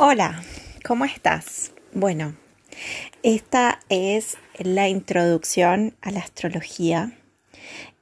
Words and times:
Hola, 0.00 0.44
¿cómo 0.86 1.04
estás? 1.06 1.72
Bueno, 1.92 2.36
esta 3.24 3.80
es 3.88 4.36
la 4.56 4.88
introducción 4.88 5.96
a 6.02 6.12
la 6.12 6.20
astrología 6.20 7.18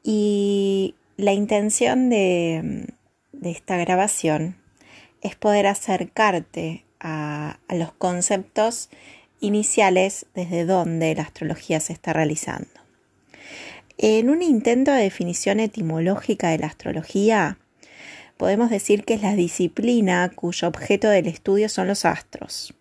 y 0.03 0.95
la 1.17 1.33
intención 1.33 2.11
de, 2.11 2.93
esta 3.43 3.79
grabación 3.79 4.59
es 5.23 5.37
poder 5.37 5.67
acercarte 5.67 6.85
a, 7.01 7.61
a 7.67 7.75
los 7.75 7.93
conceptos 7.95 8.91
iniciales 9.41 10.27
desde 10.35 10.67
donde 10.67 11.15
la 11.15 11.23
astrología 11.23 11.81
se 11.81 11.95
está 11.95 12.13
realizando. 12.13 12.69
En 13.97 14.29
un 14.29 14.43
intento 14.43 14.93
de 14.93 15.05
definición 15.05 15.61
etimológica 15.61 16.51
de 16.51 16.59
la 16.59 16.67
astrología, 16.67 17.57
podemos 18.37 18.71
decir 18.71 19.05
que 19.05 19.15
es 19.15 19.23
la 19.23 19.35
disciplina 19.35 20.31
cuyo 20.35 20.69
objeto 20.69 21.09
del 21.09 21.27
estudio 21.27 21.69
son 21.69 21.89
los 21.89 22.05
astros. 22.05 22.75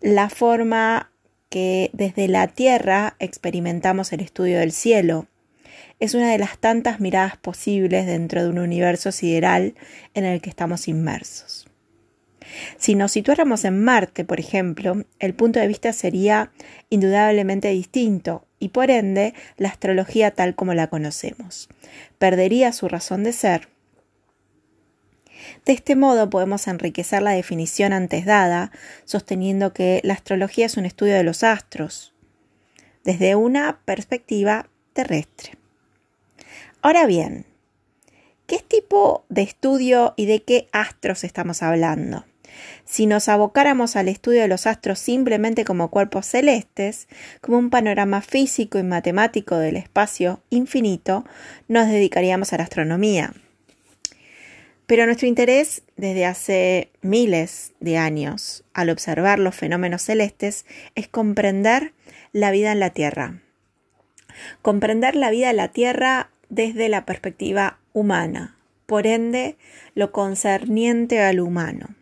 La 0.00 0.28
forma 0.28 1.10
que 1.48 1.90
desde 1.92 2.28
la 2.28 2.48
Tierra 2.48 3.16
experimentamos 3.18 4.12
el 4.12 4.20
estudio 4.20 4.58
del 4.58 4.72
cielo 4.72 5.26
es 6.00 6.14
una 6.14 6.30
de 6.30 6.38
las 6.38 6.58
tantas 6.58 7.00
miradas 7.00 7.36
posibles 7.36 8.06
dentro 8.06 8.42
de 8.42 8.50
un 8.50 8.58
universo 8.58 9.12
sideral 9.12 9.74
en 10.14 10.24
el 10.24 10.40
que 10.40 10.50
estamos 10.50 10.88
inmersos. 10.88 11.66
Si 12.76 12.94
nos 12.94 13.12
situáramos 13.12 13.64
en 13.64 13.82
Marte, 13.82 14.24
por 14.24 14.38
ejemplo, 14.38 15.04
el 15.18 15.34
punto 15.34 15.60
de 15.60 15.66
vista 15.66 15.92
sería 15.92 16.52
indudablemente 16.90 17.68
distinto 17.68 18.46
y 18.58 18.68
por 18.68 18.90
ende 18.90 19.34
la 19.56 19.68
astrología 19.68 20.30
tal 20.32 20.54
como 20.54 20.74
la 20.74 20.88
conocemos. 20.88 21.68
Perdería 22.18 22.72
su 22.72 22.88
razón 22.88 23.24
de 23.24 23.32
ser 23.32 23.68
de 25.64 25.72
este 25.72 25.96
modo 25.96 26.30
podemos 26.30 26.66
enriquecer 26.66 27.22
la 27.22 27.32
definición 27.32 27.92
antes 27.92 28.24
dada, 28.24 28.70
sosteniendo 29.04 29.72
que 29.72 30.00
la 30.04 30.14
astrología 30.14 30.66
es 30.66 30.76
un 30.76 30.84
estudio 30.84 31.14
de 31.14 31.24
los 31.24 31.42
astros, 31.42 32.14
desde 33.04 33.34
una 33.34 33.80
perspectiva 33.84 34.68
terrestre. 34.92 35.56
Ahora 36.82 37.06
bien, 37.06 37.46
¿qué 38.46 38.58
tipo 38.58 39.24
de 39.28 39.42
estudio 39.42 40.14
y 40.16 40.26
de 40.26 40.42
qué 40.42 40.68
astros 40.72 41.24
estamos 41.24 41.62
hablando? 41.62 42.24
Si 42.84 43.06
nos 43.06 43.28
abocáramos 43.28 43.96
al 43.96 44.08
estudio 44.08 44.42
de 44.42 44.48
los 44.48 44.66
astros 44.66 44.98
simplemente 44.98 45.64
como 45.64 45.90
cuerpos 45.90 46.26
celestes, 46.26 47.08
como 47.40 47.58
un 47.58 47.70
panorama 47.70 48.20
físico 48.20 48.78
y 48.78 48.82
matemático 48.82 49.56
del 49.56 49.76
espacio 49.76 50.42
infinito, 50.50 51.24
nos 51.68 51.88
dedicaríamos 51.88 52.52
a 52.52 52.58
la 52.58 52.64
astronomía. 52.64 53.32
Pero 54.86 55.06
nuestro 55.06 55.26
interés 55.26 55.82
desde 55.96 56.26
hace 56.26 56.90
miles 57.00 57.72
de 57.80 57.96
años 57.96 58.64
al 58.74 58.90
observar 58.90 59.38
los 59.38 59.54
fenómenos 59.54 60.02
celestes 60.02 60.66
es 60.94 61.08
comprender 61.08 61.92
la 62.32 62.50
vida 62.50 62.72
en 62.72 62.80
la 62.80 62.90
Tierra. 62.90 63.40
Comprender 64.62 65.16
la 65.16 65.30
vida 65.30 65.50
en 65.50 65.56
la 65.56 65.68
Tierra 65.68 66.30
desde 66.48 66.88
la 66.88 67.06
perspectiva 67.06 67.78
humana, 67.92 68.56
por 68.86 69.06
ende, 69.06 69.56
lo 69.94 70.12
concerniente 70.12 71.20
al 71.20 71.40
humano. 71.40 71.94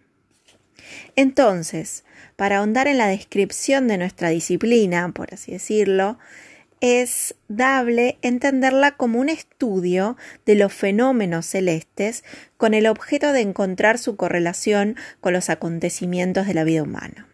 Entonces, 1.14 2.04
para 2.36 2.58
ahondar 2.58 2.88
en 2.88 2.98
la 2.98 3.06
descripción 3.06 3.86
de 3.86 3.98
nuestra 3.98 4.30
disciplina, 4.30 5.12
por 5.14 5.32
así 5.32 5.52
decirlo, 5.52 6.18
es 6.82 7.36
dable 7.46 8.18
entenderla 8.22 8.96
como 8.96 9.20
un 9.20 9.28
estudio 9.28 10.16
de 10.44 10.56
los 10.56 10.74
fenómenos 10.74 11.46
celestes 11.46 12.24
con 12.56 12.74
el 12.74 12.88
objeto 12.88 13.32
de 13.32 13.40
encontrar 13.40 13.98
su 13.98 14.16
correlación 14.16 14.96
con 15.20 15.32
los 15.32 15.48
acontecimientos 15.48 16.48
de 16.48 16.54
la 16.54 16.64
vida 16.64 16.82
humana. 16.82 17.28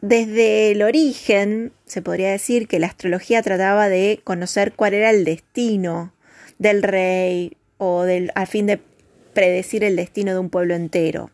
Desde 0.00 0.70
el 0.70 0.82
origen, 0.82 1.72
se 1.86 2.02
podría 2.02 2.30
decir 2.30 2.68
que 2.68 2.78
la 2.78 2.86
astrología 2.86 3.42
trataba 3.42 3.88
de 3.88 4.20
conocer 4.22 4.72
cuál 4.72 4.94
era 4.94 5.10
el 5.10 5.24
destino 5.24 6.14
del 6.60 6.84
rey 6.84 7.56
o 7.78 8.04
del, 8.04 8.30
a 8.36 8.46
fin 8.46 8.66
de 8.66 8.80
predecir 9.32 9.82
el 9.82 9.96
destino 9.96 10.32
de 10.34 10.38
un 10.38 10.50
pueblo 10.50 10.76
entero. 10.76 11.32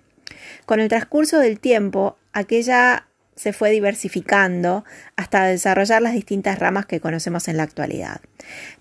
Con 0.64 0.80
el 0.80 0.88
transcurso 0.88 1.38
del 1.38 1.60
tiempo, 1.60 2.16
aquella 2.32 3.09
se 3.40 3.54
fue 3.54 3.70
diversificando 3.70 4.84
hasta 5.16 5.46
desarrollar 5.46 6.02
las 6.02 6.12
distintas 6.12 6.58
ramas 6.58 6.84
que 6.84 7.00
conocemos 7.00 7.48
en 7.48 7.56
la 7.56 7.62
actualidad. 7.62 8.20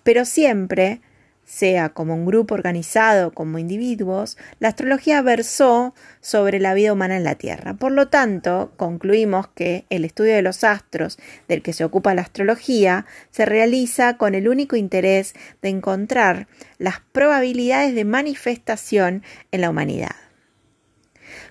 Pero 0.02 0.26
siempre, 0.26 1.00
sea 1.46 1.88
como 1.88 2.14
un 2.14 2.26
grupo 2.26 2.56
organizado 2.56 3.32
como 3.32 3.58
individuos, 3.58 4.36
la 4.58 4.68
astrología 4.68 5.22
versó 5.22 5.94
sobre 6.20 6.60
la 6.60 6.74
vida 6.74 6.92
humana 6.92 7.16
en 7.16 7.24
la 7.24 7.36
Tierra. 7.36 7.72
Por 7.72 7.92
lo 7.92 8.08
tanto, 8.08 8.74
concluimos 8.76 9.48
que 9.48 9.86
el 9.88 10.04
estudio 10.04 10.34
de 10.34 10.42
los 10.42 10.62
astros 10.62 11.18
del 11.48 11.62
que 11.62 11.72
se 11.72 11.84
ocupa 11.84 12.14
la 12.14 12.20
astrología 12.20 13.06
se 13.30 13.46
realiza 13.46 14.18
con 14.18 14.34
el 14.34 14.46
único 14.46 14.76
interés 14.76 15.32
de 15.62 15.70
encontrar 15.70 16.48
las 16.76 17.00
probabilidades 17.12 17.94
de 17.94 18.04
manifestación 18.04 19.22
en 19.52 19.62
la 19.62 19.70
humanidad. 19.70 20.29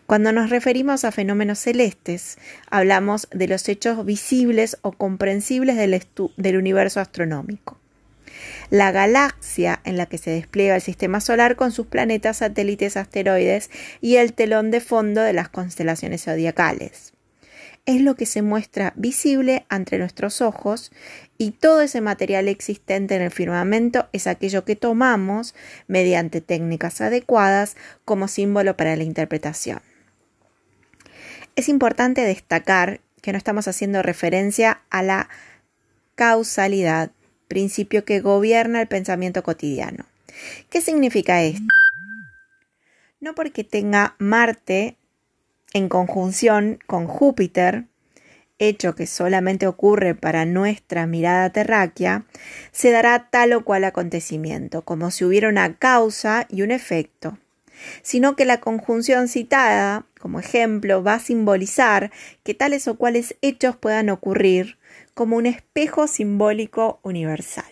Cuando 0.09 0.31
nos 0.31 0.49
referimos 0.49 1.05
a 1.05 1.11
fenómenos 1.11 1.59
celestes, 1.59 2.39
hablamos 2.71 3.27
de 3.29 3.47
los 3.47 3.69
hechos 3.69 4.03
visibles 4.03 4.79
o 4.81 4.91
comprensibles 4.91 5.75
del, 5.77 6.57
universo 6.57 6.99
astronómico. 6.99 7.77
La 8.71 8.91
galaxia 8.91 9.81
en 9.83 9.97
la 9.97 10.07
que 10.07 10.17
se 10.17 10.31
despliega 10.31 10.75
el 10.75 10.81
sistema 10.81 11.21
solar 11.21 11.55
con 11.55 11.71
sus 11.71 11.85
planetas, 11.85 12.37
satélites, 12.37 12.97
asteroides 12.97 13.69
y 14.01 14.15
el 14.15 14.33
telón 14.33 14.71
de 14.71 14.81
fondo 14.81 15.21
de 15.21 15.33
las 15.33 15.49
constelaciones 15.49 16.23
zodiacales. 16.23 17.13
Es 17.85 18.01
lo 18.01 18.15
que 18.15 18.25
se 18.25 18.41
muestra 18.41 18.93
visible 18.95 19.67
ante 19.69 19.99
nuestros 19.99 20.41
ojos 20.41 20.91
y 21.37 21.51
todo 21.51 21.81
ese 21.81 22.01
material 22.01 22.47
existente 22.47 23.15
en 23.15 23.21
el 23.21 23.31
firmamento 23.31 24.09
es 24.11 24.25
aquello 24.25 24.65
que 24.65 24.75
tomamos 24.75 25.53
mediante 25.85 26.41
técnicas 26.41 26.99
adecuadas 26.99 27.77
como 28.05 28.27
símbolo 28.27 28.75
para 28.75 28.95
la 28.95 29.03
interpretación. 29.03 29.81
Es 31.59 31.67
importante 31.67 32.21
destacar 32.21 33.01
que 33.21 33.33
no 33.33 33.37
estamos 33.37 33.67
haciendo 33.67 34.01
referencia 34.01 34.79
a 34.89 35.03
la 35.03 35.27
causalidad, 36.15 37.11
principio 37.49 38.05
que 38.05 38.21
gobierna 38.21 38.79
el 38.79 38.87
pensamiento 38.87 39.43
cotidiano. 39.43 40.05
¿Qué 40.69 40.79
significa 40.79 41.43
esto? 41.43 41.67
No 43.19 43.35
porque 43.35 43.65
tenga 43.65 44.15
Marte 44.19 44.95
en 45.73 45.89
conjunción 45.89 46.79
con 46.87 47.07
Júpiter, 47.07 47.87
hecho 48.57 48.95
que 48.95 49.05
solamente 49.05 49.67
ocurre 49.67 50.15
para 50.15 50.45
nuestra 50.45 51.07
mirada 51.07 51.49
terráquea, 51.49 52.23
se 52.71 52.89
dará 52.89 53.27
tal 53.29 53.51
o 53.51 53.65
cual 53.65 53.83
acontecimiento, 53.83 54.83
como 54.83 55.11
si 55.11 55.25
hubiera 55.25 55.49
una 55.49 55.75
causa 55.75 56.47
y 56.47 56.61
un 56.61 56.71
efecto 56.71 57.37
sino 58.01 58.35
que 58.35 58.45
la 58.45 58.59
conjunción 58.59 59.27
citada, 59.27 60.05
como 60.19 60.39
ejemplo, 60.39 61.03
va 61.03 61.15
a 61.15 61.19
simbolizar 61.19 62.11
que 62.43 62.53
tales 62.53 62.87
o 62.87 62.95
cuales 62.95 63.35
hechos 63.41 63.75
puedan 63.75 64.09
ocurrir 64.09 64.77
como 65.13 65.37
un 65.37 65.45
espejo 65.45 66.07
simbólico 66.07 66.99
universal. 67.03 67.65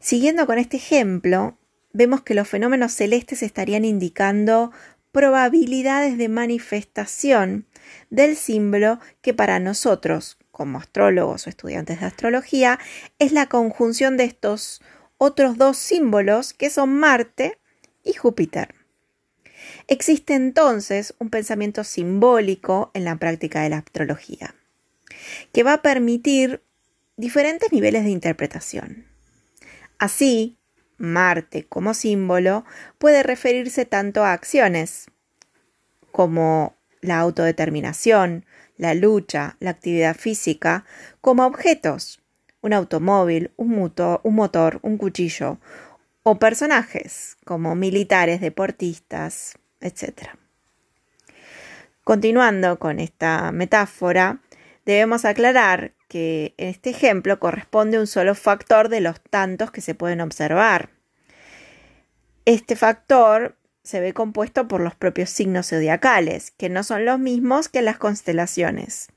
Siguiendo 0.00 0.46
con 0.46 0.58
este 0.58 0.76
ejemplo, 0.76 1.58
vemos 1.92 2.22
que 2.22 2.34
los 2.34 2.48
fenómenos 2.48 2.92
celestes 2.92 3.42
estarían 3.42 3.84
indicando 3.84 4.72
probabilidades 5.10 6.16
de 6.16 6.28
manifestación 6.28 7.66
del 8.10 8.36
símbolo 8.36 9.00
que 9.20 9.34
para 9.34 9.58
nosotros, 9.58 10.38
como 10.52 10.78
astrólogos 10.78 11.46
o 11.46 11.50
estudiantes 11.50 12.00
de 12.00 12.06
astrología, 12.06 12.78
es 13.18 13.32
la 13.32 13.46
conjunción 13.46 14.16
de 14.16 14.24
estos 14.24 14.80
otros 15.18 15.58
dos 15.58 15.76
símbolos 15.76 16.52
que 16.54 16.70
son 16.70 16.98
Marte 16.98 17.58
y 18.04 18.12
Júpiter. 18.12 18.75
Existe 19.88 20.34
entonces 20.34 21.14
un 21.18 21.30
pensamiento 21.30 21.84
simbólico 21.84 22.90
en 22.92 23.04
la 23.04 23.16
práctica 23.16 23.62
de 23.62 23.70
la 23.70 23.78
astrología, 23.78 24.54
que 25.52 25.62
va 25.62 25.74
a 25.74 25.82
permitir 25.82 26.60
diferentes 27.16 27.72
niveles 27.72 28.02
de 28.04 28.10
interpretación. 28.10 29.06
Así, 29.98 30.58
Marte 30.98 31.66
como 31.66 31.94
símbolo 31.94 32.64
puede 32.98 33.22
referirse 33.22 33.84
tanto 33.84 34.24
a 34.24 34.32
acciones 34.32 35.06
como 36.10 36.74
la 37.00 37.20
autodeterminación, 37.20 38.44
la 38.78 38.94
lucha, 38.94 39.56
la 39.60 39.70
actividad 39.70 40.16
física, 40.16 40.84
como 41.20 41.42
a 41.42 41.46
objetos, 41.46 42.20
un 42.60 42.72
automóvil, 42.72 43.52
un, 43.56 43.92
un 44.22 44.34
motor, 44.34 44.78
un 44.82 44.98
cuchillo, 44.98 45.58
o 46.22 46.38
personajes 46.38 47.36
como 47.44 47.76
militares, 47.76 48.40
deportistas, 48.40 49.58
etc. 49.80 50.30
Continuando 52.04 52.78
con 52.78 53.00
esta 53.00 53.50
metáfora, 53.52 54.40
debemos 54.84 55.24
aclarar 55.24 55.92
que 56.08 56.54
este 56.56 56.90
ejemplo 56.90 57.40
corresponde 57.40 57.98
un 57.98 58.06
solo 58.06 58.34
factor 58.34 58.88
de 58.88 59.00
los 59.00 59.20
tantos 59.20 59.70
que 59.70 59.80
se 59.80 59.94
pueden 59.94 60.20
observar. 60.20 60.90
Este 62.44 62.76
factor 62.76 63.56
se 63.82 64.00
ve 64.00 64.12
compuesto 64.12 64.68
por 64.68 64.80
los 64.80 64.94
propios 64.94 65.30
signos 65.30 65.68
zodiacales, 65.68 66.52
que 66.52 66.68
no 66.68 66.84
son 66.84 67.04
los 67.04 67.18
mismos 67.18 67.68
que 67.68 67.82
las 67.82 67.98
constelaciones. 67.98 69.08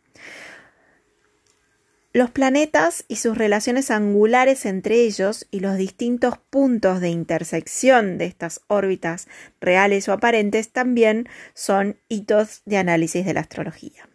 Los 2.11 2.31
planetas 2.31 3.05
y 3.07 3.17
sus 3.17 3.37
relaciones 3.37 3.91
angulares 3.91 4.65
entre 4.65 4.95
ellos 4.95 5.45
y 5.51 5.59
los 5.59 5.77
distintos 5.77 6.39
puntos 6.49 7.01
de 7.01 7.09
intersección 7.09 8.17
de 8.17 8.25
estas 8.25 8.61
órbitas 8.65 9.27
reales 9.61 10.09
o 10.09 10.13
aparentes 10.13 10.71
también 10.71 11.29
son 11.53 11.97
hitos 12.07 12.63
de 12.65 12.77
análisis 12.77 13.25
de 13.25 13.35
la 13.35 13.41
astrología. 13.41 14.09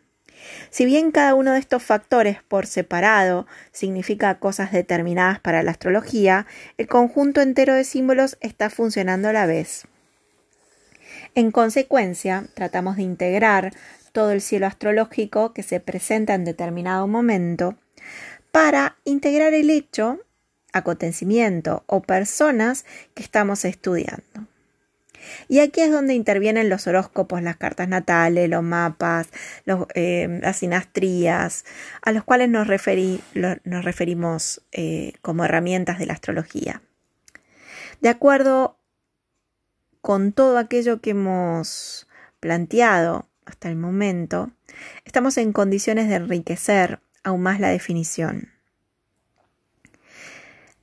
Si 0.70 0.84
bien 0.84 1.12
cada 1.12 1.36
uno 1.36 1.52
de 1.52 1.60
estos 1.60 1.84
factores 1.84 2.42
por 2.42 2.66
separado 2.66 3.46
significa 3.70 4.40
cosas 4.40 4.72
determinadas 4.72 5.38
para 5.38 5.62
la 5.62 5.70
astrología, 5.70 6.48
el 6.78 6.88
conjunto 6.88 7.42
entero 7.42 7.74
de 7.74 7.84
símbolos 7.84 8.38
está 8.40 8.70
funcionando 8.70 9.28
a 9.28 9.32
la 9.32 9.46
vez. 9.46 9.86
En 11.36 11.52
consecuencia, 11.52 12.48
tratamos 12.54 12.96
de 12.96 13.02
integrar 13.02 13.72
todo 14.10 14.32
el 14.32 14.40
cielo 14.40 14.66
astrológico 14.66 15.52
que 15.52 15.62
se 15.62 15.78
presenta 15.78 16.34
en 16.34 16.44
determinado 16.44 17.06
momento 17.06 17.76
para 18.54 18.96
integrar 19.02 19.52
el 19.52 19.68
hecho, 19.68 20.20
acontecimiento 20.72 21.82
o 21.88 22.02
personas 22.02 22.84
que 23.12 23.24
estamos 23.24 23.64
estudiando. 23.64 24.46
Y 25.48 25.58
aquí 25.58 25.80
es 25.80 25.90
donde 25.90 26.14
intervienen 26.14 26.68
los 26.68 26.86
horóscopos, 26.86 27.42
las 27.42 27.56
cartas 27.56 27.88
natales, 27.88 28.48
los 28.48 28.62
mapas, 28.62 29.26
eh, 29.96 30.38
las 30.40 30.58
sinastrías, 30.58 31.64
a 32.00 32.12
los 32.12 32.22
cuales 32.22 32.48
nos, 32.48 32.68
referimos 32.68 34.62
eh, 34.70 35.14
como 35.20 35.44
herramientas 35.44 35.98
de 35.98 36.06
la 36.06 36.12
astrología. 36.12 36.80
De 38.02 38.08
acuerdo 38.08 38.78
con 40.00 40.30
todo 40.30 40.58
aquello 40.58 41.00
que 41.00 41.10
hemos 41.10 42.06
planteado 42.38 43.28
hasta 43.46 43.68
el 43.68 43.74
momento, 43.74 44.52
estamos 45.04 45.38
en 45.38 45.52
condiciones 45.52 46.08
de 46.08 46.14
enriquecer 46.14 47.00
aún 47.24 47.42
más 47.42 47.60
la 47.60 47.68
definición. 47.68 48.50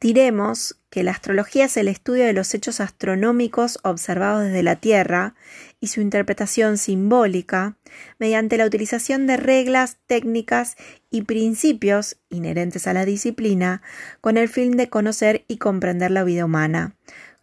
Diremos 0.02 0.78
que 0.90 1.04
la 1.04 1.12
astrología 1.12 1.66
es 1.66 1.78
el 1.78 1.88
estudio 1.88 2.26
de 2.26 2.34
los 2.34 2.56
hechos 2.56 2.80
astronómicos 2.80 3.78
observados 3.84 4.46
desde 4.46 4.64
la 4.64 4.76
Tierra 4.76 5.36
y 5.80 5.88
su 5.88 6.02
interpretación 6.02 6.80
simbólica 6.80 7.78
mediante 8.18 8.58
la 8.58 8.66
utilización 8.66 9.28
de 9.28 9.38
reglas, 9.38 10.00
técnicas 10.08 10.76
y 11.12 11.22
principios 11.22 12.18
inherentes 12.30 12.88
a 12.88 12.94
la 12.94 13.06
disciplina 13.06 13.84
con 14.22 14.38
el 14.38 14.50
fin 14.50 14.76
de 14.76 14.90
conocer 14.90 15.46
y 15.48 15.58
comprender 15.58 16.10
la 16.10 16.24
vida 16.24 16.46
humana, 16.46 16.96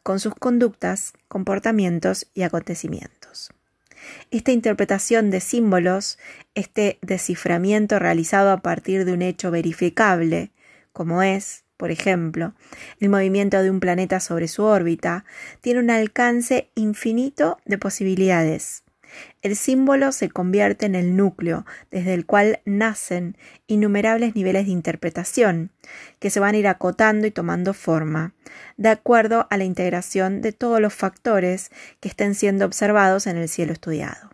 con 0.03 0.19
sus 0.19 0.35
conductas, 0.35 1.13
comportamientos 1.29 2.27
y 2.35 2.43
acontecimientos. 2.43 3.51
Esta 4.31 4.53
interpretación 4.53 5.31
de 5.31 5.41
símbolos, 5.41 6.19
este 6.55 6.99
desciframiento 7.03 7.99
realizado 7.99 8.51
a 8.51 8.59
partir 8.59 9.05
de 9.05 9.13
un 9.13 9.23
hecho 9.23 9.51
verificable, 9.51 10.53
como 10.93 11.23
es, 11.23 11.65
por 11.77 11.91
ejemplo, 11.91 12.55
el 13.01 13.09
movimiento 13.09 13.63
de 13.63 13.71
un 13.71 13.81
planeta 13.81 14.21
sobre 14.21 14.49
su 14.49 14.65
órbita, 14.65 15.25
tiene 15.61 15.81
un 15.81 15.91
alcance 15.91 16.71
infinito 16.75 17.59
de 17.65 17.79
posibilidades. 17.79 18.83
El 19.43 19.57
símbolo 19.57 20.13
se 20.13 20.29
convierte 20.29 20.87
en 20.87 20.95
el 20.95 21.17
núcleo 21.17 21.65
desde 21.91 22.15
el 22.15 22.27
cual 22.27 22.61
nacen 22.65 23.37
innumerables 23.67 24.35
niveles 24.35 24.67
de 24.67 24.73
interpretación, 24.73 25.71
que 26.19 26.31
se 26.31 26.41
van 26.41 26.55
a 26.55 26.59
ir 26.59 26.69
acotando 26.69 27.27
y 27.27 27.31
tomando 27.31 27.75
forma, 27.75 28.35
de 28.77 28.89
acuerdo 28.89 29.47
a 29.51 29.57
la 29.57 29.65
integración 29.65 30.41
de 30.41 30.53
todos 30.53 30.81
los 30.81 30.95
factores 30.95 31.71
que 32.01 32.09
estén 32.09 32.35
siendo 32.35 32.65
observados 32.65 33.27
en 33.27 33.37
el 33.37 33.49
cielo 33.49 33.73
estudiado. 33.73 34.31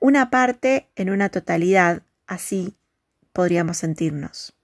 Una 0.00 0.30
parte 0.30 0.88
en 0.96 1.10
una 1.10 1.28
totalidad, 1.28 2.02
así 2.26 2.76
podríamos 3.32 3.78
sentirnos. 3.78 4.54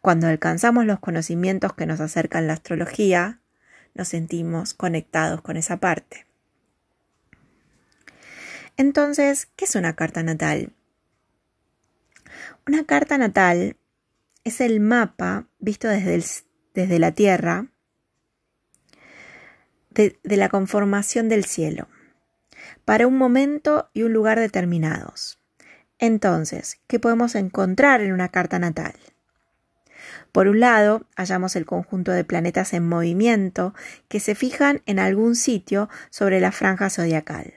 Cuando 0.00 0.26
alcanzamos 0.26 0.84
los 0.84 0.98
conocimientos 0.98 1.72
que 1.72 1.86
nos 1.86 2.00
acercan 2.00 2.46
la 2.46 2.52
astrología, 2.52 3.40
nos 3.94 4.08
sentimos 4.08 4.74
conectados 4.74 5.40
con 5.40 5.56
esa 5.56 5.78
parte. 5.78 6.26
Entonces, 8.76 9.48
¿qué 9.56 9.66
es 9.66 9.74
una 9.76 9.94
carta 9.94 10.22
natal? 10.22 10.72
Una 12.66 12.84
carta 12.84 13.18
natal 13.18 13.76
es 14.42 14.60
el 14.60 14.80
mapa 14.80 15.46
visto 15.58 15.88
desde, 15.88 16.22
desde 16.74 16.98
la 16.98 17.12
Tierra 17.12 17.66
de, 19.90 20.18
de 20.22 20.36
la 20.36 20.48
conformación 20.48 21.28
del 21.28 21.44
cielo, 21.44 21.88
para 22.84 23.06
un 23.06 23.16
momento 23.16 23.90
y 23.92 24.02
un 24.02 24.12
lugar 24.12 24.40
determinados. 24.40 25.38
Entonces, 25.98 26.80
¿qué 26.88 26.98
podemos 26.98 27.36
encontrar 27.36 28.00
en 28.00 28.12
una 28.12 28.30
carta 28.30 28.58
natal? 28.58 28.94
Por 30.32 30.48
un 30.48 30.58
lado, 30.58 31.06
hallamos 31.16 31.54
el 31.54 31.64
conjunto 31.64 32.10
de 32.10 32.24
planetas 32.24 32.72
en 32.72 32.88
movimiento 32.88 33.72
que 34.08 34.18
se 34.18 34.34
fijan 34.34 34.82
en 34.86 34.98
algún 34.98 35.36
sitio 35.36 35.88
sobre 36.10 36.40
la 36.40 36.50
franja 36.50 36.90
zodiacal, 36.90 37.54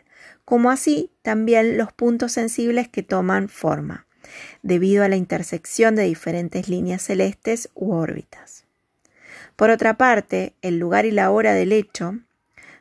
como 0.47 0.71
así 0.71 1.11
también 1.23 1.77
los 1.77 1.91
puntos 1.91 2.31
sensibles 2.31 2.87
que 2.87 3.03
toman 3.03 3.49
forma, 3.49 4.07
debido 4.63 5.03
a 5.03 5.09
la 5.09 5.17
intersección 5.17 5.93
de 5.95 6.03
diferentes 6.03 6.69
líneas 6.69 7.01
celestes 7.01 7.69
u 7.75 7.91
órbitas. 7.91 8.63
Por 9.57 9.71
otra 9.71 9.97
parte, 9.97 10.53
el 10.61 10.79
lugar 10.79 11.05
y 11.05 11.11
la 11.11 11.31
hora 11.31 11.53
del 11.53 11.73
hecho, 11.73 12.19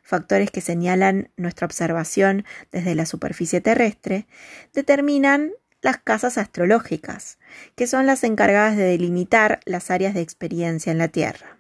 factores 0.05 0.53
que 0.53 0.61
señalan 0.61 1.31
nuestra 1.37 1.65
observación 1.65 2.45
desde 2.71 2.95
la 2.95 3.05
superficie 3.05 3.61
terrestre, 3.61 4.29
determinan 4.73 5.51
las 5.83 5.99
casas 5.99 6.39
astrológicas, 6.39 7.37
que 7.75 7.89
son 7.89 8.07
las 8.07 8.23
encargadas 8.23 8.77
de 8.77 8.85
delimitar 8.85 9.59
las 9.65 9.91
áreas 9.91 10.15
de 10.15 10.21
experiencia 10.21 10.93
en 10.93 10.99
la 10.99 11.09
Tierra. 11.09 11.56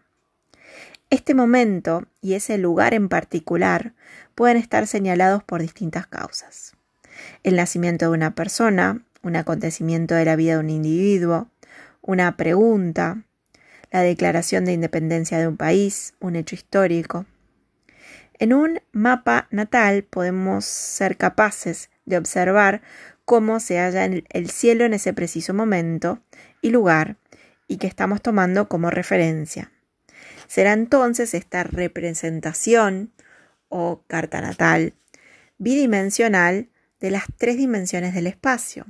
Este 1.08 1.35
momento 1.35 2.05
y 2.20 2.35
ese 2.35 2.58
lugar 2.58 2.93
en 2.93 3.08
particular 3.08 3.94
pueden 4.35 4.56
estar 4.56 4.88
señalados 4.88 5.44
por 5.44 5.62
distintas 5.62 6.08
causas. 6.08 6.75
El 7.44 7.55
nacimiento 7.55 8.06
de 8.06 8.11
una 8.11 8.35
persona, 8.35 9.05
un 9.23 9.37
acontecimiento 9.37 10.17
de 10.17 10.25
la 10.25 10.35
vida 10.35 10.55
de 10.55 10.58
un 10.58 10.70
individuo, 10.70 11.49
una 12.03 12.37
pregunta, 12.37 13.23
la 13.93 14.00
declaración 14.00 14.64
de 14.64 14.73
independencia 14.73 15.38
de 15.38 15.47
un 15.47 15.56
país, 15.56 16.14
un 16.19 16.35
hecho 16.35 16.56
histórico. 16.56 17.25
En 18.41 18.53
un 18.53 18.81
mapa 18.91 19.46
natal 19.53 20.03
podemos 20.03 20.65
ser 20.65 21.17
capaces 21.17 21.89
de 22.05 22.19
observar 22.19 22.82
cómo 23.25 23.60
se 23.60 23.79
halla 23.79 24.06
el 24.06 24.51
cielo 24.51 24.84
en 24.84 24.94
ese 24.94 25.13
preciso 25.13 25.55
momento 25.55 26.20
y 26.63 26.70
lugar 26.70 27.17
y 27.69 27.77
que 27.77 27.86
estamos 27.86 28.22
tomando 28.22 28.69
como 28.69 28.91
referencia. 28.91 29.70
Será 30.46 30.72
entonces 30.72 31.34
esta 31.34 31.65
representación 31.65 33.12
o 33.69 34.03
carta 34.06 34.41
natal 34.41 34.94
bidimensional 35.58 36.69
de 37.00 37.10
las 37.10 37.24
tres 37.36 37.56
dimensiones 37.56 38.15
del 38.15 38.26
espacio, 38.26 38.86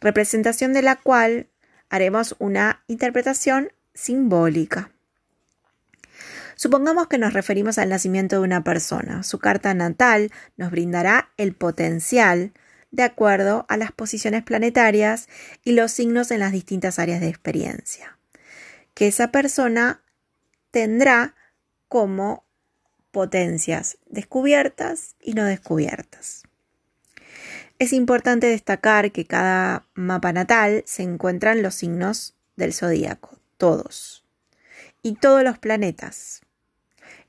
representación 0.00 0.72
de 0.72 0.82
la 0.82 0.96
cual 0.96 1.48
haremos 1.88 2.34
una 2.38 2.82
interpretación 2.86 3.72
simbólica. 3.94 4.90
Supongamos 6.56 7.08
que 7.08 7.18
nos 7.18 7.32
referimos 7.32 7.78
al 7.78 7.88
nacimiento 7.88 8.36
de 8.36 8.42
una 8.42 8.62
persona. 8.62 9.22
Su 9.22 9.38
carta 9.38 9.74
natal 9.74 10.30
nos 10.56 10.70
brindará 10.70 11.30
el 11.36 11.54
potencial 11.54 12.52
de 12.90 13.02
acuerdo 13.02 13.66
a 13.68 13.76
las 13.76 13.90
posiciones 13.90 14.42
planetarias 14.42 15.28
y 15.64 15.72
los 15.72 15.92
signos 15.92 16.30
en 16.30 16.40
las 16.40 16.52
distintas 16.52 16.98
áreas 16.98 17.20
de 17.20 17.28
experiencia. 17.28 18.18
Que 18.94 19.08
esa 19.08 19.32
persona 19.32 20.02
tendrá 20.72 21.36
como 21.88 22.44
potencias 23.12 23.98
descubiertas 24.08 25.14
y 25.20 25.34
no 25.34 25.44
descubiertas. 25.44 26.42
Es 27.78 27.92
importante 27.92 28.46
destacar 28.46 29.12
que 29.12 29.26
cada 29.26 29.86
mapa 29.94 30.32
natal 30.32 30.82
se 30.86 31.02
encuentran 31.02 31.62
los 31.62 31.74
signos 31.74 32.34
del 32.56 32.72
zodíaco, 32.72 33.38
todos, 33.56 34.24
y 35.02 35.16
todos 35.16 35.42
los 35.42 35.58
planetas, 35.58 36.40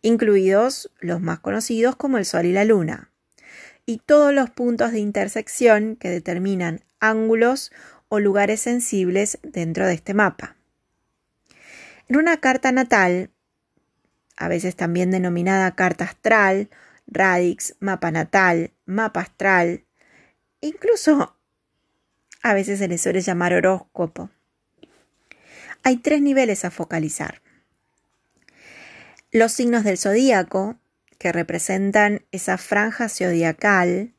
incluidos 0.02 0.92
los 1.00 1.22
más 1.22 1.40
conocidos 1.40 1.96
como 1.96 2.18
el 2.18 2.26
Sol 2.26 2.46
y 2.46 2.54
la 2.54 2.66
Luna, 2.66 3.12
y 3.86 3.98
todos 3.98 4.34
los 4.34 4.50
puntos 4.50 4.92
de 4.92 5.00
intersección 5.00 5.98
que 5.98 6.10
determinan 6.10 6.82
ángulos 7.00 7.72
o 8.08 8.20
lugares 8.20 8.62
sensibles 8.62 9.40
dentro 9.44 9.88
de 9.88 9.96
este 9.96 10.14
mapa. 10.14 10.56
En 12.08 12.18
una 12.18 12.38
carta 12.38 12.72
natal 12.72 13.32
a 14.36 14.48
veces 14.48 14.76
también 14.76 15.12
denominada 15.12 15.76
carta 15.76 16.06
astral, 16.06 16.70
radix, 17.08 17.76
mapa 17.80 18.12
natal, 18.12 18.72
mapa 18.86 19.22
astral, 19.22 19.84
incluso 20.62 21.36
a 22.42 22.54
veces 22.54 22.80
se 22.80 22.88
le 22.88 22.98
suele 22.98 23.22
llamar 23.22 23.54
horóscopo. 23.54 24.30
Hay 25.84 25.98
tres 25.98 26.22
niveles 26.22 26.66
a 26.66 26.72
focalizar. 26.72 27.42
Los 29.32 29.52
signos 29.52 29.84
del 29.84 29.98
zodíaco, 29.98 30.78
que 31.18 31.32
representan 31.32 32.26
esa 32.32 32.58
franja 32.58 33.10
zodiacal, 33.10 34.14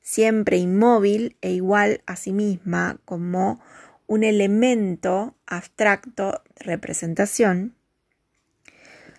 siempre 0.00 0.56
inmóvil 0.56 1.36
e 1.40 1.50
igual 1.50 2.02
a 2.06 2.16
sí 2.16 2.32
misma 2.32 2.98
como 3.04 3.60
un 4.06 4.22
elemento 4.22 5.36
abstracto 5.46 6.42
de 6.56 6.64
representación, 6.64 7.74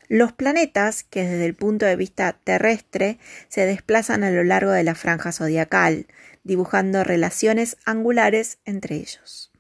los 0.08 0.32
planetas, 0.32 1.04
que 1.04 1.24
desde 1.24 1.46
el 1.46 1.56
punto 1.56 1.86
de 1.86 1.96
vista 1.96 2.34
terrestre 2.34 3.20
se 3.50 3.66
desplazan 3.66 4.24
a 4.24 4.32
lo 4.32 4.44
largo 4.44 4.72
de 4.72 4.84
la 4.84 4.96
franja 4.96 5.32
zodiacal, 5.32 6.08
dibujando 6.44 7.04
relaciones 7.04 7.78
angulares 7.86 8.60
entre 8.66 8.96
ellos. 8.96 9.52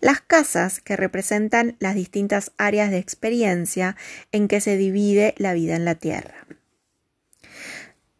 Las 0.00 0.20
casas, 0.20 0.80
que 0.80 0.96
representan 0.96 1.76
las 1.78 1.94
distintas 1.94 2.52
áreas 2.56 2.90
de 2.90 2.98
experiencia 2.98 3.96
en 4.32 4.48
que 4.48 4.60
se 4.60 4.76
divide 4.76 5.34
la 5.36 5.52
vida 5.52 5.76
en 5.76 5.84
la 5.84 5.96
Tierra. 5.96 6.46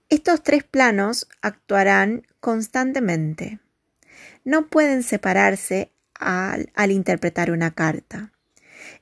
Estos 0.08 0.42
tres 0.42 0.64
planos 0.64 1.28
actuarán 1.40 2.26
constantemente. 2.40 3.60
No 4.44 4.66
pueden 4.66 5.04
separarse 5.04 5.92
al, 6.14 6.90
interpretar 6.90 7.52
una 7.52 7.70
carta. 7.70 8.32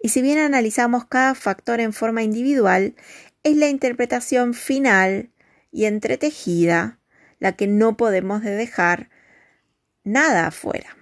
Y 0.01 0.11
si 0.11 0.23
bien 0.23 0.39
analizamos 0.39 1.07
cada 1.07 1.35
factor 1.35 1.81
en 1.81 1.93
forma 1.93 2.23
individual, 2.23 2.95
es 3.43 3.57
la 3.57 3.69
interpretación 3.69 4.55
final 4.55 5.31
y 5.71 5.87
entretejida 5.87 6.99
la 7.39 7.53
que 7.53 7.67
no 7.67 7.97
podemos 7.97 8.43
dejar 8.43 9.11
nada 10.05 10.47
afuera. 10.47 10.97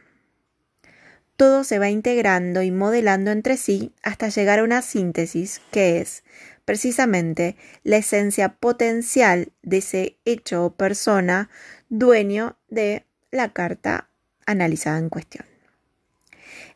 Todo 1.36 1.64
se 1.64 1.78
va 1.78 1.90
integrando 1.90 2.62
y 2.62 2.70
modelando 2.70 3.30
entre 3.30 3.56
sí 3.56 3.92
hasta 4.02 4.28
llegar 4.28 4.58
a 4.58 4.64
una 4.64 4.80
síntesis 4.80 5.60
que 5.70 6.00
es 6.00 6.24
precisamente 6.64 7.56
la 7.84 7.98
esencia 7.98 8.54
potencial 8.54 9.52
de 9.62 9.78
ese 9.78 10.18
hecho 10.24 10.64
o 10.64 10.74
persona 10.74 11.50
dueño 11.88 12.56
de 12.68 13.04
la 13.30 13.52
carta 13.52 14.08
analizada 14.46 14.98
en 14.98 15.10
cuestión. 15.10 15.44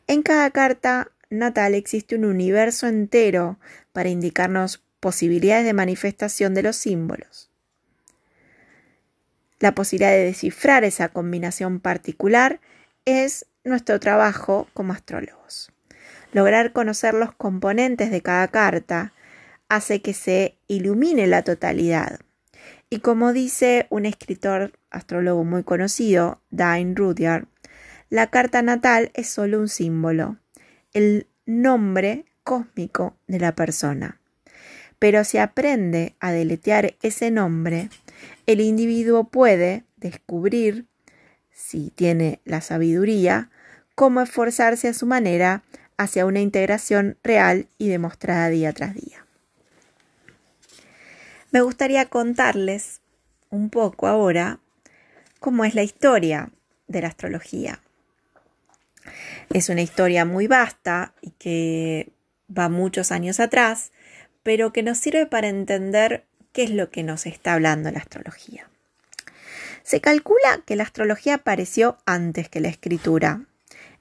En 0.07 0.21
cada 0.21 0.51
carta 0.51 1.11
natal 1.31 1.73
existe 1.73 2.15
un 2.15 2.25
universo 2.25 2.87
entero 2.87 3.57
para 3.93 4.09
indicarnos 4.09 4.83
posibilidades 4.99 5.65
de 5.65 5.73
manifestación 5.73 6.53
de 6.53 6.61
los 6.61 6.75
símbolos. 6.75 7.49
La 9.59 9.73
posibilidad 9.73 10.11
de 10.11 10.25
descifrar 10.25 10.83
esa 10.83 11.09
combinación 11.09 11.79
particular 11.79 12.59
es 13.05 13.45
nuestro 13.63 13.99
trabajo 13.99 14.67
como 14.73 14.93
astrólogos. 14.93 15.71
Lograr 16.33 16.73
conocer 16.73 17.13
los 17.13 17.33
componentes 17.33 18.11
de 18.11 18.21
cada 18.21 18.47
carta 18.47 19.13
hace 19.69 20.01
que 20.01 20.13
se 20.13 20.57
ilumine 20.67 21.27
la 21.27 21.43
totalidad. 21.43 22.19
Y 22.89 22.99
como 22.99 23.33
dice 23.33 23.87
un 23.89 24.05
escritor 24.05 24.73
astrólogo 24.89 25.43
muy 25.43 25.63
conocido, 25.63 26.41
Dine 26.49 26.93
Rudyard, 26.95 27.45
la 28.09 28.27
carta 28.27 28.61
natal 28.61 29.11
es 29.13 29.29
solo 29.29 29.59
un 29.59 29.69
símbolo 29.69 30.37
el 30.93 31.27
nombre 31.45 32.25
cósmico 32.43 33.15
de 33.27 33.39
la 33.39 33.55
persona. 33.55 34.19
Pero 34.99 35.23
si 35.23 35.37
aprende 35.37 36.15
a 36.19 36.31
deletear 36.31 36.95
ese 37.01 37.31
nombre, 37.31 37.89
el 38.45 38.61
individuo 38.61 39.23
puede 39.23 39.83
descubrir, 39.97 40.85
si 41.51 41.91
tiene 41.91 42.39
la 42.45 42.61
sabiduría, 42.61 43.49
cómo 43.95 44.21
esforzarse 44.21 44.87
a 44.87 44.93
su 44.93 45.05
manera 45.05 45.63
hacia 45.97 46.25
una 46.25 46.39
integración 46.39 47.17
real 47.23 47.67
y 47.77 47.89
demostrada 47.89 48.49
día 48.49 48.73
tras 48.73 48.93
día. 48.93 49.25
Me 51.51 51.61
gustaría 51.61 52.05
contarles 52.05 53.01
un 53.49 53.69
poco 53.69 54.07
ahora 54.07 54.59
cómo 55.39 55.65
es 55.65 55.75
la 55.75 55.83
historia 55.83 56.49
de 56.87 57.01
la 57.01 57.09
astrología. 57.09 57.81
Es 59.53 59.69
una 59.69 59.81
historia 59.81 60.25
muy 60.25 60.47
vasta 60.47 61.13
y 61.21 61.31
que 61.31 62.11
va 62.55 62.69
muchos 62.69 63.11
años 63.11 63.39
atrás, 63.39 63.91
pero 64.43 64.73
que 64.73 64.83
nos 64.83 64.97
sirve 64.97 65.25
para 65.25 65.47
entender 65.47 66.25
qué 66.51 66.63
es 66.63 66.71
lo 66.71 66.89
que 66.89 67.03
nos 67.03 67.25
está 67.25 67.53
hablando 67.53 67.91
la 67.91 67.99
astrología. 67.99 68.69
Se 69.83 70.01
calcula 70.01 70.61
que 70.65 70.75
la 70.75 70.83
astrología 70.83 71.35
apareció 71.35 71.97
antes 72.05 72.49
que 72.49 72.59
la 72.59 72.69
escritura, 72.69 73.45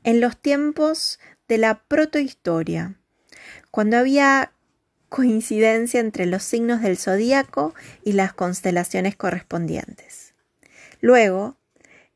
en 0.04 0.20
los 0.20 0.36
tiempos 0.36 1.18
de 1.48 1.58
la 1.58 1.82
protohistoria, 1.82 2.96
cuando 3.70 3.96
había 3.96 4.52
coincidencia 5.08 6.00
entre 6.00 6.26
los 6.26 6.42
signos 6.42 6.80
del 6.82 6.96
zodíaco 6.96 7.74
y 8.04 8.12
las 8.12 8.32
constelaciones 8.32 9.16
correspondientes. 9.16 10.34
Luego, 11.00 11.56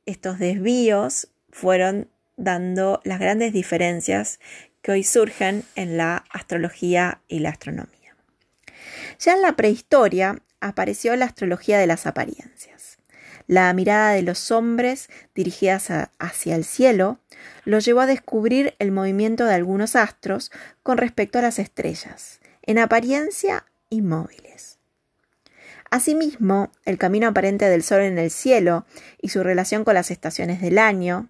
estos 0.06 0.38
desvíos 0.38 1.28
fueron 1.50 2.08
dando 2.36 3.00
las 3.04 3.18
grandes 3.18 3.52
diferencias 3.52 4.40
que 4.82 4.92
hoy 4.92 5.04
surgen 5.04 5.64
en 5.76 5.96
la 5.96 6.24
astrología 6.30 7.20
y 7.28 7.38
la 7.38 7.50
astronomía. 7.50 8.16
Ya 9.18 9.34
en 9.34 9.42
la 9.42 9.56
prehistoria 9.56 10.38
apareció 10.60 11.16
la 11.16 11.26
astrología 11.26 11.78
de 11.78 11.86
las 11.86 12.06
apariencias. 12.06 12.98
La 13.46 13.72
mirada 13.74 14.12
de 14.12 14.22
los 14.22 14.50
hombres 14.50 15.10
dirigidas 15.34 15.90
hacia 16.18 16.56
el 16.56 16.64
cielo 16.64 17.18
los 17.64 17.84
llevó 17.84 18.00
a 18.00 18.06
descubrir 18.06 18.74
el 18.78 18.90
movimiento 18.90 19.44
de 19.44 19.54
algunos 19.54 19.96
astros 19.96 20.50
con 20.82 20.96
respecto 20.96 21.38
a 21.38 21.42
las 21.42 21.58
estrellas, 21.58 22.40
en 22.62 22.78
apariencia 22.78 23.66
inmóviles. 23.90 24.78
Asimismo, 25.90 26.72
el 26.84 26.98
camino 26.98 27.28
aparente 27.28 27.68
del 27.68 27.82
Sol 27.82 28.00
en 28.00 28.18
el 28.18 28.30
cielo 28.30 28.86
y 29.20 29.28
su 29.28 29.42
relación 29.42 29.84
con 29.84 29.94
las 29.94 30.10
estaciones 30.10 30.60
del 30.60 30.78
año, 30.78 31.28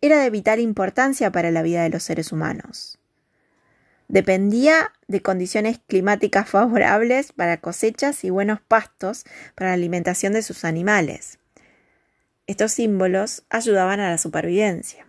era 0.00 0.20
de 0.20 0.30
vital 0.30 0.60
importancia 0.60 1.32
para 1.32 1.50
la 1.50 1.62
vida 1.62 1.82
de 1.82 1.90
los 1.90 2.02
seres 2.02 2.32
humanos. 2.32 2.98
Dependía 4.08 4.92
de 5.08 5.20
condiciones 5.20 5.80
climáticas 5.86 6.48
favorables 6.48 7.32
para 7.32 7.60
cosechas 7.60 8.22
y 8.24 8.30
buenos 8.30 8.60
pastos 8.60 9.24
para 9.54 9.70
la 9.70 9.74
alimentación 9.74 10.32
de 10.32 10.42
sus 10.42 10.64
animales. 10.64 11.38
Estos 12.46 12.72
símbolos 12.72 13.44
ayudaban 13.50 13.98
a 13.98 14.10
la 14.10 14.18
supervivencia. 14.18 15.06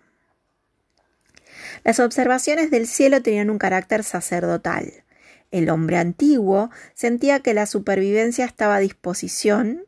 Las 1.84 2.00
observaciones 2.00 2.72
del 2.72 2.88
cielo 2.88 3.22
tenían 3.22 3.50
un 3.50 3.60
carácter 3.60 4.04
sacerdotal. 4.04 5.04
El 5.52 5.70
hombre 5.70 5.98
antiguo 5.98 6.72
sentía 6.96 7.42
que 7.42 7.54
la 7.54 7.68
supervivencia 7.68 8.46
estaba 8.46 8.78
a 8.78 8.80
disposición 8.80 9.86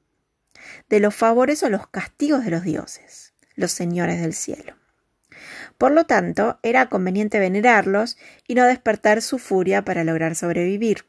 de 0.87 0.99
los 0.99 1.15
favores 1.15 1.63
o 1.63 1.69
los 1.69 1.87
castigos 1.87 2.45
de 2.45 2.51
los 2.51 2.63
dioses, 2.63 3.33
los 3.55 3.71
señores 3.71 4.21
del 4.21 4.33
cielo. 4.33 4.78
Por 5.79 5.93
lo 5.93 6.03
tanto, 6.03 6.59
era 6.61 6.89
conveniente 6.89 7.39
venerarlos 7.39 8.17
y 8.45 8.55
no 8.55 8.65
despertar 8.65 9.21
su 9.21 9.39
furia 9.39 9.85
para 9.85 10.03
lograr 10.03 10.35
sobrevivir. 10.35 11.05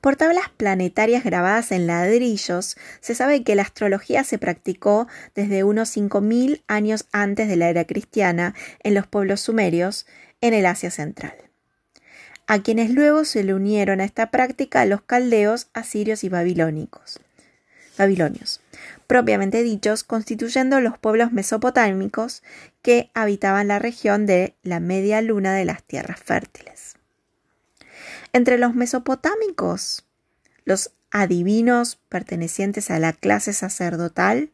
Por 0.00 0.14
tablas 0.14 0.50
planetarias 0.56 1.24
grabadas 1.24 1.72
en 1.72 1.88
ladrillos, 1.88 2.76
se 3.00 3.16
sabe 3.16 3.42
que 3.42 3.56
la 3.56 3.62
astrología 3.62 4.22
se 4.22 4.38
practicó 4.38 5.08
desde 5.34 5.64
unos 5.64 5.96
5.000 5.96 6.62
años 6.68 7.08
antes 7.10 7.48
de 7.48 7.56
la 7.56 7.70
era 7.70 7.86
cristiana 7.86 8.54
en 8.84 8.94
los 8.94 9.08
pueblos 9.08 9.40
sumerios, 9.40 10.06
en 10.40 10.54
el 10.54 10.64
Asia 10.64 10.92
Central, 10.92 11.34
a 12.46 12.62
quienes 12.62 12.90
luego 12.90 13.24
se 13.24 13.42
le 13.42 13.52
unieron 13.52 14.00
a 14.00 14.04
esta 14.04 14.30
práctica 14.30 14.84
los 14.84 15.02
caldeos, 15.02 15.70
asirios 15.72 16.22
y 16.22 16.28
babilónicos 16.28 17.18
babilonios, 17.96 18.60
propiamente 19.06 19.62
dichos, 19.62 20.04
constituyendo 20.04 20.80
los 20.80 20.98
pueblos 20.98 21.32
mesopotámicos 21.32 22.42
que 22.86 23.10
habitaban 23.14 23.66
la 23.66 23.80
región 23.80 24.26
de 24.26 24.54
la 24.62 24.78
media 24.78 25.20
luna 25.20 25.52
de 25.56 25.64
las 25.64 25.82
tierras 25.82 26.20
fértiles. 26.20 26.94
Entre 28.32 28.58
los 28.58 28.76
mesopotámicos, 28.76 30.06
los 30.64 30.92
adivinos 31.10 31.96
pertenecientes 32.08 32.92
a 32.92 33.00
la 33.00 33.12
clase 33.12 33.52
sacerdotal 33.54 34.52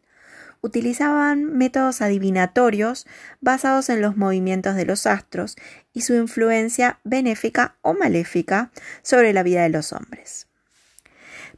utilizaban 0.62 1.44
métodos 1.44 2.00
adivinatorios 2.00 3.06
basados 3.42 3.90
en 3.90 4.00
los 4.00 4.16
movimientos 4.16 4.76
de 4.76 4.86
los 4.86 5.06
astros 5.06 5.56
y 5.92 6.00
su 6.00 6.14
influencia 6.14 7.00
benéfica 7.04 7.76
o 7.82 7.92
maléfica 7.92 8.70
sobre 9.02 9.34
la 9.34 9.42
vida 9.42 9.62
de 9.62 9.68
los 9.68 9.92
hombres. 9.92 10.46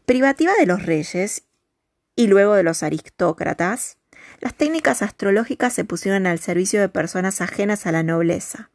Privativa 0.06 0.50
de 0.58 0.66
los 0.66 0.82
reyes 0.82 1.44
y 2.16 2.26
luego 2.26 2.54
de 2.54 2.64
los 2.64 2.82
aristócratas, 2.82 3.96
las 4.44 4.54
técnicas 4.54 5.00
astrológicas 5.00 5.72
se 5.72 5.86
pusieron 5.86 6.26
al 6.26 6.38
servicio 6.38 6.78
de 6.82 6.90
personas 6.90 7.40
ajenas 7.40 7.86
a 7.86 7.92
la 7.92 8.02
nobleza, 8.02 8.68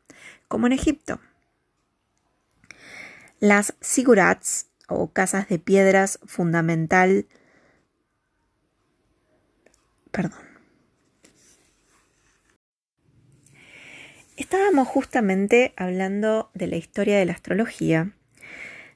como 0.47 0.65
en 0.65 0.73
Egipto. 0.73 1.19
Las 3.39 3.75
sigurats, 3.79 4.65
o 4.87 5.11
casas 5.11 5.47
de 5.47 5.59
piedras 5.59 6.17
fundamental, 6.25 7.27
perdón. 10.09 10.41
Estábamos 14.37 14.87
justamente 14.87 15.75
hablando 15.77 16.49
de 16.55 16.65
la 16.65 16.77
historia 16.77 17.19
de 17.19 17.25
la 17.25 17.33
astrología, 17.33 18.15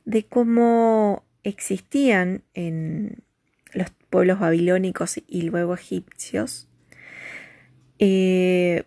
de 0.06 0.26
cómo 0.26 1.24
existían 1.44 2.42
en 2.56 3.24
pueblos 4.14 4.40
babilónicos 4.40 5.20
y 5.28 5.42
luego 5.42 5.74
egipcios. 5.74 6.70
Eh, 7.98 8.84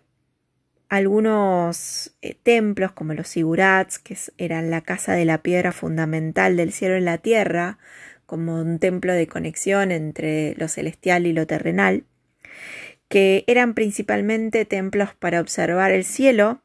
algunos 0.87 2.15
eh, 2.21 2.33
templos 2.41 2.93
como 2.93 3.13
los 3.13 3.27
sigurats, 3.27 3.99
que 3.99 4.17
eran 4.37 4.71
la 4.71 4.79
casa 4.79 5.15
de 5.15 5.25
la 5.25 5.39
piedra 5.39 5.73
fundamental 5.73 6.55
del 6.55 6.71
cielo 6.71 6.95
y 6.95 7.01
la 7.01 7.17
tierra, 7.17 7.77
como 8.25 8.61
un 8.61 8.79
templo 8.79 9.11
de 9.11 9.27
conexión 9.27 9.91
entre 9.91 10.55
lo 10.55 10.69
celestial 10.69 11.27
y 11.27 11.33
lo 11.33 11.45
terrenal, 11.45 12.05
que 13.09 13.43
eran 13.47 13.73
principalmente 13.73 14.63
templos 14.63 15.09
para 15.13 15.41
observar 15.41 15.91
el 15.91 16.05
cielo 16.05 16.61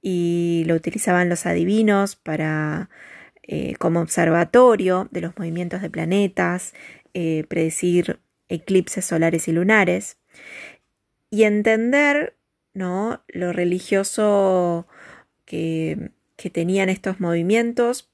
y 0.00 0.64
lo 0.66 0.74
utilizaban 0.74 1.28
los 1.28 1.44
adivinos 1.44 2.16
para 2.16 2.88
eh, 3.42 3.74
como 3.78 4.00
observatorio 4.00 5.06
de 5.10 5.20
los 5.20 5.36
movimientos 5.36 5.82
de 5.82 5.90
planetas, 5.90 6.72
eh, 7.18 7.46
predecir 7.48 8.20
eclipses 8.50 9.06
solares 9.06 9.48
y 9.48 9.52
lunares 9.52 10.18
y 11.30 11.44
entender 11.44 12.36
¿no? 12.74 13.24
lo 13.28 13.54
religioso 13.54 14.86
que, 15.46 16.10
que 16.36 16.50
tenían 16.50 16.90
estos 16.90 17.18
movimientos, 17.18 18.10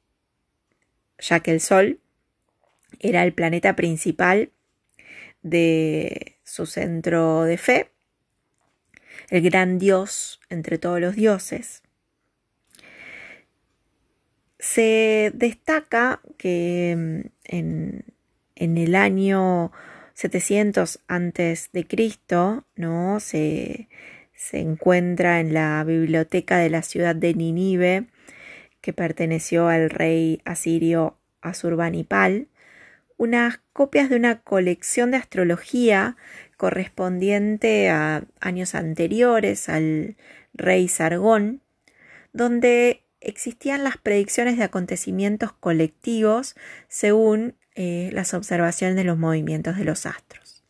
ya 1.19 1.41
que 1.41 1.51
el 1.51 1.61
Sol 1.61 1.99
era 3.01 3.25
el 3.25 3.33
planeta 3.33 3.75
principal 3.75 4.53
de 5.43 6.39
su 6.45 6.67
centro 6.67 7.43
de 7.43 7.59
fe, 7.59 7.91
el 9.31 9.43
gran 9.43 9.81
Dios 9.81 10.41
entre 10.49 10.79
todos 10.79 11.01
los 11.01 11.17
dioses. 11.17 11.83
Se 14.61 15.33
destaca 15.35 16.21
que 16.39 16.95
mm, 16.97 17.29
en, 17.47 18.12
en 18.63 18.79
el 18.79 18.95
año 18.95 19.73
700 20.15 21.01
antes 21.09 21.71
de 21.73 21.85
Cristo, 21.85 22.65
¿no? 22.77 23.19
Se, 23.19 23.89
se 24.35 24.61
encuentra 24.61 25.41
en 25.41 25.53
la 25.53 25.83
biblioteca 25.83 26.59
de 26.59 26.71
la 26.71 26.83
ciudad 26.83 27.17
de 27.17 27.35
Ninive, 27.35 28.07
que 28.81 28.93
perteneció 28.93 29.67
al 29.67 29.91
rey 29.91 30.41
asirio 30.45 31.19
Asurbanipal, 31.41 32.47
unas 33.17 33.61
copias 33.73 34.09
de 34.09 34.17
una 34.17 34.41
colección 34.43 35.11
de 35.11 35.17
astrología 35.17 36.17
correspondiente 36.57 37.91
a 37.91 38.25
años 38.41 38.77
anteriores 38.77 39.69
al 39.69 40.17
rey 40.55 40.87
Sargón, 40.87 41.63
donde 42.33 43.03
existían 43.21 43.83
las 43.83 43.97
predicciones 43.97 44.57
de 44.57 44.65
acontecimientos 44.65 45.53
colectivos 45.53 46.55
según 46.89 47.57
eh, 47.75 48.11
las 48.13 48.35
observaciones 48.35 48.97
de 48.97 49.05
los 49.05 49.19
movimientos 49.19 49.77
de 49.77 49.85
los 49.85 50.07
astros. 50.07 50.63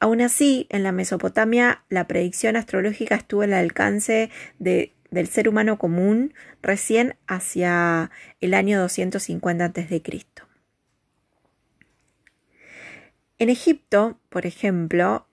Aún 0.00 0.20
así, 0.20 0.66
en 0.68 0.82
la 0.82 0.90
Mesopotamia 0.90 1.84
la 1.88 2.08
predicción 2.08 2.56
astrológica 2.56 3.14
estuvo 3.14 3.42
al 3.42 3.52
alcance 3.52 4.30
del 4.58 5.26
ser 5.28 5.48
humano 5.48 5.78
común 5.78 6.34
recién 6.60 7.14
hacia 7.28 8.10
el 8.40 8.54
año 8.54 8.80
250 8.80 9.64
a.C. 9.64 10.02
En 13.38 13.48
Egipto, 13.48 14.18
por 14.28 14.46
ejemplo, 14.46 15.26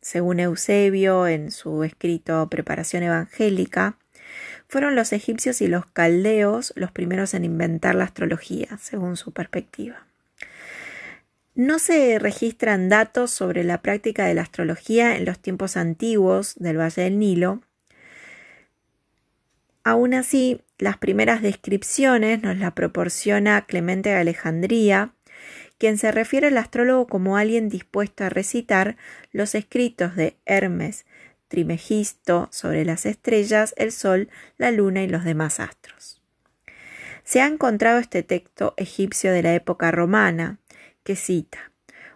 según 0.00 0.40
Eusebio 0.40 1.28
en 1.28 1.52
su 1.52 1.84
escrito 1.84 2.48
Preparación 2.48 3.04
Evangélica, 3.04 3.96
fueron 4.72 4.96
los 4.96 5.12
egipcios 5.12 5.60
y 5.60 5.66
los 5.66 5.84
caldeos 5.84 6.72
los 6.76 6.90
primeros 6.90 7.34
en 7.34 7.44
inventar 7.44 7.94
la 7.94 8.04
astrología, 8.04 8.78
según 8.80 9.18
su 9.18 9.30
perspectiva. 9.30 10.06
No 11.54 11.78
se 11.78 12.18
registran 12.18 12.88
datos 12.88 13.30
sobre 13.30 13.64
la 13.64 13.82
práctica 13.82 14.24
de 14.24 14.32
la 14.32 14.40
astrología 14.40 15.14
en 15.14 15.26
los 15.26 15.38
tiempos 15.38 15.76
antiguos 15.76 16.54
del 16.56 16.78
Valle 16.78 17.02
del 17.02 17.18
Nilo. 17.18 17.60
Aún 19.84 20.14
así, 20.14 20.62
las 20.78 20.96
primeras 20.96 21.42
descripciones 21.42 22.42
nos 22.42 22.56
las 22.56 22.72
proporciona 22.72 23.66
Clemente 23.66 24.08
de 24.08 24.16
Alejandría, 24.16 25.12
quien 25.76 25.98
se 25.98 26.12
refiere 26.12 26.46
al 26.46 26.56
astrólogo 26.56 27.06
como 27.08 27.36
alguien 27.36 27.68
dispuesto 27.68 28.24
a 28.24 28.30
recitar 28.30 28.96
los 29.32 29.54
escritos 29.54 30.16
de 30.16 30.38
Hermes 30.46 31.04
Trimegisto 31.52 32.48
sobre 32.50 32.86
las 32.86 33.04
estrellas, 33.04 33.74
el 33.76 33.92
Sol, 33.92 34.30
la 34.56 34.70
Luna 34.70 35.02
y 35.02 35.06
los 35.06 35.22
demás 35.22 35.60
astros. 35.60 36.22
Se 37.24 37.42
ha 37.42 37.46
encontrado 37.46 37.98
este 37.98 38.22
texto 38.22 38.72
egipcio 38.78 39.30
de 39.32 39.42
la 39.42 39.54
época 39.54 39.90
romana, 39.90 40.60
que 41.04 41.14
cita 41.14 41.70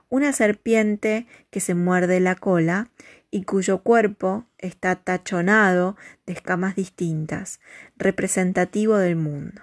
una 0.09 0.33
serpiente 0.33 1.27
que 1.51 1.61
se 1.61 1.75
muerde 1.75 2.19
la 2.19 2.35
cola 2.35 2.89
y 3.31 3.43
cuyo 3.43 3.83
cuerpo 3.83 4.47
está 4.57 4.97
tachonado 4.97 5.99
de 6.25 6.33
escamas 6.33 6.75
distintas, 6.75 7.61
representativo 7.99 8.97
del 8.97 9.17
mundo. 9.17 9.61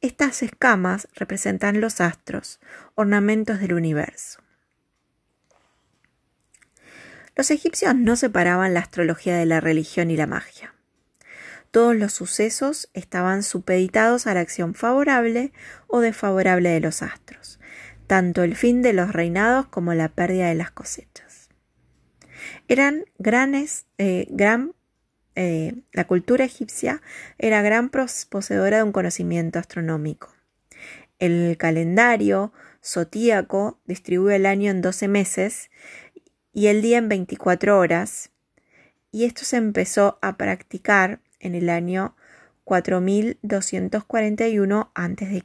Estas 0.00 0.42
escamas 0.42 1.06
representan 1.14 1.80
los 1.80 2.00
astros, 2.00 2.58
ornamentos 2.96 3.60
del 3.60 3.74
universo. 3.74 4.40
Los 7.38 7.52
egipcios 7.52 7.94
no 7.94 8.16
separaban 8.16 8.74
la 8.74 8.80
astrología 8.80 9.36
de 9.36 9.46
la 9.46 9.60
religión 9.60 10.10
y 10.10 10.16
la 10.16 10.26
magia. 10.26 10.74
Todos 11.70 11.94
los 11.94 12.12
sucesos 12.12 12.90
estaban 12.94 13.44
supeditados 13.44 14.26
a 14.26 14.34
la 14.34 14.40
acción 14.40 14.74
favorable 14.74 15.52
o 15.86 16.00
desfavorable 16.00 16.70
de 16.70 16.80
los 16.80 17.00
astros, 17.00 17.60
tanto 18.08 18.42
el 18.42 18.56
fin 18.56 18.82
de 18.82 18.92
los 18.92 19.12
reinados 19.12 19.68
como 19.68 19.94
la 19.94 20.08
pérdida 20.08 20.48
de 20.48 20.56
las 20.56 20.72
cosechas. 20.72 21.48
Eran 22.66 23.04
eh, 23.98 24.26
gran, 24.30 24.72
eh, 25.36 25.74
la 25.92 26.08
cultura 26.08 26.44
egipcia 26.44 27.02
era 27.38 27.62
gran 27.62 27.88
poseedora 27.88 28.78
de 28.78 28.82
un 28.82 28.90
conocimiento 28.90 29.60
astronómico. 29.60 30.34
El 31.20 31.56
calendario 31.56 32.52
zodíaco 32.82 33.78
distribuye 33.86 34.36
el 34.36 34.46
año 34.46 34.70
en 34.70 34.82
12 34.82 35.08
meses 35.08 35.70
y 36.58 36.66
el 36.66 36.82
día 36.82 36.98
en 36.98 37.08
24 37.08 37.78
horas, 37.78 38.30
y 39.12 39.26
esto 39.26 39.44
se 39.44 39.58
empezó 39.58 40.18
a 40.22 40.36
practicar 40.36 41.20
en 41.38 41.54
el 41.54 41.70
año 41.70 42.16
4241 42.64 44.90
a.C. 44.92 45.44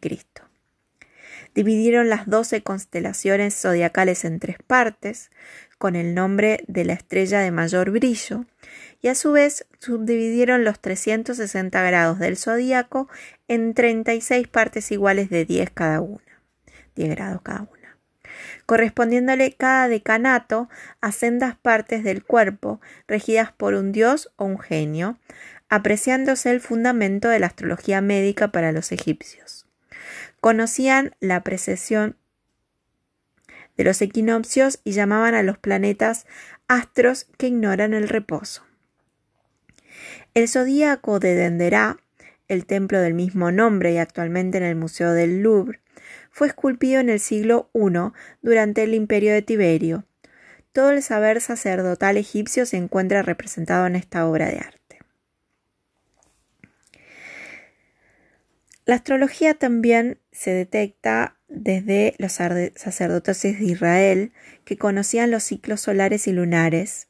Dividieron 1.54 2.10
las 2.10 2.28
doce 2.28 2.64
constelaciones 2.64 3.54
zodiacales 3.54 4.26
en 4.26 4.40
tres 4.40 4.58
partes, 4.66 5.30
con 5.78 5.96
el 5.96 6.16
nombre 6.16 6.64
de 6.68 6.84
la 6.84 6.94
estrella 6.94 7.42
de 7.42 7.52
mayor 7.52 7.92
brillo, 7.92 8.48
y 9.00 9.10
a 9.10 9.14
su 9.14 9.34
vez 9.34 9.68
subdividieron 9.78 10.64
los 10.64 10.80
360 10.80 11.80
grados 11.84 12.18
del 12.18 12.38
zodíaco 12.38 13.08
en 13.48 13.76
36 13.76 14.48
partes 14.48 14.92
iguales 14.92 15.30
de 15.30 15.46
10 15.46 15.70
cada 15.70 16.02
una, 16.02 16.42
10 16.96 17.12
grados 17.12 17.44
cada 17.44 17.62
una 17.62 17.73
correspondiéndole 18.66 19.54
cada 19.54 19.88
decanato 19.88 20.70
a 21.02 21.12
sendas 21.12 21.56
partes 21.56 22.04
del 22.04 22.24
cuerpo 22.24 22.82
regidas 23.08 23.52
por 23.52 23.74
un 23.74 23.92
dios 23.92 24.32
o 24.36 24.46
un 24.46 24.60
genio, 24.60 25.18
apreciándose 25.70 26.52
el 26.52 26.62
fundamento 26.62 27.30
de 27.30 27.40
la 27.40 27.48
astrología 27.48 28.02
médica 28.02 28.50
para 28.50 28.72
los 28.72 28.92
egipcios. 28.92 29.66
Conocían 30.40 31.16
la 31.20 31.42
precesión 31.42 32.18
de 33.78 33.84
los 33.84 34.02
equinoccios 34.02 34.80
y 34.84 34.92
llamaban 34.92 35.34
a 35.34 35.44
los 35.44 35.58
planetas 35.58 36.26
astros 36.68 37.28
que 37.38 37.48
ignoran 37.48 37.94
el 37.94 38.08
reposo. 38.08 38.64
El 40.34 40.48
zodíaco 40.48 41.20
de 41.20 41.36
Denderá, 41.36 41.98
el 42.48 42.66
templo 42.66 43.00
del 43.00 43.14
mismo 43.14 43.52
nombre 43.52 43.94
y 43.94 43.98
actualmente 43.98 44.58
en 44.58 44.64
el 44.64 44.76
Museo 44.76 45.14
del 45.14 45.42
Louvre, 45.42 45.80
fue 46.34 46.48
esculpido 46.48 47.00
en 47.00 47.10
el 47.10 47.20
siglo 47.20 47.70
I 47.76 48.12
durante 48.42 48.84
el 48.84 48.96
imperio 48.96 49.32
de 49.34 49.44
Tiberio. 49.44 50.04
Todo 50.72 50.90
el 50.90 51.04
saber 51.04 51.40
sacerdotal 51.40 52.18
egipcio 52.18 52.66
se 52.66 52.78
encuentra 52.78 53.22
representado 53.22 53.86
en 53.86 53.96
esta 53.96 54.28
obra 54.28 54.48
de 54.48 54.58
arte. 54.58 55.00
La 58.86 58.96
astrología 58.96 59.54
también 59.54 60.18
se 60.32 60.52
detecta 60.52 61.38
desde 61.48 62.16
los 62.18 62.32
sacerdotes 62.32 63.44
de 63.44 63.50
Israel 63.64 64.34
que 64.66 64.78
conocían 64.78 65.30
los 65.30 65.44
ciclos 65.44 65.82
solares 65.82 66.28
y 66.28 66.34
lunares. 66.34 67.10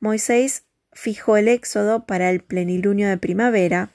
Moisés 0.00 0.64
fijó 0.94 1.36
el 1.36 1.48
éxodo 1.48 2.06
para 2.06 2.30
el 2.30 2.40
plenilunio 2.40 3.08
de 3.08 3.18
primavera 3.18 3.90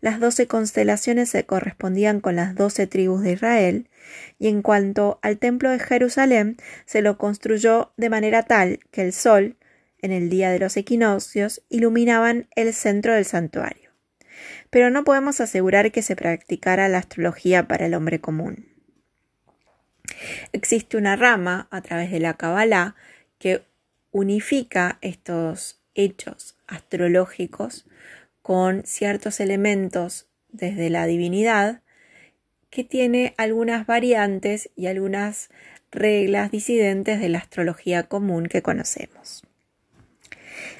las 0.00 0.20
doce 0.20 0.46
constelaciones 0.46 1.28
se 1.30 1.44
correspondían 1.44 2.20
con 2.20 2.36
las 2.36 2.54
doce 2.54 2.86
tribus 2.86 3.22
de 3.22 3.32
Israel, 3.32 3.88
y 4.38 4.48
en 4.48 4.62
cuanto 4.62 5.18
al 5.22 5.38
templo 5.38 5.70
de 5.70 5.78
Jerusalén, 5.78 6.56
se 6.86 7.02
lo 7.02 7.18
construyó 7.18 7.92
de 7.96 8.10
manera 8.10 8.44
tal 8.44 8.80
que 8.90 9.02
el 9.02 9.12
sol, 9.12 9.56
en 10.00 10.12
el 10.12 10.30
día 10.30 10.50
de 10.50 10.60
los 10.60 10.76
equinoccios, 10.76 11.62
iluminaban 11.68 12.46
el 12.54 12.72
centro 12.72 13.14
del 13.14 13.24
santuario. 13.24 13.90
pero 14.70 14.90
no 14.90 15.04
podemos 15.04 15.40
asegurar 15.40 15.92
que 15.92 16.02
se 16.02 16.16
practicara 16.16 16.88
la 16.88 16.98
astrología 16.98 17.68
para 17.68 17.86
el 17.86 17.94
hombre 17.94 18.20
común. 18.20 18.66
Existe 20.52 20.96
una 20.96 21.16
rama 21.16 21.68
a 21.70 21.80
través 21.82 22.10
de 22.10 22.20
la 22.20 22.34
Kabbalah 22.34 22.96
que 23.38 23.62
unifica 24.10 24.98
estos 25.00 25.80
hechos 25.94 26.56
astrológicos 26.66 27.86
con 28.48 28.82
ciertos 28.86 29.40
elementos 29.40 30.26
desde 30.48 30.88
la 30.88 31.04
divinidad 31.04 31.82
que 32.70 32.82
tiene 32.82 33.34
algunas 33.36 33.86
variantes 33.86 34.70
y 34.74 34.86
algunas 34.86 35.50
reglas 35.92 36.50
disidentes 36.50 37.20
de 37.20 37.28
la 37.28 37.40
astrología 37.40 38.04
común 38.04 38.46
que 38.46 38.62
conocemos. 38.62 39.42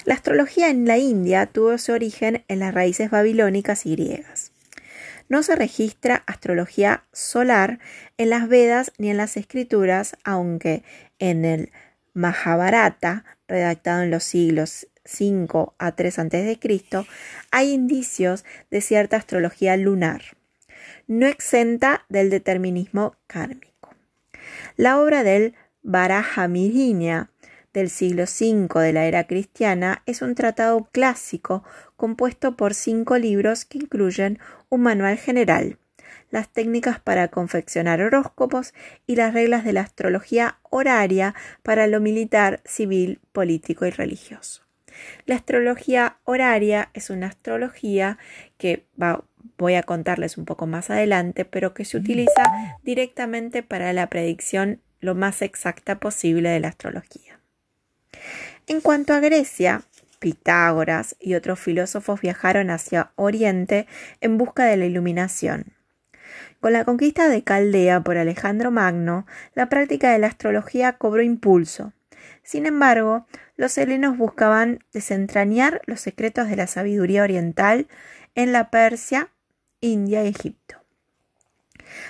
La 0.03 0.15
astrología 0.15 0.71
en 0.71 0.87
la 0.87 0.97
India 0.97 1.45
tuvo 1.45 1.77
su 1.77 1.91
origen 1.91 2.43
en 2.47 2.57
las 2.57 2.73
raíces 2.73 3.11
babilónicas 3.11 3.85
y 3.85 3.91
griegas. 3.91 4.51
No 5.27 5.43
se 5.43 5.55
registra 5.55 6.23
astrología 6.25 7.03
solar 7.13 7.77
en 8.17 8.31
las 8.31 8.49
Vedas 8.49 8.93
ni 8.97 9.11
en 9.11 9.17
las 9.17 9.37
escrituras, 9.37 10.17
aunque 10.23 10.81
en 11.19 11.45
el 11.45 11.71
Mahabharata, 12.15 13.25
redactado 13.47 14.01
en 14.01 14.09
los 14.09 14.23
siglos 14.23 14.87
5 15.09 15.75
a 15.77 15.91
3 15.93 16.19
a.C., 16.19 16.59
hay 17.51 17.71
indicios 17.71 18.45
de 18.69 18.81
cierta 18.81 19.17
astrología 19.17 19.75
lunar, 19.75 20.21
no 21.07 21.25
exenta 21.25 22.05
del 22.09 22.29
determinismo 22.29 23.15
kármico. 23.27 23.95
La 24.77 25.01
obra 25.01 25.23
del 25.23 25.55
Varahamihina 25.81 27.31
del 27.73 27.89
siglo 27.89 28.23
V 28.23 28.81
de 28.81 28.93
la 28.93 29.05
era 29.05 29.25
cristiana 29.25 30.03
es 30.05 30.21
un 30.21 30.35
tratado 30.35 30.87
clásico 30.91 31.63
compuesto 31.95 32.55
por 32.55 32.73
cinco 32.73 33.17
libros 33.17 33.65
que 33.65 33.79
incluyen 33.79 34.39
un 34.69 34.81
manual 34.81 35.17
general, 35.17 35.77
las 36.31 36.49
técnicas 36.49 36.99
para 36.99 37.29
confeccionar 37.29 38.01
horóscopos 38.01 38.73
y 39.07 39.15
las 39.15 39.33
reglas 39.33 39.63
de 39.63 39.73
la 39.73 39.81
astrología 39.81 40.59
horaria 40.69 41.33
para 41.63 41.87
lo 41.87 41.99
militar, 41.99 42.61
civil, 42.65 43.19
político 43.31 43.85
y 43.85 43.91
religioso. 43.91 44.68
La 45.25 45.35
astrología 45.35 46.17
horaria 46.23 46.89
es 46.93 47.09
una 47.09 47.27
astrología 47.27 48.17
que 48.57 48.85
voy 49.57 49.75
a 49.75 49.83
contarles 49.83 50.37
un 50.37 50.45
poco 50.45 50.67
más 50.67 50.89
adelante, 50.89 51.45
pero 51.45 51.73
que 51.73 51.85
se 51.85 51.97
utiliza 51.97 52.43
directamente 52.83 53.63
para 53.63 53.93
la 53.93 54.07
predicción 54.07 54.81
lo 55.01 55.15
más 55.15 55.41
exacta 55.41 55.99
posible 55.99 56.49
de 56.49 56.59
la 56.59 56.69
astrología. 56.69 57.39
En 58.67 58.81
cuanto 58.81 59.13
a 59.13 59.19
Grecia, 59.19 59.83
Pitágoras 60.19 61.15
y 61.19 61.35
otros 61.35 61.59
filósofos 61.59 62.19
viajaron 62.19 62.69
hacia 62.69 63.11
Oriente 63.15 63.87
en 64.19 64.37
busca 64.37 64.65
de 64.65 64.75
la 64.75 64.85
iluminación. 64.85 65.73
Con 66.59 66.73
la 66.73 66.83
conquista 66.83 67.29
de 67.29 67.41
Caldea 67.41 68.01
por 68.01 68.17
Alejandro 68.17 68.69
Magno, 68.69 69.25
la 69.55 69.69
práctica 69.69 70.11
de 70.11 70.19
la 70.19 70.27
astrología 70.27 70.93
cobró 70.93 71.21
impulso. 71.21 71.93
Sin 72.49 72.65
embargo, 72.65 73.27
los 73.57 73.77
helenos 73.77 74.17
buscaban 74.17 74.79
desentrañar 74.91 75.83
los 75.85 76.01
secretos 76.01 76.49
de 76.49 76.55
la 76.55 76.65
sabiduría 76.65 77.21
oriental 77.21 77.87
en 78.33 78.53
la 78.53 78.71
Persia, 78.71 79.29
India 79.81 80.23
y 80.23 80.29
Egipto. 80.29 80.83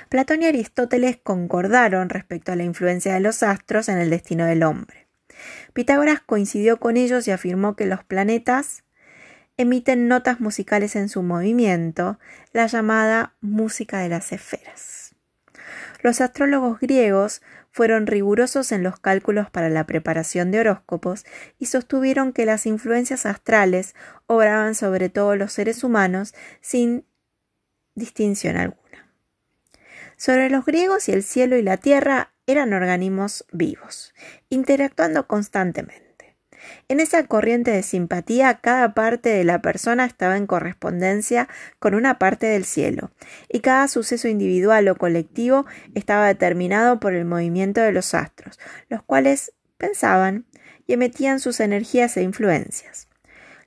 Platón 0.07 0.41
y 0.41 0.45
Aristóteles 0.45 1.17
concordaron 1.21 2.07
respecto 2.07 2.53
a 2.53 2.55
la 2.55 2.63
influencia 2.63 3.13
de 3.13 3.19
los 3.19 3.43
astros 3.43 3.89
en 3.89 3.97
el 3.97 4.09
destino 4.09 4.45
del 4.45 4.63
hombre. 4.63 5.09
Pitágoras 5.73 6.21
coincidió 6.21 6.79
con 6.79 6.95
ellos 6.95 7.27
y 7.27 7.31
afirmó 7.31 7.75
que 7.75 7.85
los 7.85 8.05
planetas 8.05 8.85
emiten 9.57 10.07
notas 10.07 10.39
musicales 10.39 10.95
en 10.95 11.09
su 11.09 11.21
movimiento, 11.21 12.17
la 12.53 12.65
llamada 12.67 13.35
música 13.41 13.99
de 13.99 14.07
las 14.07 14.31
esferas. 14.31 15.15
Los 16.01 16.21
astrólogos 16.21 16.79
griegos 16.79 17.41
fueron 17.71 18.07
rigurosos 18.07 18.71
en 18.71 18.83
los 18.83 18.99
cálculos 18.99 19.49
para 19.49 19.69
la 19.69 19.85
preparación 19.85 20.51
de 20.51 20.59
horóscopos 20.61 21.25
y 21.57 21.67
sostuvieron 21.67 22.33
que 22.33 22.45
las 22.45 22.65
influencias 22.65 23.25
astrales 23.25 23.95
obraban 24.27 24.75
sobre 24.75 25.09
todos 25.09 25.37
los 25.37 25.53
seres 25.53 25.83
humanos 25.83 26.33
sin 26.61 27.05
distinción 27.95 28.57
alguna. 28.57 29.13
Sobre 30.17 30.49
los 30.49 30.65
griegos 30.65 31.07
y 31.07 31.13
el 31.13 31.23
cielo 31.23 31.55
y 31.57 31.61
la 31.61 31.77
tierra 31.77 32.33
eran 32.45 32.73
organismos 32.73 33.45
vivos, 33.51 34.13
interactuando 34.49 35.27
constantemente. 35.27 36.08
En 36.87 36.99
esa 36.99 37.25
corriente 37.25 37.71
de 37.71 37.83
simpatía, 37.83 38.59
cada 38.61 38.93
parte 38.93 39.29
de 39.29 39.43
la 39.43 39.61
persona 39.61 40.05
estaba 40.05 40.37
en 40.37 40.47
correspondencia 40.47 41.47
con 41.79 41.95
una 41.95 42.19
parte 42.19 42.47
del 42.47 42.65
cielo, 42.65 43.11
y 43.47 43.59
cada 43.59 43.87
suceso 43.87 44.27
individual 44.27 44.87
o 44.87 44.95
colectivo 44.95 45.65
estaba 45.95 46.27
determinado 46.27 46.99
por 46.99 47.13
el 47.13 47.25
movimiento 47.25 47.81
de 47.81 47.91
los 47.91 48.13
astros, 48.13 48.59
los 48.89 49.03
cuales 49.03 49.53
pensaban 49.77 50.45
y 50.87 50.93
emitían 50.93 51.39
sus 51.39 51.59
energías 51.59 52.17
e 52.17 52.23
influencias. 52.23 53.07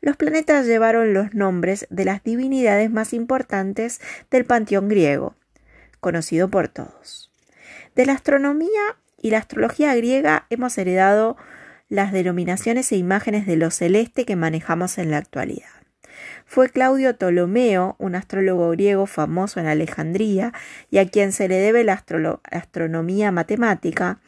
Los 0.00 0.16
planetas 0.16 0.66
llevaron 0.66 1.14
los 1.14 1.32
nombres 1.32 1.86
de 1.88 2.04
las 2.04 2.24
divinidades 2.24 2.90
más 2.90 3.12
importantes 3.12 4.00
del 4.30 4.44
panteón 4.44 4.88
griego, 4.88 5.36
conocido 6.00 6.48
por 6.48 6.66
todos. 6.66 7.30
De 7.94 8.04
la 8.04 8.14
astronomía 8.14 8.96
y 9.20 9.30
la 9.30 9.38
astrología 9.38 9.94
griega 9.94 10.46
hemos 10.50 10.76
heredado 10.76 11.36
las 11.92 12.10
denominaciones 12.10 12.90
e 12.90 12.96
imágenes 12.96 13.46
de 13.46 13.56
lo 13.56 13.70
celeste 13.70 14.24
que 14.24 14.34
manejamos 14.34 14.96
en 14.96 15.10
la 15.10 15.18
actualidad. 15.18 15.68
Fue 16.46 16.70
Claudio 16.70 17.14
Ptolomeo, 17.14 17.96
un 17.98 18.14
astrólogo 18.14 18.70
griego 18.70 19.04
famoso 19.04 19.60
en 19.60 19.66
Alejandría 19.66 20.54
y 20.90 20.96
a 20.96 21.06
quien 21.06 21.32
se 21.32 21.48
le 21.48 21.56
debe 21.56 21.84
la 21.84 22.02
astronomía 22.50 23.30
matemática, 23.30 24.20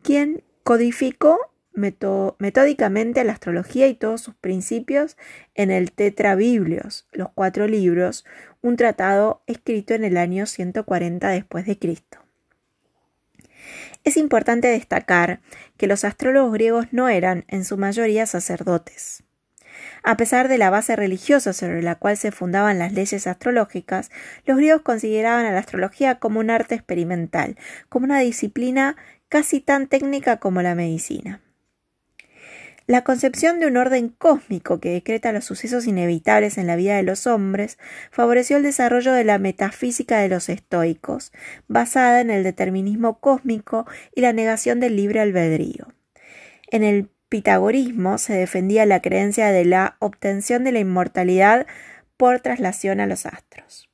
quien 0.00 0.44
codificó 0.62 1.40
metódicamente 1.74 3.24
la 3.24 3.32
astrología 3.32 3.88
y 3.88 3.94
todos 3.94 4.20
sus 4.20 4.36
principios 4.36 5.16
en 5.56 5.72
el 5.72 5.90
Tetrabiblios, 5.90 7.08
los 7.10 7.30
cuatro 7.34 7.66
libros, 7.66 8.24
un 8.62 8.76
tratado 8.76 9.42
escrito 9.48 9.92
en 9.94 10.04
el 10.04 10.18
año 10.18 10.46
140 10.46 11.28
después 11.30 11.66
de 11.66 11.80
Cristo. 11.80 12.27
Es 14.08 14.16
importante 14.16 14.68
destacar 14.68 15.40
que 15.76 15.86
los 15.86 16.02
astrólogos 16.02 16.54
griegos 16.54 16.86
no 16.92 17.10
eran, 17.10 17.44
en 17.46 17.66
su 17.66 17.76
mayoría, 17.76 18.24
sacerdotes. 18.24 19.22
A 20.02 20.16
pesar 20.16 20.48
de 20.48 20.56
la 20.56 20.70
base 20.70 20.96
religiosa 20.96 21.52
sobre 21.52 21.82
la 21.82 21.96
cual 21.96 22.16
se 22.16 22.32
fundaban 22.32 22.78
las 22.78 22.94
leyes 22.94 23.26
astrológicas, 23.26 24.10
los 24.46 24.56
griegos 24.56 24.80
consideraban 24.80 25.44
a 25.44 25.52
la 25.52 25.58
astrología 25.58 26.14
como 26.14 26.40
un 26.40 26.48
arte 26.48 26.74
experimental, 26.74 27.58
como 27.90 28.06
una 28.06 28.20
disciplina 28.20 28.96
casi 29.28 29.60
tan 29.60 29.88
técnica 29.88 30.38
como 30.38 30.62
la 30.62 30.74
medicina. 30.74 31.42
La 32.88 33.04
concepción 33.04 33.60
de 33.60 33.66
un 33.66 33.76
orden 33.76 34.08
cósmico 34.08 34.80
que 34.80 34.88
decreta 34.88 35.30
los 35.30 35.44
sucesos 35.44 35.86
inevitables 35.86 36.56
en 36.56 36.66
la 36.66 36.74
vida 36.74 36.96
de 36.96 37.02
los 37.02 37.26
hombres 37.26 37.78
favoreció 38.10 38.56
el 38.56 38.62
desarrollo 38.62 39.12
de 39.12 39.24
la 39.24 39.36
metafísica 39.38 40.20
de 40.20 40.30
los 40.30 40.48
estoicos, 40.48 41.30
basada 41.66 42.22
en 42.22 42.30
el 42.30 42.42
determinismo 42.42 43.20
cósmico 43.20 43.84
y 44.14 44.22
la 44.22 44.32
negación 44.32 44.80
del 44.80 44.96
libre 44.96 45.20
albedrío. 45.20 45.88
En 46.70 46.82
el 46.82 47.10
pitagorismo 47.28 48.16
se 48.16 48.32
defendía 48.32 48.86
la 48.86 49.02
creencia 49.02 49.48
de 49.52 49.66
la 49.66 49.98
obtención 49.98 50.64
de 50.64 50.72
la 50.72 50.78
inmortalidad 50.78 51.66
por 52.16 52.40
traslación 52.40 53.00
a 53.00 53.06
los 53.06 53.26
astros. 53.26 53.87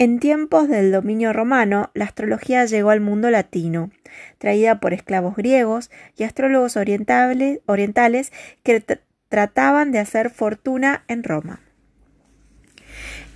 En 0.00 0.18
tiempos 0.18 0.66
del 0.66 0.92
dominio 0.92 1.34
romano, 1.34 1.90
la 1.92 2.06
astrología 2.06 2.64
llegó 2.64 2.88
al 2.88 3.02
mundo 3.02 3.28
latino, 3.28 3.90
traída 4.38 4.80
por 4.80 4.94
esclavos 4.94 5.36
griegos 5.36 5.90
y 6.16 6.22
astrólogos 6.22 6.78
orientales 6.78 8.32
que 8.62 8.82
trataban 9.28 9.92
de 9.92 9.98
hacer 9.98 10.30
fortuna 10.30 11.04
en 11.06 11.22
Roma. 11.22 11.60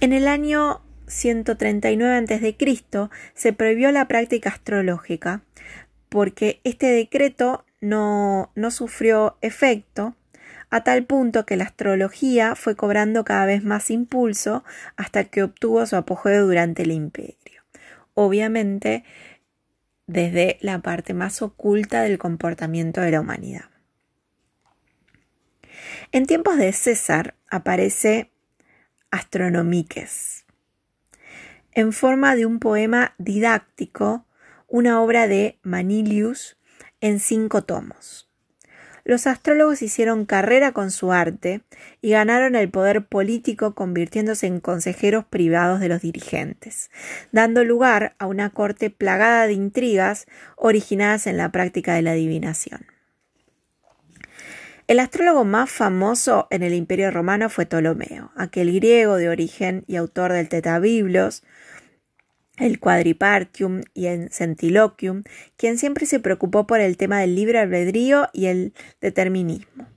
En 0.01 0.15
el 0.15 0.27
año 0.27 0.81
139 1.07 2.35
a.C. 2.35 3.11
se 3.35 3.53
prohibió 3.53 3.93
la 3.93 4.09
práctica 4.09 4.49
astrológica 4.49 5.43
porque 6.09 6.63
este 6.65 6.87
decreto 6.87 7.67
no, 7.83 8.53
no 8.55 8.71
sufrió 8.71 9.37
efecto 9.43 10.17
a 10.75 10.83
tal 10.83 11.05
punto 11.05 11.47
que 11.47 11.57
la 11.57 11.63
astrología 11.63 12.57
fue 12.57 12.75
cobrando 12.75 13.25
cada 13.25 13.47
vez 13.47 13.63
más 13.63 13.93
impulso 13.93 14.65
hasta 14.97 15.23
que 15.23 15.45
obtuvo 15.45 15.87
su 15.87 15.95
apogeo 15.95 16.47
durante 16.47 16.83
el 16.83 16.91
imperio. 16.91 17.63
Obviamente, 18.15 19.05
desde 20.09 20.59
la 20.63 20.81
parte 20.81 21.15
más 21.15 21.43
oculta 21.43 22.03
del 22.03 22.19
comportamiento 22.19 23.01
de 23.03 23.13
la 23.13 23.21
humanidad. 23.21 23.71
En 26.11 26.27
tiempos 26.27 26.57
de 26.57 26.73
César 26.73 27.37
aparece 27.49 28.33
Astronomiques, 29.13 30.45
en 31.71 31.93
forma 31.93 32.35
de 32.35 32.47
un 32.47 32.59
poema 32.59 33.15
didáctico, 33.19 34.27
una 34.67 35.01
obra 35.01 35.29
de 35.29 35.61
Manilius 35.63 36.59
en 37.01 37.21
cinco 37.21 37.63
tomos. 37.63 38.29
Los 39.05 39.27
astrólogos 39.27 39.83
hicieron 39.83 40.25
carrera 40.25 40.73
con 40.73 40.91
su 40.91 41.13
arte 41.13 41.61
y 42.01 42.11
ganaron 42.11 42.55
el 42.57 42.71
poder 42.71 43.05
político 43.05 43.75
convirtiéndose 43.75 44.47
en 44.47 44.61
consejeros 44.61 45.27
privados 45.27 45.81
de 45.81 45.91
los 45.91 46.01
dirigentes, 46.01 46.91
dando 47.31 47.65
lugar 47.65 48.17
a 48.19 48.27
una 48.27 48.49
corte 48.49 48.89
plagada 48.89 49.47
de 49.47 49.53
intrigas 49.53 50.27
originadas 50.57 51.27
en 51.27 51.37
la 51.37 51.53
práctica 51.53 51.95
de 51.95 52.03
la 52.03 52.13
adivinación. 52.13 52.87
El 54.87 55.01
astrólogo 55.01 55.45
más 55.45 55.71
famoso 55.71 56.47
en 56.51 56.63
el 56.63 56.75
Imperio 56.75 57.11
Romano 57.11 57.49
fue 57.49 57.65
Ptolomeo, 57.65 58.33
aquel 58.37 58.73
griego 58.73 59.17
de 59.17 59.31
origen 59.31 59.85
y 59.87 59.97
autor 59.97 60.33
del 60.33 60.51
Tetabiblos, 60.51 61.43
el 62.57 62.79
Quadripartium 62.79 63.83
y 63.95 64.07
el 64.07 64.31
Centiloquium, 64.31 65.25
quien 65.57 65.79
siempre 65.79 66.07
se 66.07 66.21
preocupó 66.21 66.67
por 66.67 66.81
el 66.81 66.97
tema 66.97 67.21
del 67.21 67.35
libre 67.35 67.59
albedrío 67.59 68.29
y 68.33 68.47
el 68.47 68.75
determinismo. 69.01 69.89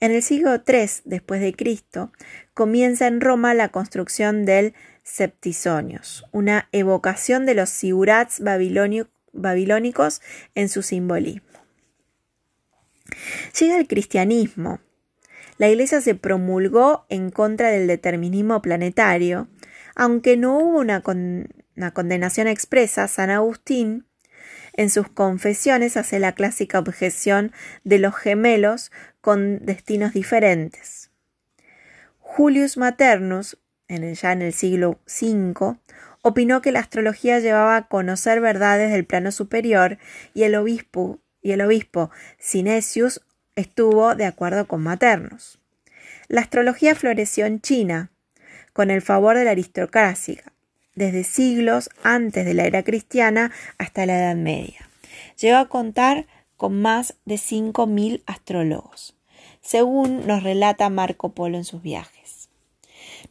En 0.00 0.12
el 0.12 0.22
siglo 0.22 0.62
III 0.66 0.88
después 1.04 1.40
de 1.40 1.54
Cristo 1.54 2.12
comienza 2.52 3.06
en 3.06 3.20
Roma 3.20 3.54
la 3.54 3.70
construcción 3.70 4.44
del 4.44 4.74
Septisonios, 5.02 6.24
una 6.32 6.68
evocación 6.72 7.46
de 7.46 7.54
los 7.54 7.68
sigurats 7.70 8.40
babilónicos 9.32 10.22
en 10.54 10.68
su 10.68 10.82
simbolismo. 10.82 11.48
Llega 13.58 13.76
el 13.76 13.86
cristianismo. 13.86 14.80
La 15.58 15.68
Iglesia 15.68 16.00
se 16.00 16.14
promulgó 16.14 17.04
en 17.08 17.30
contra 17.30 17.70
del 17.70 17.86
determinismo 17.86 18.60
planetario, 18.62 19.48
aunque 19.94 20.36
no 20.36 20.58
hubo 20.58 20.78
una, 20.78 21.02
condenación 21.92 22.46
expresa, 22.46 23.08
San 23.08 23.30
Agustín 23.30 24.06
en 24.76 24.90
sus 24.90 25.08
confesiones 25.08 25.96
hace 25.96 26.18
la 26.18 26.32
clásica 26.32 26.80
objeción 26.80 27.52
de 27.84 27.98
los 27.98 28.14
gemelos 28.16 28.90
con 29.20 29.64
destinos 29.64 30.12
diferentes. 30.12 31.10
Julius 32.18 32.76
Maternus, 32.76 33.56
ya 33.88 34.32
en 34.32 34.42
el 34.42 34.52
siglo 34.52 34.98
V, 35.06 35.76
opinó 36.22 36.60
que 36.60 36.72
la 36.72 36.80
astrología 36.80 37.38
llevaba 37.38 37.76
a 37.76 37.86
conocer 37.86 38.40
verdades 38.40 38.90
del 38.90 39.04
plano 39.04 39.30
superior 39.30 39.98
y 40.32 40.42
el 40.42 40.56
obispo 40.56 41.20
y 41.40 41.52
el 41.52 41.60
obispo 41.60 42.10
Sinesius 42.38 43.20
estuvo 43.54 44.14
de 44.14 44.24
acuerdo 44.24 44.66
con 44.66 44.82
Maternos. 44.82 45.60
La 46.26 46.40
astrología 46.40 46.94
floreció 46.94 47.44
en 47.46 47.60
China, 47.60 48.10
con 48.74 48.90
el 48.90 49.00
favor 49.00 49.38
de 49.38 49.44
la 49.44 49.52
aristocracia, 49.52 50.42
desde 50.94 51.24
siglos 51.24 51.88
antes 52.02 52.44
de 52.44 52.52
la 52.52 52.66
era 52.66 52.82
cristiana 52.82 53.50
hasta 53.78 54.04
la 54.04 54.18
Edad 54.18 54.36
Media. 54.36 54.90
Llegó 55.40 55.56
a 55.56 55.68
contar 55.68 56.26
con 56.58 56.82
más 56.82 57.14
de 57.24 57.36
5.000 57.36 58.22
astrólogos, 58.26 59.16
según 59.62 60.26
nos 60.26 60.42
relata 60.42 60.90
Marco 60.90 61.32
Polo 61.32 61.56
en 61.56 61.64
sus 61.64 61.82
viajes. 61.82 62.48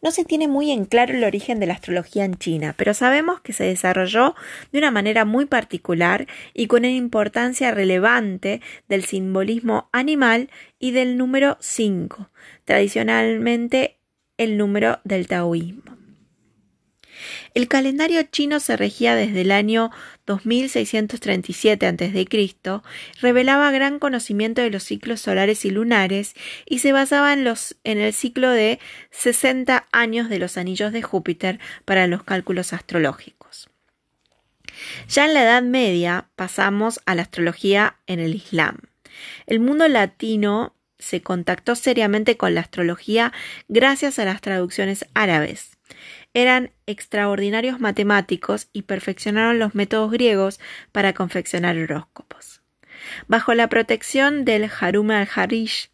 No 0.02 0.12
se 0.12 0.26
tiene 0.26 0.48
muy 0.48 0.72
en 0.72 0.86
claro 0.86 1.14
el 1.14 1.24
origen 1.24 1.60
de 1.60 1.66
la 1.66 1.74
astrología 1.74 2.26
en 2.26 2.36
China, 2.36 2.74
pero 2.78 2.94
sabemos 2.94 3.42
que 3.42 3.54
se 3.54 3.66
desarrolló 3.66 4.36
de 4.72 4.80
una 4.80 4.92
manera 4.92 5.26
muy 5.26 5.46
particular 5.46 6.28
y 6.54 6.68
con 6.68 6.80
una 6.80 6.90
importancia 6.90 7.72
relevante 7.72 8.62
del 8.88 9.04
simbolismo 9.04 9.90
animal 9.92 10.50
y 10.80 10.92
del 10.92 11.18
número 11.18 11.58
5, 11.60 12.30
tradicionalmente 12.66 13.98
el 14.38 14.58
número 14.58 15.00
del 15.04 15.28
taoísmo. 15.28 15.93
El 17.54 17.67
calendario 17.67 18.24
chino 18.24 18.60
se 18.60 18.76
regía 18.76 19.15
desde 19.15 19.41
el 19.41 19.52
año 19.52 19.91
2637 20.26 21.86
a.C., 21.86 22.82
revelaba 23.22 23.72
gran 23.72 24.00
conocimiento 24.00 24.62
de 24.62 24.72
los 24.72 24.84
ciclos 24.84 25.22
solares 25.22 25.65
y 25.65 25.69
lunares 25.69 26.34
y 26.65 26.80
se 26.80 26.91
basaba 26.91 27.34
en, 27.34 27.43
los, 27.43 27.76
en 27.84 28.00
el 28.00 28.13
ciclo 28.13 28.50
de 28.50 28.80
60 29.12 29.88
años 29.91 30.30
de 30.30 30.39
los 30.39 30.58
anillos 30.58 30.91
de 30.91 31.02
Júpiter 31.02 31.60
para 31.86 32.08
los 32.08 32.24
cálculos 32.24 32.74
astrológicos. 32.74 33.69
Ya 35.08 35.26
en 35.26 35.34
la 35.34 35.43
Edad 35.43 35.63
Media 35.63 36.30
pasamos 36.36 37.00
a 37.06 37.15
la 37.15 37.22
astrología 37.22 37.98
en 38.08 38.19
el 38.19 38.36
Islam. 38.36 38.80
El 39.46 39.60
mundo 39.60 39.88
latino 39.88 40.76
se 41.04 41.22
contactó 41.22 41.76
seriamente 41.76 42.38
con 42.38 42.56
la 42.56 42.62
astrología 42.62 43.34
gracias 43.68 44.20
a 44.20 44.26
las 44.26 44.42
traducciones 44.42 45.06
árabes 45.13 45.78
eran 46.34 46.72
extraordinarios 46.88 47.80
matemáticos 47.80 48.68
y 48.74 48.84
perfeccionaron 48.84 49.60
los 49.60 49.76
métodos 49.76 50.12
griegos 50.12 50.60
para 50.92 51.13
confeccionar 51.13 51.78
horóscopos. 51.78 52.62
Bajo 53.28 53.54
la 53.54 53.68
protección 53.68 54.46
del 54.46 54.70
Harum 54.80 55.12
al-Harish, 55.12 55.92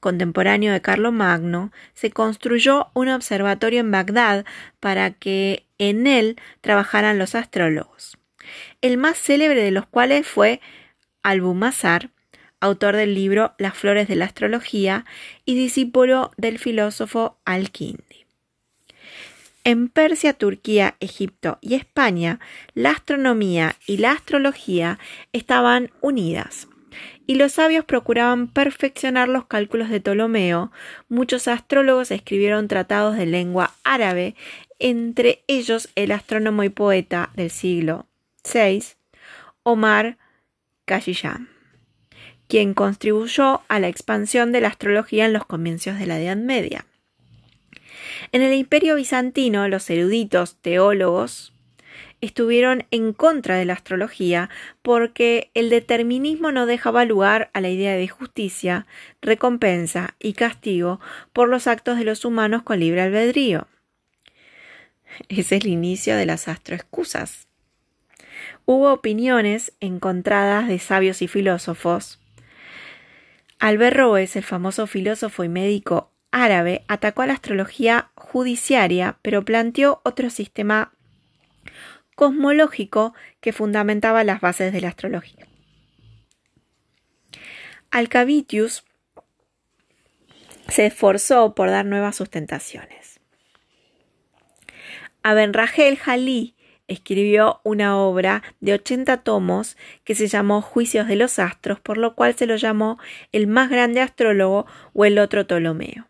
contemporáneo 0.00 0.72
de 0.72 0.80
Carlomagno, 0.80 1.72
se 1.94 2.10
construyó 2.10 2.90
un 2.94 3.08
observatorio 3.08 3.80
en 3.80 3.90
Bagdad 3.90 4.44
para 4.80 5.10
que 5.10 5.66
en 5.78 6.06
él 6.06 6.36
trabajaran 6.60 7.18
los 7.18 7.34
astrólogos, 7.34 8.18
el 8.80 8.96
más 8.96 9.18
célebre 9.18 9.62
de 9.62 9.70
los 9.70 9.86
cuales 9.86 10.26
fue 10.26 10.60
Albumazar, 11.22 12.10
autor 12.60 12.96
del 12.96 13.14
libro 13.14 13.54
Las 13.58 13.76
flores 13.76 14.08
de 14.08 14.16
la 14.16 14.24
astrología 14.26 15.04
y 15.44 15.54
discípulo 15.54 16.32
del 16.36 16.58
filósofo 16.58 17.38
Al-Kindi. 17.44 18.26
En 19.64 19.88
Persia, 19.88 20.32
Turquía, 20.32 20.94
Egipto 21.00 21.58
y 21.60 21.74
España, 21.74 22.38
la 22.74 22.90
astronomía 22.90 23.74
y 23.86 23.96
la 23.96 24.12
astrología 24.12 24.98
estaban 25.32 25.90
unidas 26.00 26.68
y 27.26 27.34
los 27.34 27.52
sabios 27.52 27.84
procuraban 27.84 28.46
perfeccionar 28.48 29.28
los 29.28 29.46
cálculos 29.46 29.90
de 29.90 30.00
Ptolomeo. 30.00 30.70
Muchos 31.08 31.48
astrólogos 31.48 32.10
escribieron 32.10 32.68
tratados 32.68 33.16
de 33.16 33.26
lengua 33.26 33.74
árabe, 33.82 34.36
entre 34.78 35.42
ellos 35.48 35.88
el 35.94 36.12
astrónomo 36.12 36.62
y 36.62 36.68
poeta 36.68 37.30
del 37.34 37.50
siglo 37.50 38.06
VI, 38.44 38.84
Omar 39.62 40.18
Khayyam, 40.84 41.48
quien 42.48 42.74
contribuyó 42.74 43.62
a 43.68 43.80
la 43.80 43.88
expansión 43.88 44.52
de 44.52 44.60
la 44.60 44.68
astrología 44.68 45.26
en 45.26 45.32
los 45.32 45.46
comienzos 45.46 45.98
de 45.98 46.06
la 46.06 46.20
Edad 46.20 46.36
Media. 46.36 46.86
En 48.32 48.42
el 48.42 48.54
imperio 48.54 48.96
bizantino, 48.96 49.68
los 49.68 49.88
eruditos 49.90 50.56
teólogos 50.56 51.52
estuvieron 52.20 52.84
en 52.90 53.12
contra 53.12 53.56
de 53.56 53.64
la 53.64 53.74
astrología 53.74 54.50
porque 54.82 55.50
el 55.54 55.70
determinismo 55.70 56.52
no 56.52 56.66
dejaba 56.66 57.04
lugar 57.04 57.50
a 57.52 57.60
la 57.60 57.68
idea 57.68 57.94
de 57.94 58.08
justicia, 58.08 58.86
recompensa 59.20 60.14
y 60.18 60.32
castigo 60.32 61.00
por 61.32 61.48
los 61.48 61.66
actos 61.66 61.98
de 61.98 62.04
los 62.04 62.24
humanos 62.24 62.62
con 62.62 62.80
libre 62.80 63.02
albedrío. 63.02 63.68
Es 65.28 65.52
el 65.52 65.66
inicio 65.66 66.16
de 66.16 66.26
las 66.26 66.48
astroexcusas. 66.48 67.46
Hubo 68.64 68.92
opiniones 68.92 69.72
encontradas 69.80 70.68
de 70.68 70.78
sabios 70.78 71.22
y 71.22 71.28
filósofos. 71.28 72.18
Alberroes, 73.58 74.36
el 74.36 74.42
famoso 74.42 74.86
filósofo 74.86 75.44
y 75.44 75.48
médico 75.48 76.12
árabe 76.30 76.84
atacó 76.88 77.22
a 77.22 77.26
la 77.26 77.32
astrología 77.32 78.10
judiciaria, 78.14 79.18
pero 79.22 79.44
planteó 79.44 80.00
otro 80.04 80.30
sistema 80.30 80.92
cosmológico 82.14 83.14
que 83.40 83.52
fundamentaba 83.52 84.24
las 84.24 84.40
bases 84.40 84.72
de 84.72 84.80
la 84.80 84.88
astrología. 84.88 85.46
Alcavitius 87.90 88.84
se 90.68 90.86
esforzó 90.86 91.54
por 91.54 91.70
dar 91.70 91.86
nuevas 91.86 92.16
sustentaciones. 92.16 93.20
Abenrahel 95.22 95.96
Jalí 95.96 96.55
escribió 96.88 97.60
una 97.64 97.96
obra 97.98 98.42
de 98.60 98.74
80 98.74 99.18
tomos 99.18 99.76
que 100.04 100.14
se 100.14 100.28
llamó 100.28 100.62
Juicios 100.62 101.06
de 101.06 101.16
los 101.16 101.38
Astros, 101.38 101.80
por 101.80 101.98
lo 101.98 102.14
cual 102.14 102.34
se 102.34 102.46
lo 102.46 102.56
llamó 102.56 102.98
el 103.32 103.46
más 103.46 103.70
grande 103.70 104.00
astrólogo 104.00 104.66
o 104.92 105.04
el 105.04 105.18
otro 105.18 105.46
Ptolomeo. 105.46 106.06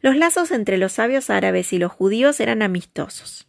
Los 0.00 0.16
lazos 0.16 0.50
entre 0.50 0.76
los 0.76 0.92
sabios 0.92 1.30
árabes 1.30 1.72
y 1.72 1.78
los 1.78 1.92
judíos 1.92 2.40
eran 2.40 2.62
amistosos. 2.62 3.48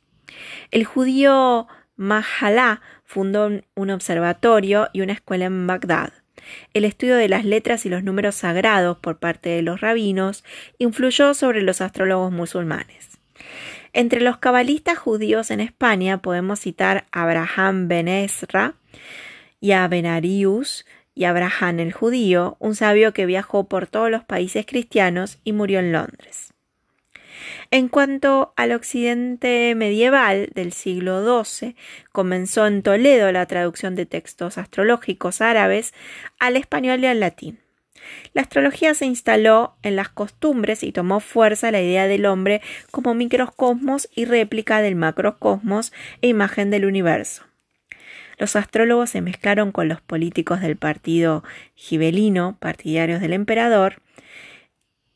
El 0.71 0.85
judío 0.85 1.67
Mahalá 1.95 2.81
fundó 3.03 3.49
un 3.75 3.89
observatorio 3.89 4.89
y 4.93 5.01
una 5.01 5.13
escuela 5.13 5.45
en 5.45 5.67
Bagdad. 5.67 6.13
El 6.73 6.85
estudio 6.85 7.15
de 7.15 7.29
las 7.29 7.45
letras 7.45 7.85
y 7.85 7.89
los 7.89 8.03
números 8.03 8.35
sagrados 8.35 8.97
por 8.97 9.17
parte 9.17 9.49
de 9.49 9.61
los 9.61 9.81
rabinos 9.81 10.43
influyó 10.77 11.33
sobre 11.33 11.61
los 11.61 11.81
astrólogos 11.81 12.31
musulmanes. 12.31 13.14
Entre 13.97 14.19
los 14.19 14.39
cabalistas 14.39 14.97
judíos 14.97 15.51
en 15.51 15.61
España 15.61 16.17
podemos 16.17 16.59
citar 16.59 17.05
a 17.13 17.23
Abraham 17.23 17.87
Ben 17.87 18.09
Ezra 18.09 18.73
y 19.61 19.71
a 19.71 19.87
Benarius 19.87 20.85
y 21.13 21.23
Abraham 21.23 21.79
el 21.79 21.93
judío, 21.93 22.57
un 22.59 22.75
sabio 22.75 23.13
que 23.13 23.25
viajó 23.25 23.69
por 23.69 23.87
todos 23.87 24.11
los 24.11 24.25
países 24.25 24.65
cristianos 24.65 25.39
y 25.45 25.53
murió 25.53 25.79
en 25.79 25.93
Londres. 25.93 26.53
En 27.71 27.87
cuanto 27.87 28.51
al 28.57 28.73
occidente 28.73 29.73
medieval 29.75 30.49
del 30.53 30.73
siglo 30.73 31.45
XII, 31.45 31.77
comenzó 32.11 32.67
en 32.67 32.83
Toledo 32.83 33.31
la 33.31 33.45
traducción 33.45 33.95
de 33.95 34.05
textos 34.05 34.57
astrológicos 34.57 35.39
árabes 35.39 35.93
al 36.37 36.57
español 36.57 36.99
y 36.99 37.05
al 37.05 37.21
latín. 37.21 37.64
La 38.33 38.41
astrología 38.41 38.93
se 38.93 39.05
instaló 39.05 39.75
en 39.83 39.95
las 39.95 40.09
costumbres 40.09 40.83
y 40.83 40.91
tomó 40.91 41.19
fuerza 41.19 41.71
la 41.71 41.81
idea 41.81 42.07
del 42.07 42.25
hombre 42.25 42.61
como 42.91 43.13
microcosmos 43.13 44.09
y 44.15 44.25
réplica 44.25 44.81
del 44.81 44.95
macrocosmos 44.95 45.93
e 46.21 46.27
imagen 46.27 46.71
del 46.71 46.85
universo. 46.85 47.43
Los 48.37 48.55
astrólogos 48.55 49.09
se 49.09 49.21
mezclaron 49.21 49.71
con 49.71 49.87
los 49.87 50.01
políticos 50.01 50.61
del 50.61 50.75
partido 50.75 51.43
gibelino, 51.75 52.57
partidarios 52.59 53.21
del 53.21 53.33
emperador, 53.33 54.01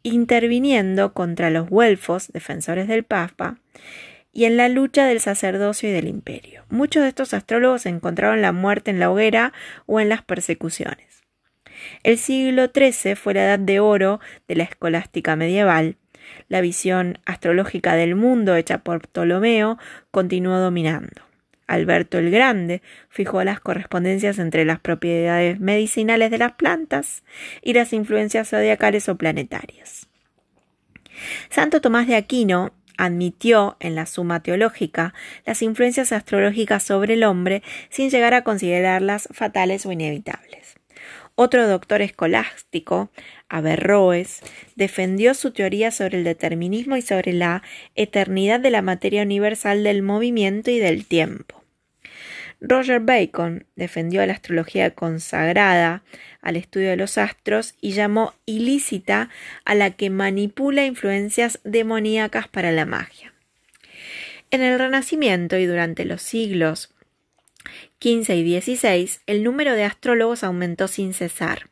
interviniendo 0.04 1.14
contra 1.14 1.50
los 1.50 1.68
güelfos, 1.70 2.32
defensores 2.32 2.88
del 2.88 3.04
Papa, 3.04 3.58
y 4.32 4.46
en 4.46 4.58
la 4.58 4.70
lucha 4.70 5.06
del 5.06 5.20
sacerdocio 5.20 5.90
y 5.90 5.92
del 5.92 6.08
imperio. 6.08 6.64
Muchos 6.70 7.04
de 7.04 7.10
estos 7.10 7.34
astrólogos 7.34 7.86
encontraron 7.86 8.42
la 8.42 8.52
muerte 8.52 8.92
en 8.92 9.00
la 9.00 9.10
hoguera 9.10 9.54
o 9.86 10.00
en 10.00 10.08
las 10.08 10.22
persecuciones. 10.22 11.09
El 12.04 12.18
siglo 12.18 12.70
XIII 12.74 13.16
fue 13.16 13.34
la 13.34 13.44
edad 13.44 13.60
de 13.60 13.80
oro 13.80 14.20
de 14.48 14.56
la 14.56 14.64
escolástica 14.64 15.36
medieval. 15.36 15.98
La 16.48 16.62
visión 16.62 17.20
astrológica 17.26 17.96
del 17.96 18.16
mundo 18.16 18.56
hecha 18.56 18.80
por 18.80 19.08
Ptolomeo 19.08 19.78
continuó 20.12 20.60
dominando. 20.60 21.30
Alberto 21.68 22.18
el 22.18 22.32
Grande 22.32 22.82
fijó 23.10 23.44
las 23.44 23.60
correspondencias 23.60 24.40
entre 24.40 24.66
las 24.66 24.80
propiedades 24.80 25.60
medicinales 25.60 26.32
de 26.32 26.40
las 26.40 26.54
plantas 26.54 27.24
y 27.62 27.74
las 27.74 27.94
influencias 27.94 28.50
zodiacales 28.50 29.08
o 29.08 29.18
planetarias. 29.18 30.08
Santo 31.50 31.80
Tomás 31.80 32.08
de 32.08 32.16
Aquino 32.16 32.72
admitió 32.98 33.78
en 33.80 33.96
la 33.96 34.08
Suma 34.08 34.42
Teológica 34.42 35.14
las 35.46 35.62
influencias 35.62 36.12
astrológicas 36.12 36.84
sobre 36.84 37.14
el 37.14 37.24
hombre 37.24 37.62
sin 37.90 38.10
llegar 38.10 38.34
a 38.34 38.44
considerarlas 38.44 39.30
fatales 39.32 39.86
o 39.86 39.92
inevitables. 39.92 40.79
Otro 41.42 41.70
doctor 41.70 42.02
escolástico, 42.02 43.12
Averroes, 43.48 44.42
defendió 44.76 45.34
su 45.34 45.52
teoría 45.52 45.90
sobre 45.90 46.18
el 46.18 46.26
determinismo 46.26 46.98
y 46.98 47.02
sobre 47.02 47.32
la 47.32 47.64
eternidad 47.96 48.60
de 48.60 48.72
la 48.72 48.82
materia 48.82 49.24
universal 49.24 49.86
del 49.86 50.02
movimiento 50.02 50.70
y 50.70 50.80
del 50.80 51.06
tiempo. 51.06 51.64
Roger 52.60 53.00
Bacon 53.00 53.66
defendió 53.78 54.26
la 54.26 54.34
astrología 54.34 54.92
consagrada 54.92 56.04
al 56.42 56.58
estudio 56.58 56.90
de 56.90 56.98
los 56.98 57.18
astros 57.18 57.74
y 57.80 57.92
llamó 57.92 58.34
ilícita 58.46 59.30
a 59.64 59.76
la 59.76 59.92
que 59.92 60.10
manipula 60.10 60.86
influencias 60.86 61.62
demoníacas 61.64 62.50
para 62.50 62.74
la 62.74 62.86
magia. 62.86 63.34
En 64.52 64.62
el 64.62 64.78
Renacimiento 64.78 65.58
y 65.58 65.68
durante 65.68 66.04
los 66.04 66.22
siglos 66.22 66.94
XV 68.02 68.34
y 68.36 68.62
XVI, 68.62 69.10
el 69.26 69.44
número 69.44 69.74
de 69.74 69.84
astrólogos 69.84 70.44
aumentó 70.44 70.88
sin 70.88 71.14
cesar, 71.14 71.70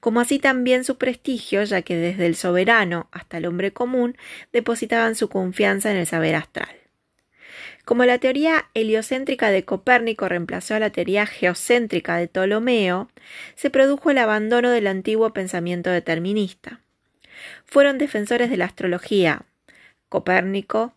como 0.00 0.20
así 0.20 0.38
también 0.38 0.84
su 0.84 0.98
prestigio, 0.98 1.64
ya 1.64 1.82
que 1.82 1.96
desde 1.96 2.26
el 2.26 2.36
soberano 2.36 3.08
hasta 3.12 3.38
el 3.38 3.46
hombre 3.46 3.72
común 3.72 4.16
depositaban 4.52 5.14
su 5.14 5.28
confianza 5.28 5.90
en 5.90 5.96
el 5.96 6.06
saber 6.06 6.36
astral. 6.36 6.84
Como 7.84 8.06
la 8.06 8.18
teoría 8.18 8.70
heliocéntrica 8.72 9.50
de 9.50 9.64
Copérnico 9.64 10.26
reemplazó 10.26 10.74
a 10.74 10.78
la 10.78 10.90
teoría 10.90 11.26
geocéntrica 11.26 12.16
de 12.16 12.28
Ptolomeo, 12.28 13.10
se 13.56 13.68
produjo 13.68 14.10
el 14.10 14.18
abandono 14.18 14.70
del 14.70 14.86
antiguo 14.86 15.34
pensamiento 15.34 15.90
determinista. 15.90 16.80
Fueron 17.66 17.98
defensores 17.98 18.48
de 18.48 18.56
la 18.56 18.64
astrología 18.64 19.42
Copérnico, 20.08 20.94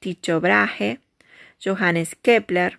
Tycho 0.00 0.40
Brahe, 0.40 1.00
Johannes 1.64 2.14
Kepler, 2.20 2.78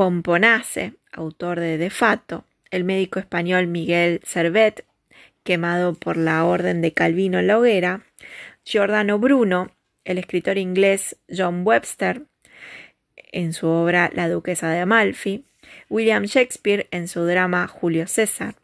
Pomponace, 0.00 0.94
autor 1.12 1.60
de 1.60 1.76
De 1.76 1.90
Fato, 1.90 2.46
el 2.70 2.84
médico 2.84 3.18
español 3.18 3.66
Miguel 3.66 4.22
Servet, 4.24 4.86
quemado 5.44 5.92
por 5.92 6.16
la 6.16 6.42
orden 6.46 6.80
de 6.80 6.94
Calvino 6.94 7.38
en 7.38 7.46
la 7.46 7.58
hoguera, 7.58 8.06
Giordano 8.64 9.18
Bruno, 9.18 9.72
el 10.06 10.16
escritor 10.16 10.56
inglés 10.56 11.18
John 11.28 11.66
Webster 11.66 12.22
en 13.30 13.52
su 13.52 13.66
obra 13.66 14.10
La 14.14 14.30
duquesa 14.30 14.70
de 14.70 14.78
Amalfi, 14.78 15.44
William 15.90 16.24
Shakespeare 16.24 16.88
en 16.92 17.06
su 17.06 17.26
drama 17.26 17.66
Julio 17.66 18.06
César. 18.06 18.54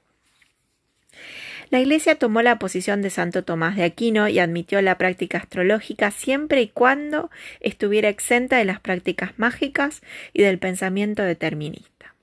La 1.69 1.81
Iglesia 1.81 2.17
tomó 2.17 2.43
la 2.43 2.59
posición 2.59 3.03
de 3.03 3.11
Santo 3.11 3.43
Tomás 3.43 3.77
de 3.77 3.85
Aquino 3.85 4.29
y 4.29 4.39
admitió 4.39 4.81
la 4.83 4.99
práctica 4.99 5.39
astrológica 5.39 6.11
siempre 6.13 6.63
y 6.63 6.69
cuando 6.69 7.31
estuviera 7.61 8.09
exenta 8.09 8.57
de 8.57 8.65
las 8.65 8.81
prácticas 8.81 9.33
mágicas 9.37 10.03
y 10.33 10.43
del 10.43 10.59
pensamiento 10.59 11.23
determinista. 11.23 12.15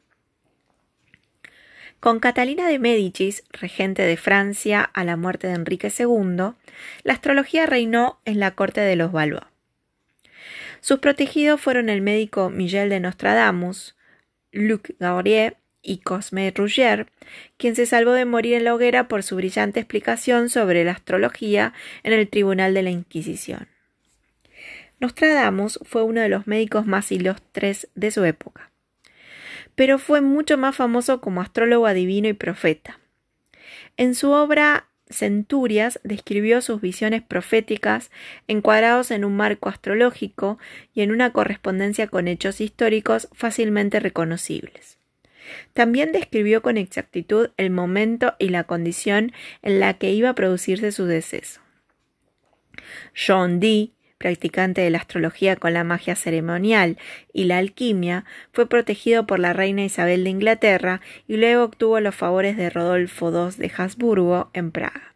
Con 1.99 2.19
Catalina 2.19 2.67
de 2.67 2.79
Médicis, 2.79 3.43
regente 3.51 4.01
de 4.01 4.17
Francia 4.17 4.81
a 4.81 5.03
la 5.03 5.15
muerte 5.15 5.47
de 5.47 5.53
Enrique 5.53 5.91
II, 5.97 6.53
la 7.03 7.13
astrología 7.13 7.65
reinó 7.65 8.19
en 8.25 8.39
la 8.39 8.51
corte 8.51 8.81
de 8.81 8.95
los 8.95 9.11
Valois. 9.11 9.43
Sus 10.81 10.99
protegidos 10.99 11.61
fueron 11.61 11.87
el 11.87 12.01
médico 12.01 12.49
Miguel 12.49 12.89
de 12.89 12.99
Nostradamus, 12.99 13.95
Luc 14.51 14.89
Gaurier 14.99 15.55
y 15.83 15.97
Cosme 15.97 16.51
Rougier, 16.55 17.05
quien 17.57 17.75
se 17.75 17.85
salvó 17.85 18.13
de 18.13 18.25
morir 18.25 18.55
en 18.55 18.63
la 18.63 18.73
hoguera 18.73 19.07
por 19.07 19.21
su 19.21 19.35
brillante 19.35 19.79
explicación 19.79 20.49
sobre 20.49 20.83
la 20.83 20.93
astrología 20.93 21.73
en 22.01 22.13
el 22.13 22.27
Tribunal 22.27 22.73
de 22.73 22.81
la 22.81 22.89
Inquisición. 22.89 23.67
Nostradamus 24.99 25.79
fue 25.83 26.01
uno 26.01 26.21
de 26.21 26.29
los 26.29 26.47
médicos 26.47 26.87
más 26.87 27.11
ilustres 27.11 27.89
de 27.93 28.09
su 28.09 28.23
época 28.23 28.71
pero 29.75 29.97
fue 29.99 30.21
mucho 30.21 30.57
más 30.57 30.75
famoso 30.75 31.21
como 31.21 31.41
astrólogo 31.41 31.87
adivino 31.87 32.27
y 32.27 32.33
profeta. 32.33 32.99
En 33.97 34.15
su 34.15 34.31
obra 34.31 34.87
Centurias 35.09 35.99
describió 36.03 36.61
sus 36.61 36.81
visiones 36.81 37.21
proféticas 37.21 38.09
encuadrados 38.47 39.11
en 39.11 39.25
un 39.25 39.35
marco 39.35 39.69
astrológico 39.69 40.57
y 40.93 41.01
en 41.01 41.11
una 41.11 41.31
correspondencia 41.31 42.07
con 42.07 42.27
hechos 42.27 42.61
históricos 42.61 43.27
fácilmente 43.33 43.99
reconocibles. 43.99 44.97
También 45.73 46.11
describió 46.11 46.61
con 46.61 46.77
exactitud 46.77 47.49
el 47.57 47.69
momento 47.69 48.35
y 48.39 48.49
la 48.49 48.63
condición 48.63 49.31
en 49.61 49.79
la 49.79 49.95
que 49.95 50.11
iba 50.11 50.29
a 50.29 50.35
producirse 50.35 50.91
su 50.91 51.05
deceso. 51.05 51.61
John 53.15 53.59
Dee 53.59 53.93
practicante 54.23 54.79
de 54.79 54.89
la 54.89 54.99
astrología 54.99 55.57
con 55.57 55.73
la 55.73 55.83
magia 55.83 56.15
ceremonial 56.15 56.97
y 57.33 57.43
la 57.43 57.57
alquimia, 57.57 58.23
fue 58.53 58.69
protegido 58.69 59.27
por 59.27 59.37
la 59.37 59.51
reina 59.51 59.83
Isabel 59.83 60.23
de 60.23 60.29
Inglaterra 60.29 61.01
y 61.27 61.35
luego 61.35 61.65
obtuvo 61.65 61.99
los 61.99 62.15
favores 62.15 62.55
de 62.55 62.69
Rodolfo 62.69 63.31
II 63.31 63.57
de 63.57 63.69
Habsburgo 63.75 64.49
en 64.53 64.71
Praga. 64.71 65.13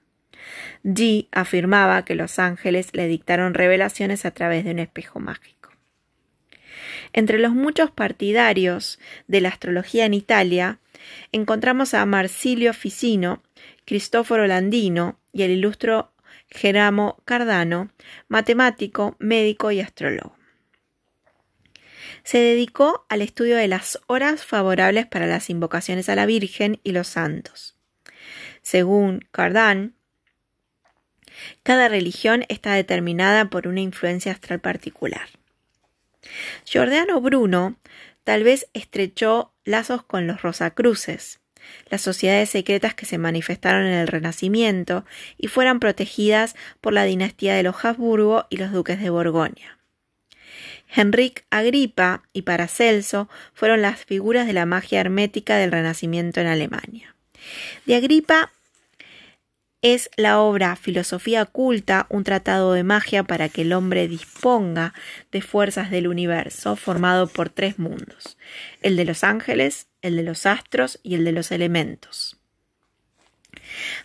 G 0.84 1.30
afirmaba 1.32 2.04
que 2.04 2.16
los 2.16 2.38
ángeles 2.38 2.90
le 2.92 3.08
dictaron 3.08 3.54
revelaciones 3.54 4.26
a 4.26 4.32
través 4.32 4.66
de 4.66 4.72
un 4.72 4.80
espejo 4.80 5.22
mágico. 5.22 5.57
Entre 7.14 7.40
los 7.40 7.54
muchos 7.54 7.92
partidarios 7.92 9.00
de 9.28 9.42
la 9.42 9.50
astrología 9.50 10.06
en 10.06 10.14
Italia, 10.14 10.80
encontramos 11.32 11.94
a 11.94 12.06
Marsilio 12.06 12.74
Ficino, 12.74 13.44
Cristoforo 13.86 14.48
Landino 14.48 15.20
y 15.32 15.44
el 15.44 15.52
ilustro 15.52 16.12
Geramo 16.50 17.22
Cardano, 17.26 17.92
matemático, 18.28 19.16
médico 19.20 19.72
y 19.72 19.82
astrólogo. 19.82 20.36
Se 22.24 22.40
dedicó 22.40 23.06
al 23.10 23.22
estudio 23.22 23.56
de 23.56 23.68
las 23.68 24.00
horas 24.08 24.44
favorables 24.44 25.06
para 25.06 25.28
las 25.28 25.50
invocaciones 25.50 26.10
a 26.10 26.16
la 26.16 26.26
Virgen 26.26 26.80
y 26.84 26.92
los 26.92 27.08
santos. 27.08 27.78
Según 28.62 29.26
Cardán, 29.32 29.96
cada 31.64 31.88
religión 31.88 32.44
está 32.50 32.74
determinada 32.74 33.50
por 33.50 33.68
una 33.68 33.82
influencia 33.82 34.32
astral 34.32 34.60
particular. 34.60 35.30
Giordano 36.66 37.22
Bruno 37.22 37.76
tal 38.24 38.44
vez 38.44 38.68
estrechó 38.74 39.54
lazos 39.64 40.04
con 40.04 40.28
los 40.28 40.42
Rosacruces, 40.42 41.40
las 41.90 42.02
sociedades 42.02 42.50
secretas 42.50 42.94
que 42.94 43.06
se 43.06 43.18
manifestaron 43.18 43.86
en 43.86 43.94
el 43.94 44.08
Renacimiento 44.08 45.06
y 45.38 45.48
fueran 45.48 45.80
protegidas 45.80 46.56
por 46.82 46.94
la 46.94 47.04
dinastía 47.04 47.56
de 47.56 47.64
los 47.64 47.84
Habsburgo 47.84 48.46
y 48.50 48.58
los 48.58 48.72
duques 48.72 49.00
de 49.00 49.10
Borgoña. 49.10 49.78
Henrik 50.90 51.46
Agripa 51.50 52.24
y 52.32 52.44
Paracelso 52.44 53.30
fueron 53.54 53.82
las 53.82 54.06
figuras 54.06 54.48
de 54.48 54.54
la 54.54 54.66
magia 54.66 55.02
hermética 55.02 55.58
del 55.58 55.72
Renacimiento 55.72 56.40
en 56.40 56.48
Alemania. 56.48 57.16
De 57.86 57.96
Agripa 57.96 58.52
es 59.82 60.10
la 60.18 60.40
obra 60.40 60.76
Filosofía 60.76 61.44
oculta, 61.44 62.08
un 62.10 62.24
tratado 62.24 62.74
de 62.74 62.84
magia 62.84 63.24
para 63.24 63.50
que 63.50 63.62
el 63.62 63.74
hombre 63.74 64.08
disponga 64.08 64.94
de 65.32 65.42
fuerzas 65.42 65.92
del 65.92 66.08
universo, 66.08 66.76
formado 66.76 67.28
por 67.28 67.50
tres 67.50 67.78
mundos, 67.78 68.38
el 68.82 68.96
de 68.96 69.06
los 69.06 69.24
ángeles, 69.24 69.88
el 70.02 70.16
de 70.16 70.24
los 70.24 70.46
astros 70.46 71.00
y 71.04 71.16
el 71.16 71.26
de 71.26 71.32
los 71.32 71.52
elementos. 71.52 72.38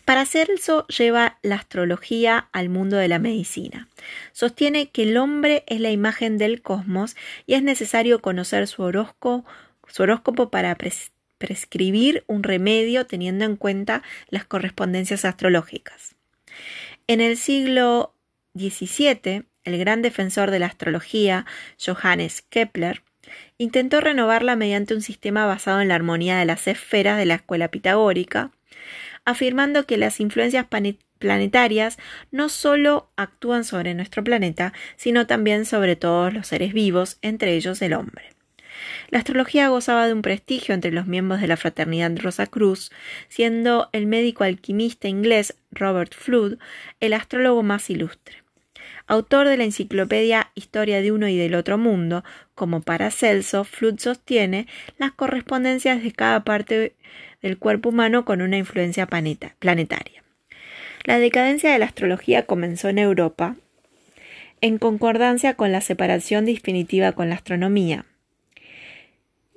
Paracelso 0.05 0.87
lleva 0.89 1.39
la 1.43 1.57
astrología 1.57 2.49
al 2.53 2.69
mundo 2.69 2.97
de 2.97 3.09
la 3.09 3.19
medicina. 3.19 3.89
Sostiene 4.33 4.91
que 4.91 5.05
el 5.05 5.17
hombre 5.17 5.65
es 5.67 5.81
la 5.81 5.91
imagen 5.91 6.39
del 6.39 6.63
cosmos 6.63 7.17
y 7.47 7.55
es 7.55 7.63
necesario 7.63 8.21
conocer 8.21 8.67
su 8.67 8.83
horóscopo, 8.83 9.45
su 9.87 10.03
horóscopo 10.03 10.51
para 10.51 10.75
prescribir 11.43 12.23
un 12.29 12.45
remedio 12.45 13.05
teniendo 13.05 13.45
en 13.45 13.57
cuenta 13.57 14.05
las 14.29 14.45
correspondencias 14.45 15.25
astrológicas. 15.25 16.15
En 17.09 17.21
el 17.21 17.37
siglo 17.37 18.15
XVII, 18.55 19.43
el 19.65 19.79
gran 19.79 20.03
defensor 20.03 20.53
de 20.53 20.61
la 20.61 20.67
astrología, 20.67 21.45
Johannes 21.85 22.43
Kepler, 22.43 23.03
intentó 23.59 24.01
renovarla 24.01 24.55
mediante 24.55 24.95
un 24.95 25.03
sistema 25.03 25.45
basado 25.45 25.81
en 25.81 25.89
la 25.89 25.97
armonía 25.97 26.39
de 26.39 26.45
las 26.45 26.69
esferas 26.69 27.19
de 27.19 27.27
la 27.27 27.35
escuela 27.35 27.73
pitagórica, 27.73 28.53
afirmando 29.25 29.85
que 29.85 29.97
las 29.97 30.21
influencias 30.21 30.67
planetarias 31.19 31.99
no 32.31 32.51
solo 32.51 33.11
actúan 33.17 33.65
sobre 33.65 33.95
nuestro 33.95 34.23
planeta, 34.23 34.73
sino 34.95 35.27
también 35.27 35.65
sobre 35.65 35.97
todos 35.97 36.33
los 36.33 36.47
seres 36.47 36.73
vivos, 36.73 37.19
entre 37.21 37.57
ellos 37.57 37.83
el 37.83 37.95
hombre. 37.95 38.42
La 39.11 39.19
astrología 39.19 39.69
gozaba 39.69 40.07
de 40.07 40.13
un 40.13 40.23
prestigio 40.23 40.75
entre 40.75 40.93
los 40.93 41.07
miembros 41.07 41.41
de 41.41 41.49
la 41.49 41.57
fraternidad 41.57 42.13
Rosa 42.17 42.47
Cruz, 42.47 42.91
siendo 43.29 43.89
el 43.93 44.07
médico 44.07 44.45
alquimista 44.45 45.09
inglés 45.09 45.55
Robert 45.71 46.15
Flood 46.15 46.59
el 47.01 47.13
astrólogo 47.13 47.63
más 47.63 47.91
ilustre. 47.91 48.43
Autor 49.07 49.49
de 49.49 49.57
la 49.57 49.65
enciclopedia 49.65 50.51
Historia 50.55 51.03
de 51.03 51.13
uno 51.13 51.29
y 51.29 51.37
del 51.37 51.55
otro 51.55 51.77
mundo, 51.77 52.25
como 52.55 52.83
Paracelso, 52.83 53.65
Flood 53.65 53.99
sostiene 53.99 54.67
las 54.99 55.13
correspondencias 55.13 56.03
de 56.03 56.13
cada 56.13 56.45
parte 56.45 56.95
del 57.43 57.59
cuerpo 57.59 57.91
humano 57.91 58.25
con 58.25 58.41
una 58.41 58.57
influencia 58.57 59.07
planetaria. 59.07 60.23
La 61.05 61.19
decadencia 61.19 61.73
de 61.73 61.79
la 61.79 61.87
astrología 61.87 62.47
comenzó 62.47 62.89
en 62.89 62.99
Europa, 62.99 63.57
en 64.61 64.79
concordancia 64.79 65.55
con 65.55 65.73
la 65.73 65.81
separación 65.81 66.47
definitiva 66.47 67.13
con 67.13 67.29
la 67.29 67.35
astronomía. 67.35 68.07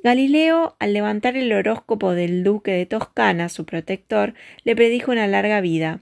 Galileo, 0.06 0.76
al 0.78 0.93
levantar 0.93 1.36
el 1.36 1.51
horóscopo 1.51 2.12
del 2.14 2.43
duque 2.43 2.70
de 2.70 2.86
Toscana, 2.86 3.49
su 3.49 3.66
protector, 3.66 4.36
le 4.64 4.76
predijo 4.76 5.12
una 5.12 5.26
larga 5.26 5.62
vida, 5.62 6.01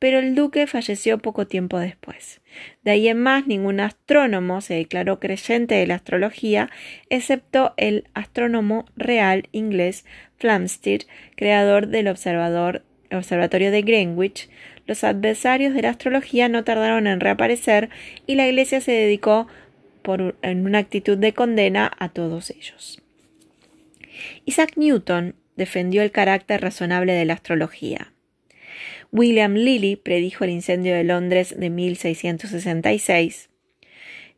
pero 0.00 0.18
el 0.18 0.34
duque 0.34 0.66
falleció 0.66 1.18
poco 1.18 1.46
tiempo 1.46 1.78
después. 1.78 2.40
De 2.82 2.90
ahí 2.90 3.06
en 3.06 3.22
más, 3.22 3.46
ningún 3.46 3.78
astrónomo 3.78 4.62
se 4.62 4.74
declaró 4.74 5.20
creyente 5.20 5.76
de 5.76 5.86
la 5.86 5.94
astrología, 5.94 6.70
excepto 7.08 7.72
el 7.76 8.08
astrónomo 8.14 8.84
real 8.96 9.48
inglés 9.52 10.04
Flamsteed, 10.38 11.02
creador 11.36 11.86
del 11.86 12.08
observatorio 12.08 13.70
de 13.70 13.82
Greenwich. 13.82 14.50
Los 14.88 15.04
adversarios 15.04 15.72
de 15.72 15.82
la 15.82 15.90
astrología 15.90 16.48
no 16.48 16.64
tardaron 16.64 17.06
en 17.06 17.20
reaparecer 17.20 17.90
y 18.26 18.34
la 18.34 18.48
Iglesia 18.48 18.80
se 18.80 18.90
dedicó 18.90 19.46
por, 20.02 20.34
en 20.42 20.66
una 20.66 20.78
actitud 20.78 21.16
de 21.16 21.32
condena 21.32 21.92
a 21.96 22.08
todos 22.08 22.50
ellos. 22.50 23.05
Isaac 24.44 24.72
Newton 24.76 25.34
defendió 25.56 26.02
el 26.02 26.10
carácter 26.10 26.60
razonable 26.60 27.12
de 27.12 27.24
la 27.24 27.34
astrología. 27.34 28.12
William 29.12 29.54
Lilly 29.54 29.96
predijo 29.96 30.44
el 30.44 30.50
incendio 30.50 30.94
de 30.94 31.04
Londres 31.04 31.54
de 31.56 31.70
1666. 31.70 33.48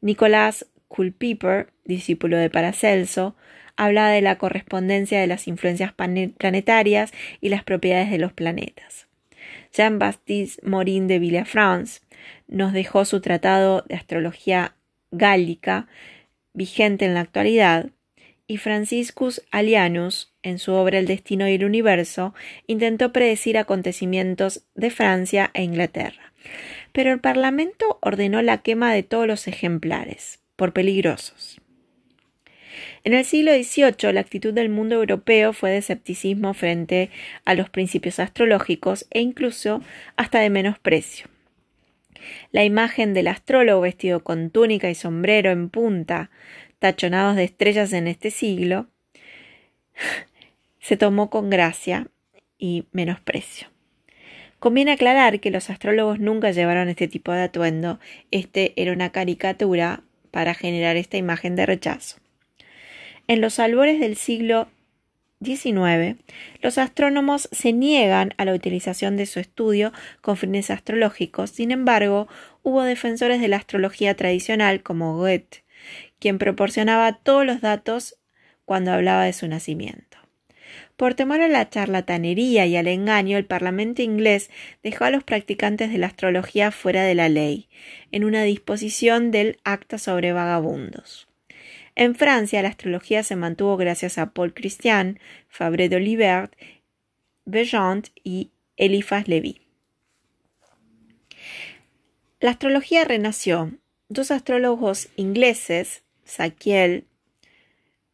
Nicolás 0.00 0.66
Culpeper, 0.88 1.72
discípulo 1.84 2.36
de 2.36 2.50
Paracelso, 2.50 3.36
habla 3.76 4.08
de 4.08 4.20
la 4.22 4.38
correspondencia 4.38 5.20
de 5.20 5.26
las 5.26 5.48
influencias 5.48 5.92
planetarias 5.92 7.12
y 7.40 7.48
las 7.48 7.64
propiedades 7.64 8.10
de 8.10 8.18
los 8.18 8.32
planetas. 8.32 9.06
Jean-Baptiste 9.72 10.66
Morin 10.66 11.06
de 11.06 11.18
Villafrance 11.18 12.00
nos 12.46 12.72
dejó 12.72 13.04
su 13.04 13.20
tratado 13.20 13.84
de 13.88 13.94
astrología 13.94 14.74
gálica, 15.10 15.86
vigente 16.52 17.04
en 17.04 17.14
la 17.14 17.20
actualidad, 17.20 17.90
y 18.48 18.56
Franciscus 18.56 19.42
Alianus, 19.52 20.32
en 20.42 20.58
su 20.58 20.72
obra 20.72 20.98
El 20.98 21.06
destino 21.06 21.46
y 21.46 21.52
el 21.52 21.64
universo, 21.64 22.34
intentó 22.66 23.12
predecir 23.12 23.58
acontecimientos 23.58 24.64
de 24.74 24.90
Francia 24.90 25.50
e 25.52 25.62
Inglaterra. 25.62 26.32
Pero 26.92 27.12
el 27.12 27.20
Parlamento 27.20 27.98
ordenó 28.00 28.40
la 28.40 28.58
quema 28.58 28.92
de 28.92 29.02
todos 29.02 29.26
los 29.26 29.46
ejemplares, 29.46 30.40
por 30.56 30.72
peligrosos. 30.72 31.60
En 33.04 33.12
el 33.12 33.24
siglo 33.24 33.52
XVIII, 33.52 34.12
la 34.12 34.20
actitud 34.20 34.54
del 34.54 34.70
mundo 34.70 34.96
europeo 34.96 35.52
fue 35.52 35.70
de 35.70 35.78
escepticismo 35.78 36.54
frente 36.54 37.10
a 37.44 37.54
los 37.54 37.68
principios 37.68 38.18
astrológicos 38.18 39.06
e 39.10 39.20
incluso 39.20 39.82
hasta 40.16 40.40
de 40.40 40.50
menosprecio. 40.50 41.26
La 42.50 42.64
imagen 42.64 43.14
del 43.14 43.28
astrólogo 43.28 43.82
vestido 43.82 44.24
con 44.24 44.50
túnica 44.50 44.90
y 44.90 44.94
sombrero 44.94 45.50
en 45.50 45.68
punta, 45.68 46.30
tachonados 46.78 47.36
de 47.36 47.44
estrellas 47.44 47.92
en 47.92 48.08
este 48.08 48.30
siglo, 48.30 48.86
se 50.80 50.96
tomó 50.96 51.30
con 51.30 51.50
gracia 51.50 52.08
y 52.58 52.84
menosprecio. 52.92 53.68
Conviene 54.58 54.92
aclarar 54.92 55.38
que 55.38 55.50
los 55.50 55.70
astrólogos 55.70 56.18
nunca 56.18 56.50
llevaron 56.50 56.88
este 56.88 57.06
tipo 57.06 57.32
de 57.32 57.42
atuendo, 57.42 58.00
este 58.30 58.72
era 58.76 58.92
una 58.92 59.10
caricatura 59.10 60.02
para 60.30 60.54
generar 60.54 60.96
esta 60.96 61.16
imagen 61.16 61.54
de 61.54 61.66
rechazo. 61.66 62.16
En 63.28 63.40
los 63.40 63.58
albores 63.58 64.00
del 64.00 64.16
siglo 64.16 64.68
XIX, 65.44 66.16
los 66.60 66.78
astrónomos 66.78 67.48
se 67.52 67.72
niegan 67.72 68.34
a 68.36 68.44
la 68.44 68.54
utilización 68.54 69.16
de 69.16 69.26
su 69.26 69.38
estudio 69.38 69.92
con 70.20 70.36
fines 70.36 70.70
astrológicos, 70.70 71.50
sin 71.50 71.70
embargo, 71.70 72.26
hubo 72.62 72.82
defensores 72.82 73.40
de 73.40 73.48
la 73.48 73.58
astrología 73.58 74.14
tradicional 74.14 74.82
como 74.82 75.16
Goethe, 75.16 75.62
quien 76.18 76.38
proporcionaba 76.38 77.12
todos 77.12 77.44
los 77.46 77.60
datos 77.60 78.18
cuando 78.64 78.92
hablaba 78.92 79.24
de 79.24 79.32
su 79.32 79.48
nacimiento. 79.48 80.18
Por 80.96 81.14
temor 81.14 81.40
a 81.40 81.48
la 81.48 81.70
charlatanería 81.70 82.66
y 82.66 82.76
al 82.76 82.88
engaño, 82.88 83.38
el 83.38 83.46
Parlamento 83.46 84.02
inglés 84.02 84.50
dejó 84.82 85.04
a 85.04 85.10
los 85.10 85.22
practicantes 85.22 85.92
de 85.92 85.98
la 85.98 86.08
astrología 86.08 86.72
fuera 86.72 87.04
de 87.04 87.14
la 87.14 87.28
ley, 87.28 87.68
en 88.10 88.24
una 88.24 88.42
disposición 88.42 89.30
del 89.30 89.58
Acta 89.64 89.98
sobre 89.98 90.32
Vagabundos. 90.32 91.28
En 91.94 92.14
Francia, 92.14 92.62
la 92.62 92.68
astrología 92.68 93.22
se 93.22 93.36
mantuvo 93.36 93.76
gracias 93.76 94.18
a 94.18 94.30
Paul 94.32 94.54
Christian, 94.54 95.18
Fabre 95.48 95.88
d'Olivert, 95.88 96.52
Bejant 97.44 98.08
y 98.22 98.50
Eliphas 98.76 99.26
Lévy. 99.26 99.60
La 102.40 102.50
astrología 102.50 103.04
renació. 103.04 103.72
Dos 104.08 104.30
astrólogos 104.30 105.08
ingleses, 105.16 106.02
Saquiel, 106.28 107.06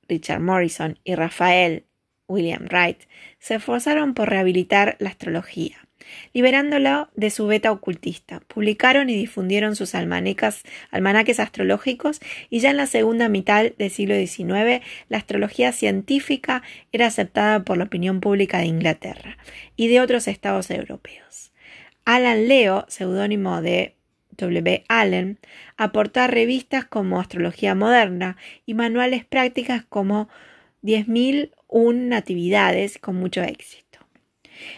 Richard 0.09 0.41
Morrison 0.41 0.99
y 1.05 1.15
Rafael 1.15 1.85
William 2.29 2.67
Wright 2.71 3.03
se 3.39 3.57
esforzaron 3.57 4.15
por 4.15 4.31
rehabilitar 4.31 4.97
la 4.99 5.11
astrología, 5.11 5.87
liberándola 6.33 7.11
de 7.15 7.31
su 7.31 7.47
beta 7.47 7.73
ocultista. 7.73 8.41
Publicaron 8.41 9.11
y 9.11 9.15
difundieron 9.15 9.77
sus 9.77 9.95
almanaques 9.95 11.41
astrológicos 11.41 12.21
y 12.51 12.61
ya 12.61 12.71
en 12.71 12.77
la 12.77 12.87
segunda 12.87 13.29
mitad 13.29 13.65
del 13.77 13.91
siglo 13.91 14.15
XIX 14.15 14.85
la 15.09 15.19
astrología 15.19 15.73
científica 15.73 16.63
era 16.93 17.07
aceptada 17.07 17.65
por 17.65 17.79
la 17.79 17.85
opinión 17.85 18.21
pública 18.21 18.59
de 18.59 18.67
Inglaterra 18.67 19.37
y 19.77 19.89
de 19.89 20.01
otros 20.01 20.29
estados 20.29 20.71
europeos. 20.71 21.53
Alan 22.05 22.49
Leo, 22.49 22.85
seudónimo 22.89 23.63
de 23.63 23.97
W. 24.37 24.85
Allen, 24.89 25.39
aportar 25.77 26.33
revistas 26.33 26.85
como 26.85 27.21
Astrología 27.21 27.75
Moderna 27.75 28.37
y 28.67 28.75
manuales 28.75 29.25
prácticas 29.25 29.85
como 29.89 30.29
10.001 30.83 31.95
Natividades 31.95 32.99
con 32.99 33.17
mucho 33.17 33.43
éxito. 33.43 33.85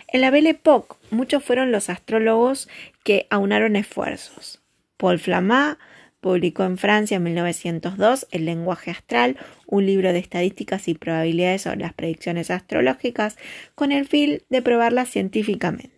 En 0.09 0.21
la 0.21 0.31
Belle 0.31 0.51
Époque, 0.51 0.97
muchos 1.11 1.45
fueron 1.45 1.73
los 1.73 1.91
astrólogos 1.91 2.69
que 3.05 3.27
aunaron 3.31 3.77
esfuerzos. 3.77 4.63
Paul 4.97 5.19
Flamat 5.19 5.79
publicó 6.21 6.65
en 6.65 6.79
Francia 6.79 7.19
en 7.19 7.23
1902 7.23 8.27
El 8.31 8.47
lenguaje 8.47 8.91
astral, 8.91 9.37
un 9.67 9.87
libro 9.87 10.13
de 10.13 10.19
estadísticas 10.19 10.89
y 10.89 10.95
probabilidades 10.95 11.63
sobre 11.63 11.79
las 11.79 11.93
predicciones 11.93 12.51
astrológicas, 12.51 13.37
con 13.75 13.93
el 13.93 14.07
fin 14.07 14.43
de 14.49 14.63
probarlas 14.63 15.11
científicamente. 15.11 15.96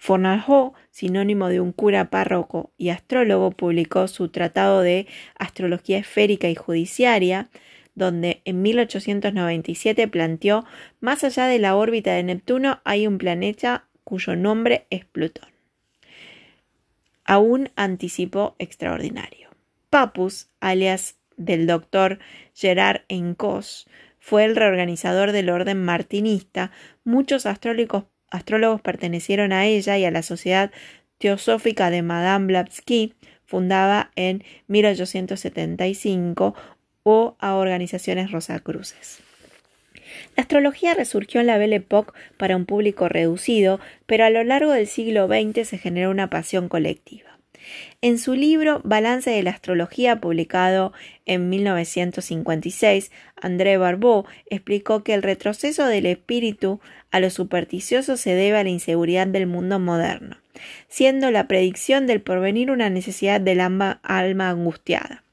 Fornalhaut, 0.00 0.72
sinónimo 0.90 1.50
de 1.50 1.60
un 1.60 1.72
cura 1.72 2.08
párroco 2.08 2.72
y 2.78 2.88
astrólogo, 2.88 3.50
publicó 3.50 4.08
su 4.08 4.30
Tratado 4.30 4.80
de 4.80 5.06
Astrología 5.38 5.98
Esférica 5.98 6.48
y 6.48 6.54
Judiciaria, 6.54 7.50
donde 7.94 8.40
en 8.46 8.62
1897 8.62 10.08
planteó 10.08 10.64
más 11.00 11.22
allá 11.22 11.48
de 11.48 11.58
la 11.58 11.76
órbita 11.76 12.14
de 12.14 12.22
Neptuno 12.22 12.80
hay 12.84 13.06
un 13.06 13.18
planeta 13.18 13.84
cuyo 14.02 14.36
nombre 14.36 14.86
es 14.88 15.04
Plutón. 15.04 15.50
Aún 17.26 17.68
anticipó 17.76 18.56
extraordinario. 18.58 19.50
Papus, 19.90 20.48
alias 20.60 21.16
del 21.36 21.66
doctor 21.66 22.20
Gerard 22.54 23.02
Encos, 23.08 23.86
fue 24.18 24.46
el 24.46 24.56
reorganizador 24.56 25.32
del 25.32 25.50
orden 25.50 25.84
martinista. 25.84 26.70
Muchos 27.04 27.44
astrólogos 27.44 28.04
astrólogos 28.30 28.80
pertenecieron 28.80 29.52
a 29.52 29.66
ella 29.66 29.98
y 29.98 30.04
a 30.04 30.10
la 30.10 30.22
Sociedad 30.22 30.70
Teosófica 31.18 31.90
de 31.90 32.02
Madame 32.02 32.46
Blavatsky, 32.46 33.14
fundada 33.44 34.10
en 34.16 34.44
1875, 34.68 36.54
o 37.02 37.36
a 37.38 37.54
organizaciones 37.56 38.30
rosacruces. 38.30 39.20
La 40.36 40.42
astrología 40.42 40.94
resurgió 40.94 41.40
en 41.40 41.46
la 41.46 41.58
Belle 41.58 41.76
Époque 41.76 42.12
para 42.36 42.56
un 42.56 42.66
público 42.66 43.08
reducido, 43.08 43.80
pero 44.06 44.24
a 44.24 44.30
lo 44.30 44.44
largo 44.44 44.72
del 44.72 44.86
siglo 44.86 45.26
XX 45.28 45.68
se 45.68 45.78
generó 45.78 46.10
una 46.10 46.30
pasión 46.30 46.68
colectiva. 46.68 47.39
En 48.00 48.18
su 48.18 48.34
libro 48.34 48.80
Balance 48.84 49.30
de 49.30 49.42
la 49.42 49.50
Astrología, 49.50 50.20
publicado 50.20 50.92
en 51.26 51.48
1956, 51.48 53.10
André 53.40 53.76
Barbeau 53.76 54.24
explicó 54.46 55.04
que 55.04 55.14
el 55.14 55.22
retroceso 55.22 55.86
del 55.86 56.06
espíritu 56.06 56.80
a 57.10 57.20
lo 57.20 57.30
supersticioso 57.30 58.16
se 58.16 58.34
debe 58.34 58.58
a 58.58 58.64
la 58.64 58.70
inseguridad 58.70 59.26
del 59.26 59.46
mundo 59.46 59.78
moderno, 59.78 60.36
siendo 60.88 61.30
la 61.30 61.48
predicción 61.48 62.06
del 62.06 62.20
porvenir 62.22 62.70
una 62.70 62.90
necesidad 62.90 63.40
del 63.40 63.60
alma 63.60 64.00
angustiada. 64.02 65.24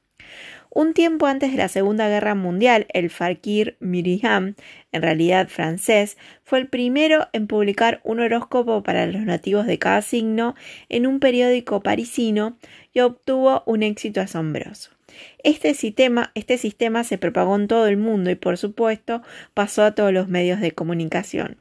Un 0.70 0.92
tiempo 0.92 1.26
antes 1.26 1.50
de 1.50 1.58
la 1.58 1.68
Segunda 1.68 2.08
Guerra 2.08 2.34
Mundial, 2.34 2.86
el 2.92 3.10
Fakir 3.10 3.76
Miriam, 3.80 4.54
en 4.92 5.02
realidad 5.02 5.48
francés, 5.48 6.18
fue 6.44 6.58
el 6.58 6.68
primero 6.68 7.28
en 7.32 7.46
publicar 7.46 8.00
un 8.04 8.20
horóscopo 8.20 8.82
para 8.82 9.06
los 9.06 9.22
nativos 9.22 9.66
de 9.66 9.78
cada 9.78 10.02
signo 10.02 10.54
en 10.88 11.06
un 11.06 11.20
periódico 11.20 11.80
parisino 11.80 12.58
y 12.92 13.00
obtuvo 13.00 13.62
un 13.66 13.82
éxito 13.82 14.20
asombroso. 14.20 14.90
Este 15.42 15.74
sistema, 15.74 16.32
este 16.34 16.58
sistema 16.58 17.02
se 17.02 17.18
propagó 17.18 17.56
en 17.56 17.66
todo 17.66 17.86
el 17.86 17.96
mundo 17.96 18.30
y 18.30 18.34
por 18.34 18.58
supuesto 18.58 19.22
pasó 19.54 19.84
a 19.84 19.94
todos 19.94 20.12
los 20.12 20.28
medios 20.28 20.60
de 20.60 20.72
comunicación. 20.72 21.56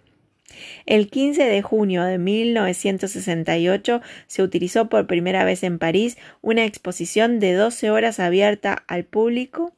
El 0.85 1.09
15 1.09 1.43
de 1.43 1.61
junio 1.61 2.03
de 2.03 2.17
1968 2.17 4.01
se 4.27 4.43
utilizó 4.43 4.89
por 4.89 5.07
primera 5.07 5.43
vez 5.43 5.63
en 5.63 5.79
París 5.79 6.17
una 6.41 6.65
exposición 6.65 7.39
de 7.39 7.53
12 7.53 7.91
horas 7.91 8.19
abierta 8.19 8.83
al 8.87 9.03
público 9.03 9.73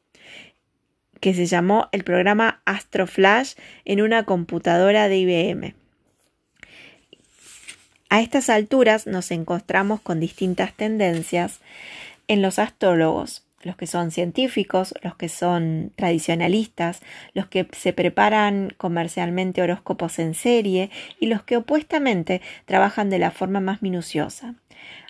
que 1.20 1.34
se 1.34 1.46
llamó 1.46 1.88
el 1.92 2.04
programa 2.04 2.62
Astroflash 2.64 3.54
en 3.84 4.00
una 4.00 4.24
computadora 4.24 5.08
de 5.08 5.18
IBM. 5.18 5.74
A 8.08 8.20
estas 8.22 8.48
alturas 8.48 9.06
nos 9.06 9.30
encontramos 9.30 10.00
con 10.00 10.18
distintas 10.18 10.72
tendencias 10.74 11.60
en 12.26 12.42
los 12.42 12.58
astrólogos 12.58 13.44
los 13.62 13.76
que 13.76 13.86
son 13.86 14.10
científicos, 14.10 14.94
los 15.02 15.16
que 15.16 15.28
son 15.28 15.92
tradicionalistas, 15.96 17.00
los 17.34 17.46
que 17.46 17.68
se 17.72 17.92
preparan 17.92 18.72
comercialmente 18.76 19.62
horóscopos 19.62 20.18
en 20.18 20.34
serie 20.34 20.90
y 21.18 21.26
los 21.26 21.42
que 21.42 21.56
opuestamente 21.56 22.40
trabajan 22.64 23.10
de 23.10 23.18
la 23.18 23.30
forma 23.30 23.60
más 23.60 23.82
minuciosa. 23.82 24.54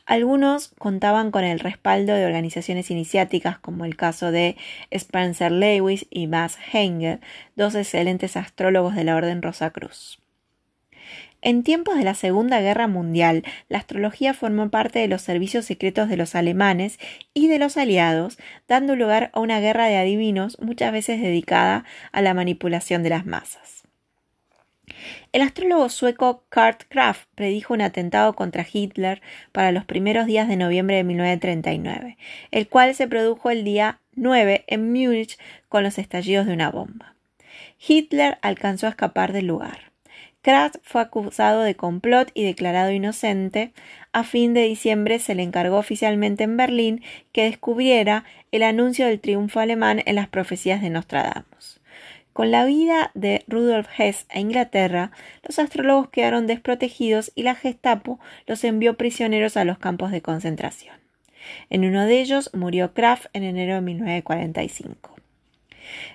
Algunos 0.07 0.75
contaban 0.79 1.31
con 1.31 1.45
el 1.45 1.61
respaldo 1.61 2.15
de 2.15 2.27
organizaciones 2.27 2.91
iniciáticas 2.91 3.61
como 3.61 3.85
el 3.85 3.97
caso 3.97 4.33
de 4.33 4.57
Spencer 4.91 5.53
Lewis 5.53 6.07
y 6.11 6.27
Max 6.27 6.59
Henger, 6.73 7.21
dos 7.55 7.77
excelentes 7.77 8.37
astrólogos 8.37 8.97
de 8.97 9.05
la 9.05 9.15
Orden 9.15 9.41
Rosacruz. 9.41 10.21
En 11.43 11.63
tiempos 11.63 11.97
de 11.97 12.05
la 12.05 12.15
Segunda 12.15 12.61
Guerra 12.61 12.87
Mundial, 12.87 13.45
la 13.69 13.79
astrología 13.79 14.35
formó 14.35 14.69
parte 14.69 14.99
de 14.99 15.09
los 15.09 15.23
servicios 15.23 15.65
secretos 15.65 16.11
de 16.11 16.19
los 16.19 16.35
alemanes 16.35 16.99
y 17.33 17.49
de 17.49 17.59
los 17.59 17.79
aliados, 17.79 18.39
dando 18.69 18.95
lugar 18.95 19.31
a 19.33 19.41
una 19.41 19.59
guerra 19.59 19.87
de 19.87 19.97
adivinos 19.97 20.59
muchas 20.61 20.93
veces 20.93 21.21
dedicada 21.21 21.85
a 22.13 22.21
la 22.21 22.35
manipulación 22.35 23.03
de 23.03 23.11
las 23.11 23.25
masas. 23.25 23.85
El 25.33 25.41
astrólogo 25.41 25.89
sueco 25.89 26.45
Kurt 26.51 26.83
Kraft 26.89 27.27
predijo 27.35 27.73
un 27.73 27.81
atentado 27.81 28.35
contra 28.35 28.67
Hitler 28.71 29.23
para 29.53 29.73
los 29.73 29.85
primeros 29.85 30.27
días 30.27 30.47
de 30.47 30.57
noviembre 30.57 30.97
de 30.97 31.05
1939, 31.05 32.19
el 32.51 32.69
cual 32.69 32.95
se 32.95 33.09
produjo 33.09 33.51
el 33.51 33.65
día 33.65 34.01
9 34.15 34.65
en 34.67 34.93
Múnich 34.93 35.39
con 35.69 35.85
los 35.85 35.99
estallidos 35.99 36.47
de 36.47 36.53
una 36.53 36.71
bomba. 36.71 37.15
Hitler 37.79 38.39
alcanzó 38.43 38.87
a 38.87 38.91
escapar 38.91 39.33
del 39.33 39.47
lugar. 39.47 39.90
Kraft 40.43 40.77
fue 40.83 41.03
acusado 41.03 41.63
de 41.63 41.75
complot 41.75 42.31
y 42.33 42.45
declarado 42.45 42.91
inocente. 42.93 43.73
A 44.13 44.25
fin 44.25 44.55
de 44.55 44.63
diciembre 44.63 45.19
se 45.19 45.35
le 45.35 45.43
encargó 45.43 45.77
oficialmente 45.77 46.45
en 46.45 46.57
Berlín 46.57 47.03
que 47.33 47.45
descubriera 47.45 48.25
el 48.51 48.63
anuncio 48.63 49.07
del 49.07 49.21
triunfo 49.21 49.61
alemán 49.61 50.03
en 50.07 50.15
las 50.15 50.29
profecías 50.29 50.81
de 50.81 50.89
Nostradamus. 50.89 51.81
Con 52.33 52.51
la 52.51 52.65
vida 52.65 53.11
de 53.13 53.45
Rudolf 53.49 53.89
Hess 53.99 54.25
a 54.31 54.41
Inglaterra, 54.41 55.11
los 55.47 55.59
astrólogos 55.59 56.09
quedaron 56.09 56.47
desprotegidos 56.47 57.33
y 57.35 57.43
la 57.43 57.55
Gestapo 57.55 58.19
los 58.47 58.65
envió 58.65 58.95
prisioneros 58.97 59.59
a 59.59 59.65
los 59.65 59.79
campos 59.79 60.11
de 60.11 60.23
concentración. 60.23 60.97
En 61.69 61.85
uno 61.85 62.07
de 62.07 62.21
ellos 62.21 62.51
murió 62.55 62.95
Kraft 62.95 63.27
en 63.35 63.43
enero 63.43 63.75
de 63.75 63.81
1945. 63.83 65.10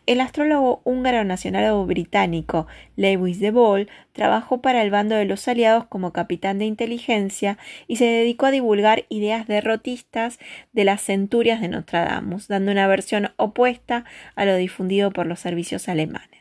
El 0.05 0.21
astrólogo 0.21 0.82
húngaro 0.84 1.23
nacional 1.23 1.71
o 1.71 1.86
británico 1.86 2.67
Lewis 2.95 3.39
de 3.39 3.51
Ball 3.51 3.89
trabajó 4.13 4.61
para 4.61 4.82
el 4.82 4.91
bando 4.91 5.15
de 5.15 5.26
los 5.26 5.47
aliados 5.47 5.86
como 5.88 6.13
capitán 6.13 6.59
de 6.59 6.65
inteligencia 6.65 7.57
y 7.88 7.97
se 7.97 8.05
dedicó 8.05 8.47
a 8.47 8.51
divulgar 8.51 9.05
ideas 9.09 9.47
derrotistas 9.47 10.39
de 10.73 10.86
las 10.86 11.01
centurias 11.01 11.61
de 11.61 11.69
Nostradamus, 11.69 12.47
dando 12.47 12.71
una 12.71 12.88
versión 12.88 13.32
opuesta 13.38 14.05
a 14.36 14.45
lo 14.45 14.55
difundido 14.55 15.11
por 15.11 15.26
los 15.26 15.39
servicios 15.39 15.89
alemanes. 15.89 16.36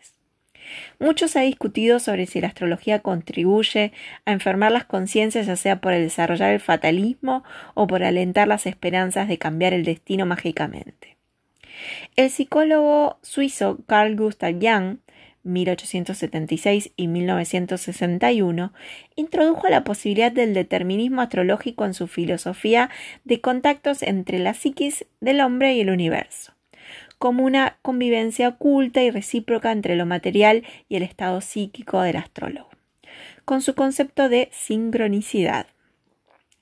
Mucho 0.99 1.28
se 1.28 1.39
ha 1.39 1.43
discutido 1.43 1.99
sobre 1.99 2.26
si 2.26 2.41
la 2.41 2.49
astrología 2.49 3.01
contribuye 3.01 3.93
a 4.24 4.32
enfermar 4.32 4.72
las 4.72 4.85
conciencias, 4.85 5.47
ya 5.47 5.57
sea 5.57 5.80
por 5.80 5.93
el 5.93 6.05
desarrollar 6.05 6.53
el 6.53 6.61
fatalismo 6.61 7.45
o 7.74 7.87
por 7.87 8.03
alentar 8.03 8.49
las 8.49 8.66
esperanzas 8.66 9.28
de 9.28 9.39
cambiar 9.39 9.72
el 9.72 9.85
destino 9.85 10.26
mágicamente. 10.26 11.14
El 12.16 12.30
psicólogo 12.30 13.18
suizo 13.22 13.78
Carl 13.87 14.16
Gustav 14.16 14.55
Jung 14.61 14.99
1876 15.45 16.93
y 16.97 17.07
1961, 17.07 18.72
introdujo 19.14 19.68
la 19.68 19.85
posibilidad 19.85 20.32
del 20.32 20.55
determinismo 20.55 21.20
astrológico 21.20 21.85
en 21.85 21.95
su 21.95 22.09
filosofía 22.09 22.91
de 23.24 23.41
contactos 23.41 24.03
entre 24.03 24.39
la 24.39 24.55
psiquis 24.55 25.07
del 25.20 25.41
hombre 25.41 25.74
y 25.74 25.80
el 25.80 25.91
universo, 25.91 26.55
como 27.18 27.45
una 27.45 27.76
convivencia 27.82 28.49
oculta 28.49 29.03
y 29.03 29.11
recíproca 29.11 29.70
entre 29.70 29.97
lo 29.97 30.07
material 30.07 30.64
y 30.89 30.97
el 30.97 31.03
estado 31.03 31.41
psíquico 31.41 32.01
del 32.01 32.16
astrólogo, 32.16 32.70
con 33.45 33.61
su 33.61 33.74
concepto 33.74 34.28
de 34.28 34.49
sincronicidad. 34.53 35.66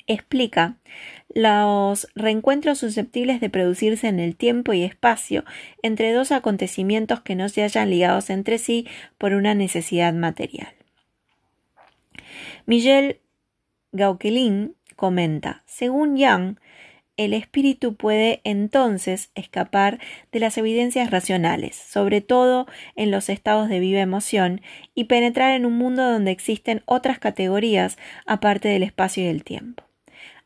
Explica 0.09 0.77
los 1.35 2.09
reencuentros 2.15 2.79
susceptibles 2.79 3.41
de 3.41 3.51
producirse 3.51 4.09
en 4.09 4.21
el 4.21 4.37
tiempo 4.37 4.73
y 4.73 4.83
espacio 4.83 5.45
entre 5.83 6.13
dos 6.13 6.33
acontecimientos 6.33 7.21
que 7.21 7.35
no 7.35 7.49
se 7.49 7.63
hayan 7.63 7.91
ligados 7.91 8.31
entre 8.31 8.59
sí 8.59 8.87
por 9.19 9.33
una 9.33 9.55
necesidad 9.55 10.13
material. 10.13 10.69
Miguel 12.67 13.21
Gauquelin 13.93 14.77
comenta, 14.97 15.63
según 15.67 16.17
Young, 16.17 16.57
el 17.19 17.35
espíritu 17.35 17.95
puede 17.95 18.41
entonces 18.45 19.31
escapar 19.35 20.01
de 20.33 20.41
las 20.41 20.57
evidencias 20.57 21.11
racionales, 21.11 21.77
sobre 21.77 22.21
todo 22.21 22.67
en 22.97 23.11
los 23.11 23.29
estados 23.29 23.69
de 23.69 23.81
viva 23.81 24.01
emoción, 24.01 24.63
y 24.95 25.05
penetrar 25.05 25.53
en 25.53 25.67
un 25.67 25.77
mundo 25.77 26.11
donde 26.11 26.31
existen 26.31 26.83
otras 26.87 27.19
categorías 27.19 27.99
aparte 28.27 28.69
del 28.69 28.83
espacio 28.83 29.25
y 29.25 29.27
del 29.27 29.45
tiempo. 29.45 29.85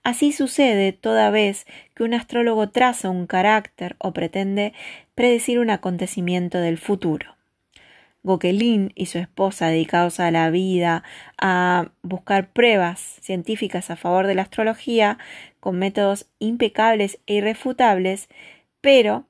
Así 0.07 0.31
sucede 0.31 0.93
toda 0.93 1.31
vez 1.31 1.67
que 1.97 2.05
un 2.05 2.15
astrólogo 2.15 2.69
traza 2.69 3.11
un 3.11 3.27
carácter 3.27 3.97
o 3.99 4.13
pretende 4.13 4.73
predecir 5.17 5.59
un 5.59 5.69
acontecimiento 5.69 6.59
del 6.59 6.79
futuro. 6.79 7.35
Goquelin 8.23 8.93
y 8.95 9.07
su 9.07 9.19
esposa, 9.19 9.67
dedicados 9.67 10.21
a 10.21 10.31
la 10.31 10.49
vida, 10.51 11.03
a 11.39 11.91
buscar 12.03 12.53
pruebas 12.53 13.19
científicas 13.21 13.91
a 13.91 13.97
favor 13.97 14.29
de 14.29 14.37
la 14.37 14.43
astrología, 14.43 15.19
con 15.59 15.77
métodos 15.77 16.29
impecables 16.39 17.19
e 17.27 17.35
irrefutables, 17.35 18.29
pero 18.81 19.27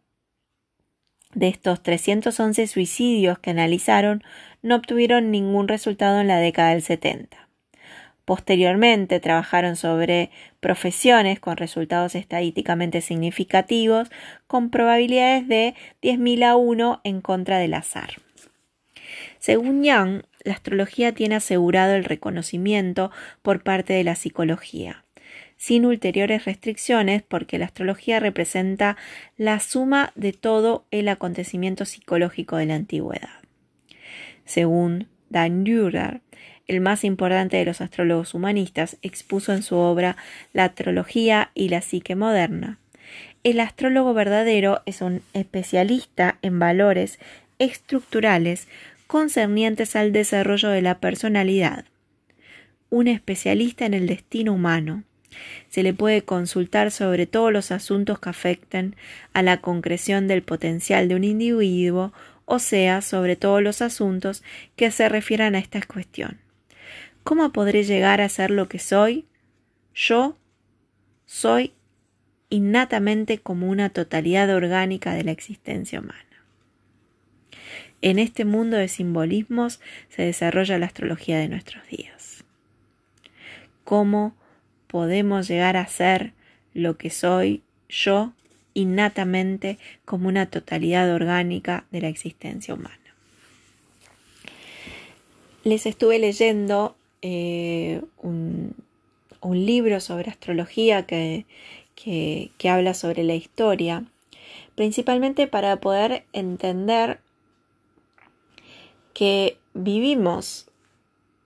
de 1.32 1.48
estos 1.48 1.82
311 1.82 2.66
suicidios 2.66 3.38
que 3.38 3.48
analizaron, 3.48 4.22
no 4.60 4.74
obtuvieron 4.74 5.30
ningún 5.30 5.68
resultado 5.68 6.20
en 6.20 6.28
la 6.28 6.36
década 6.36 6.72
del 6.72 6.82
70. 6.82 7.45
Posteriormente 8.26 9.20
trabajaron 9.20 9.76
sobre 9.76 10.30
profesiones 10.58 11.38
con 11.38 11.56
resultados 11.56 12.16
estadísticamente 12.16 13.00
significativos 13.00 14.10
con 14.48 14.68
probabilidades 14.70 15.46
de 15.46 15.74
10.000 16.02 16.44
a 16.44 16.56
1 16.56 17.00
en 17.04 17.20
contra 17.20 17.58
del 17.58 17.72
azar. 17.72 18.10
Según 19.38 19.84
Young, 19.84 20.22
la 20.42 20.54
astrología 20.54 21.12
tiene 21.12 21.36
asegurado 21.36 21.94
el 21.94 22.02
reconocimiento 22.02 23.12
por 23.42 23.62
parte 23.62 23.92
de 23.92 24.02
la 24.02 24.16
psicología, 24.16 25.04
sin 25.56 25.86
ulteriores 25.86 26.46
restricciones 26.46 27.22
porque 27.22 27.60
la 27.60 27.66
astrología 27.66 28.18
representa 28.18 28.96
la 29.36 29.60
suma 29.60 30.10
de 30.16 30.32
todo 30.32 30.84
el 30.90 31.08
acontecimiento 31.08 31.84
psicológico 31.84 32.56
de 32.56 32.66
la 32.66 32.74
antigüedad. 32.74 33.38
Según 34.44 35.06
Dan 35.28 35.62
Dürer, 35.62 36.22
el 36.68 36.80
más 36.80 37.04
importante 37.04 37.56
de 37.56 37.64
los 37.64 37.80
astrólogos 37.80 38.34
humanistas, 38.34 38.96
expuso 39.02 39.52
en 39.52 39.62
su 39.62 39.76
obra 39.76 40.16
La 40.52 40.64
astrología 40.64 41.50
y 41.54 41.68
la 41.68 41.80
psique 41.80 42.16
moderna. 42.16 42.78
El 43.44 43.60
astrólogo 43.60 44.12
verdadero 44.14 44.82
es 44.86 45.00
un 45.00 45.22
especialista 45.32 46.38
en 46.42 46.58
valores 46.58 47.18
estructurales 47.58 48.66
concernientes 49.06 49.94
al 49.94 50.12
desarrollo 50.12 50.68
de 50.70 50.82
la 50.82 50.98
personalidad. 50.98 51.84
Un 52.90 53.06
especialista 53.08 53.86
en 53.86 53.94
el 53.94 54.06
destino 54.08 54.52
humano. 54.52 55.04
Se 55.68 55.82
le 55.82 55.92
puede 55.92 56.22
consultar 56.22 56.90
sobre 56.90 57.26
todos 57.26 57.52
los 57.52 57.70
asuntos 57.70 58.18
que 58.18 58.30
afecten 58.30 58.96
a 59.32 59.42
la 59.42 59.60
concreción 59.60 60.26
del 60.28 60.42
potencial 60.42 61.08
de 61.08 61.14
un 61.14 61.24
individuo, 61.24 62.12
o 62.46 62.58
sea, 62.58 63.00
sobre 63.02 63.36
todos 63.36 63.62
los 63.62 63.82
asuntos 63.82 64.42
que 64.76 64.90
se 64.90 65.08
refieran 65.08 65.54
a 65.54 65.58
esta 65.58 65.80
cuestión. 65.82 66.38
¿Cómo 67.26 67.50
podré 67.50 67.82
llegar 67.82 68.20
a 68.20 68.28
ser 68.28 68.52
lo 68.52 68.68
que 68.68 68.78
soy? 68.78 69.26
Yo 69.96 70.36
soy 71.24 71.72
innatamente 72.50 73.38
como 73.38 73.68
una 73.68 73.88
totalidad 73.88 74.48
orgánica 74.54 75.12
de 75.12 75.24
la 75.24 75.32
existencia 75.32 75.98
humana. 75.98 76.22
En 78.00 78.20
este 78.20 78.44
mundo 78.44 78.76
de 78.76 78.86
simbolismos 78.86 79.80
se 80.08 80.22
desarrolla 80.22 80.78
la 80.78 80.86
astrología 80.86 81.40
de 81.40 81.48
nuestros 81.48 81.84
días. 81.88 82.44
¿Cómo 83.82 84.36
podemos 84.86 85.48
llegar 85.48 85.76
a 85.76 85.88
ser 85.88 86.32
lo 86.74 86.96
que 86.96 87.10
soy 87.10 87.64
yo 87.88 88.34
innatamente 88.72 89.78
como 90.04 90.28
una 90.28 90.46
totalidad 90.46 91.12
orgánica 91.12 91.86
de 91.90 92.02
la 92.02 92.08
existencia 92.08 92.74
humana? 92.74 93.00
Les 95.64 95.86
estuve 95.86 96.20
leyendo 96.20 96.95
eh, 97.22 98.02
un, 98.22 98.74
libro 99.42 100.00
sobre 100.00 100.28
astrología 100.28 101.06
que, 101.06 101.46
que, 101.94 102.50
que 102.58 102.68
habla 102.68 102.94
sobre 102.94 103.22
la 103.22 103.36
historia, 103.36 104.04
principalmente 104.74 105.46
para 105.46 105.76
poder 105.76 106.24
entender 106.32 107.20
que 109.14 109.56
vivimos 109.72 110.68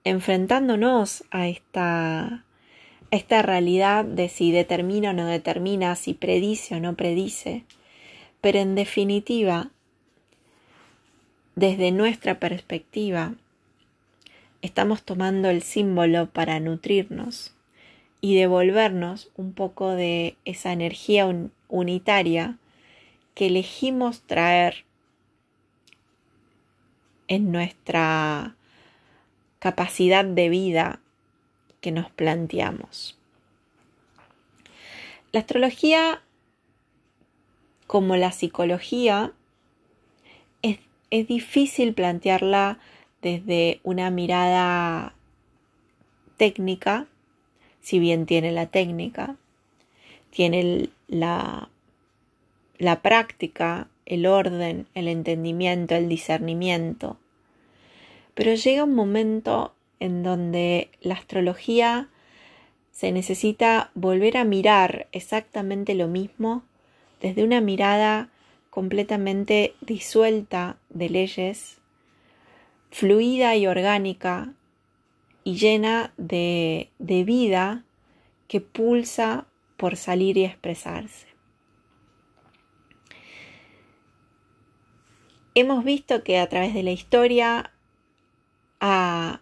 enfrentándonos 0.03 1.23
a 1.31 1.47
esta, 1.47 2.43
esta 3.11 3.41
realidad 3.41 4.03
de 4.05 4.29
si 4.29 4.51
determina 4.51 5.11
o 5.11 5.13
no 5.13 5.25
determina, 5.25 5.95
si 5.95 6.13
predice 6.13 6.75
o 6.75 6.79
no 6.79 6.95
predice, 6.95 7.63
pero 8.41 8.59
en 8.59 8.75
definitiva, 8.75 9.69
desde 11.55 11.91
nuestra 11.91 12.39
perspectiva, 12.39 13.35
estamos 14.61 15.03
tomando 15.03 15.49
el 15.49 15.61
símbolo 15.61 16.29
para 16.29 16.59
nutrirnos 16.59 17.55
y 18.21 18.35
devolvernos 18.35 19.31
un 19.35 19.53
poco 19.53 19.89
de 19.89 20.37
esa 20.45 20.71
energía 20.71 21.27
unitaria 21.67 22.57
que 23.33 23.47
elegimos 23.47 24.21
traer 24.21 24.85
en 27.27 27.51
nuestra 27.51 28.55
capacidad 29.59 30.25
de 30.25 30.49
vida 30.49 30.99
que 31.79 31.91
nos 31.91 32.11
planteamos. 32.11 33.17
La 35.31 35.39
astrología, 35.39 36.21
como 37.87 38.17
la 38.17 38.31
psicología, 38.31 39.31
es, 40.61 40.79
es 41.09 41.27
difícil 41.27 41.93
plantearla 41.93 42.79
desde 43.21 43.79
una 43.83 44.09
mirada 44.09 45.15
técnica, 46.37 47.07
si 47.81 47.99
bien 47.99 48.25
tiene 48.25 48.51
la 48.51 48.67
técnica, 48.67 49.35
tiene 50.31 50.89
la, 51.07 51.69
la 52.77 53.01
práctica, 53.01 53.87
el 54.05 54.25
orden, 54.25 54.87
el 54.93 55.07
entendimiento, 55.07 55.95
el 55.95 56.09
discernimiento. 56.09 57.17
Pero 58.33 58.55
llega 58.55 58.85
un 58.85 58.95
momento 58.95 59.73
en 59.99 60.23
donde 60.23 60.89
la 61.01 61.15
astrología 61.15 62.09
se 62.91 63.11
necesita 63.11 63.91
volver 63.93 64.37
a 64.37 64.43
mirar 64.43 65.07
exactamente 65.11 65.95
lo 65.95 66.07
mismo 66.07 66.63
desde 67.21 67.43
una 67.43 67.61
mirada 67.61 68.29
completamente 68.69 69.75
disuelta 69.81 70.77
de 70.89 71.09
leyes, 71.09 71.80
fluida 72.91 73.55
y 73.55 73.65
orgánica 73.67 74.53
y 75.43 75.55
llena 75.55 76.13
de, 76.17 76.91
vida 76.99 77.83
que 78.47 78.61
pulsa 78.61 79.47
por 79.77 79.95
salir 79.95 80.37
y 80.37 80.45
expresarse. 80.45 81.27
Hemos 85.55 85.83
visto 85.83 86.23
que 86.23 86.37
a 86.37 86.47
través 86.47 86.73
de 86.73 86.83
la 86.83 86.91
historia 86.91 87.71
ha, 88.79 89.41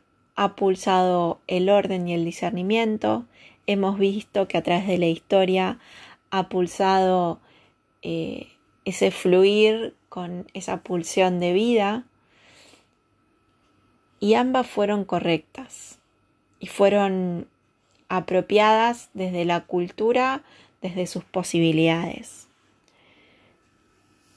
pulsado 0.55 1.41
el 1.47 1.69
orden 1.69 2.07
y 2.07 2.13
el 2.13 2.23
discernimiento. 2.23 3.25
Hemos 3.67 3.99
visto 3.99 4.47
que 4.47 4.57
a 4.57 4.63
través 4.63 4.87
de 4.87 4.97
la 4.97 5.07
historia 5.07 5.79
ha 6.31 6.49
pulsado 6.49 7.39
eh, 8.01 8.47
ese 8.85 9.11
fluir 9.11 9.95
con 10.07 10.47
esa 10.53 10.81
pulsión 10.81 11.39
de 11.39 11.53
vida. 11.53 12.05
Y 14.19 14.33
ambas 14.33 14.67
fueron 14.67 15.05
correctas 15.05 15.99
y 16.59 16.67
fueron 16.67 17.47
apropiadas 18.09 19.09
desde 19.13 19.45
la 19.45 19.61
cultura, 19.61 20.43
desde 20.81 21.07
sus 21.07 21.23
posibilidades. 21.23 22.47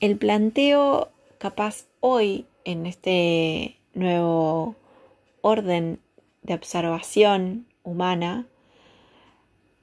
El 0.01 0.17
planteo 0.19 1.11
capaz 1.39 1.87
hoy 2.01 2.47
en 2.65 2.87
este 2.87 3.77
nuevo 3.95 4.77
orden 5.41 6.01
de 6.43 6.55
observación 6.55 7.67
humana, 7.83 8.47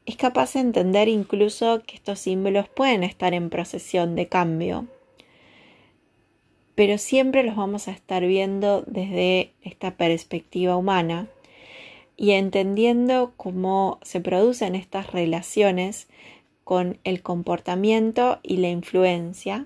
es 0.05 0.17
capaz 0.17 0.53
de 0.53 0.61
entender 0.61 1.07
incluso 1.07 1.83
que 1.85 1.95
estos 1.95 2.19
símbolos 2.19 2.67
pueden 2.69 3.03
estar 3.03 3.33
en 3.33 3.49
procesión 3.49 4.15
de 4.15 4.27
cambio, 4.27 4.87
pero 6.79 6.97
siempre 6.97 7.43
los 7.43 7.57
vamos 7.57 7.89
a 7.89 7.91
estar 7.91 8.25
viendo 8.25 8.83
desde 8.87 9.51
esta 9.63 9.97
perspectiva 9.97 10.77
humana 10.77 11.27
y 12.15 12.31
entendiendo 12.31 13.33
cómo 13.35 13.99
se 14.01 14.21
producen 14.21 14.75
estas 14.75 15.11
relaciones 15.11 16.07
con 16.63 16.97
el 17.03 17.21
comportamiento 17.21 18.39
y 18.43 18.55
la 18.55 18.69
influencia 18.69 19.65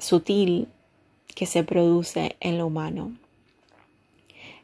sutil 0.00 0.66
que 1.32 1.46
se 1.46 1.62
produce 1.62 2.34
en 2.40 2.58
lo 2.58 2.66
humano. 2.66 3.16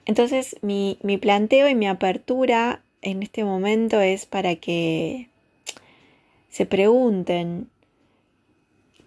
Entonces 0.04 0.56
mi, 0.62 0.98
planteo 1.20 1.68
y 1.68 1.76
mi 1.76 1.86
apertura 1.86 2.82
en 3.02 3.22
este 3.22 3.44
momento 3.44 4.00
es 4.00 4.26
para 4.26 4.56
que 4.56 5.28
se 6.50 6.66
pregunten 6.66 7.68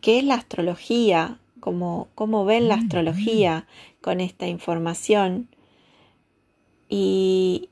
qué 0.01 0.19
es 0.19 0.23
la 0.23 0.35
astrología, 0.35 1.39
cómo, 1.59 2.07
cómo 2.15 2.45
ven 2.45 2.67
la 2.67 2.77
mm, 2.77 2.79
astrología 2.81 3.59
mm. 3.59 4.01
con 4.01 4.21
esta 4.21 4.47
información 4.47 5.49
y, 6.89 7.69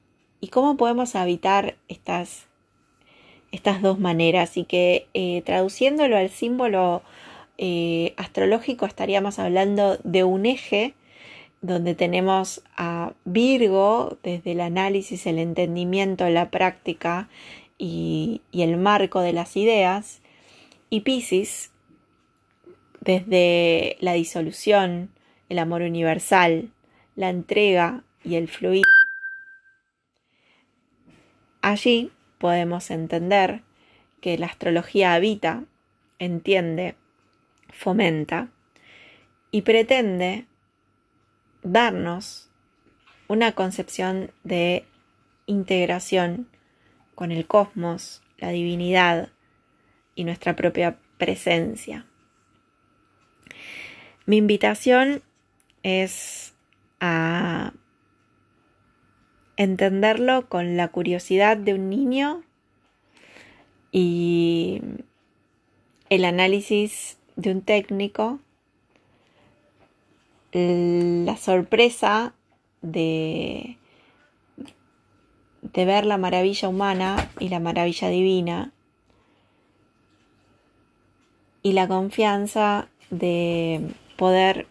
cómo 0.52 0.78
podemos 0.78 1.16
habitar 1.16 1.76
estas, 1.88 2.46
estas 3.52 3.82
dos 3.82 4.00
maneras. 4.00 4.58
Y 4.58 4.66
que 4.66 5.08
eh, 5.14 5.42
traduciéndolo 5.44 6.18
al 6.18 6.30
símbolo 6.30 7.02
eh, 7.58 8.14
astrológico 8.18 8.86
estaríamos 8.86 9.40
hablando 9.40 9.98
de 10.04 10.24
un 10.24 10.46
eje 10.46 10.94
donde 11.62 11.96
tenemos 11.96 12.64
a 12.78 13.14
Virgo 13.24 14.18
desde 14.24 14.52
el 14.52 14.62
análisis, 14.62 15.26
el 15.26 15.40
entendimiento, 15.40 16.30
la 16.30 16.52
práctica 16.52 17.28
y, 17.78 18.42
el 18.52 18.78
marco 18.78 19.22
de 19.22 19.34
las 19.34 19.58
ideas, 19.58 20.22
y 20.90 21.02
Pisces 21.02 21.72
desde 23.06 23.98
la 24.00 24.14
disolución, 24.14 25.12
el 25.48 25.60
amor 25.60 25.84
universal, 25.84 26.72
la 27.16 27.30
entrega 27.30 28.04
y 28.24 28.36
el 28.36 28.48
fluir. 28.48 28.84
Allí 31.62 32.12
podemos 32.40 32.90
entender 32.90 33.62
que 34.22 34.38
la 34.38 34.48
astrología 34.48 35.14
habita, 35.14 35.64
entiende 36.18 36.96
fomenta 37.70 38.50
y 39.52 39.62
pretende 39.62 40.48
darnos 41.62 42.50
una 43.28 43.52
concepción 43.52 44.32
de 44.44 44.86
integración 45.46 46.48
con 47.14 47.32
el 47.32 47.46
cosmos, 47.46 48.24
la 48.38 48.50
divinidad 48.50 49.30
y 50.16 50.24
nuestra 50.24 50.56
propia 50.56 50.98
presencia. 51.18 52.08
Mi 54.26 54.38
invitación 54.38 55.22
es 55.84 56.56
a 57.00 57.74
entenderlo 59.56 60.50
con 60.50 60.78
la 60.78 60.88
curiosidad 60.88 61.58
de 61.58 61.76
un 61.76 61.90
niño 61.90 62.44
y 63.92 64.82
el 66.10 66.26
análisis 66.26 67.18
de 67.36 67.52
un 67.52 67.62
técnico, 67.62 68.40
la 70.54 71.38
sorpresa 71.38 72.34
de, 72.82 73.78
de 75.62 75.86
ver 75.86 76.06
la 76.06 76.18
maravilla 76.18 76.68
humana 76.68 77.30
y 77.40 77.50
la 77.50 77.60
maravilla 77.60 78.10
divina 78.10 78.72
y 81.62 81.74
la 81.74 81.88
confianza 81.88 82.88
de 83.12 83.82
poder 84.16 84.68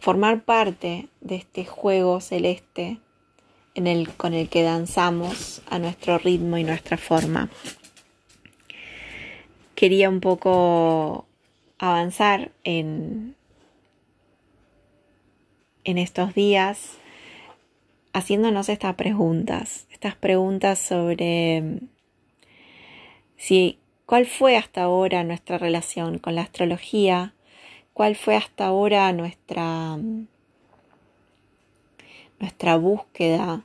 formar 0.00 0.44
parte 0.44 1.08
de 1.20 1.36
este 1.36 1.64
juego 1.64 2.20
celeste 2.20 2.98
en 3.74 3.86
el, 3.86 4.08
con 4.14 4.34
el 4.34 4.48
que 4.48 4.62
danzamos 4.62 5.62
a 5.68 5.78
nuestro 5.78 6.18
ritmo 6.18 6.58
y 6.58 6.64
nuestra 6.64 6.96
forma. 6.96 7.50
Quería 9.74 10.08
un 10.08 10.20
poco 10.20 11.26
avanzar 11.78 12.52
en, 12.64 13.36
en 15.84 15.98
estos 15.98 16.34
días 16.34 16.98
haciéndonos 18.16 18.70
estas 18.70 18.94
preguntas, 18.94 19.86
estas 19.90 20.14
preguntas 20.14 20.78
sobre 20.78 21.80
si 23.36 23.78
cuál 24.06 24.24
fue 24.24 24.56
hasta 24.56 24.84
ahora 24.84 25.22
nuestra 25.22 25.58
relación 25.58 26.18
con 26.18 26.34
la 26.34 26.42
astrología, 26.42 27.34
cuál 27.96 28.14
fue 28.14 28.36
hasta 28.36 28.66
ahora 28.66 29.10
nuestra 29.14 29.98
nuestra 32.38 32.76
búsqueda 32.76 33.64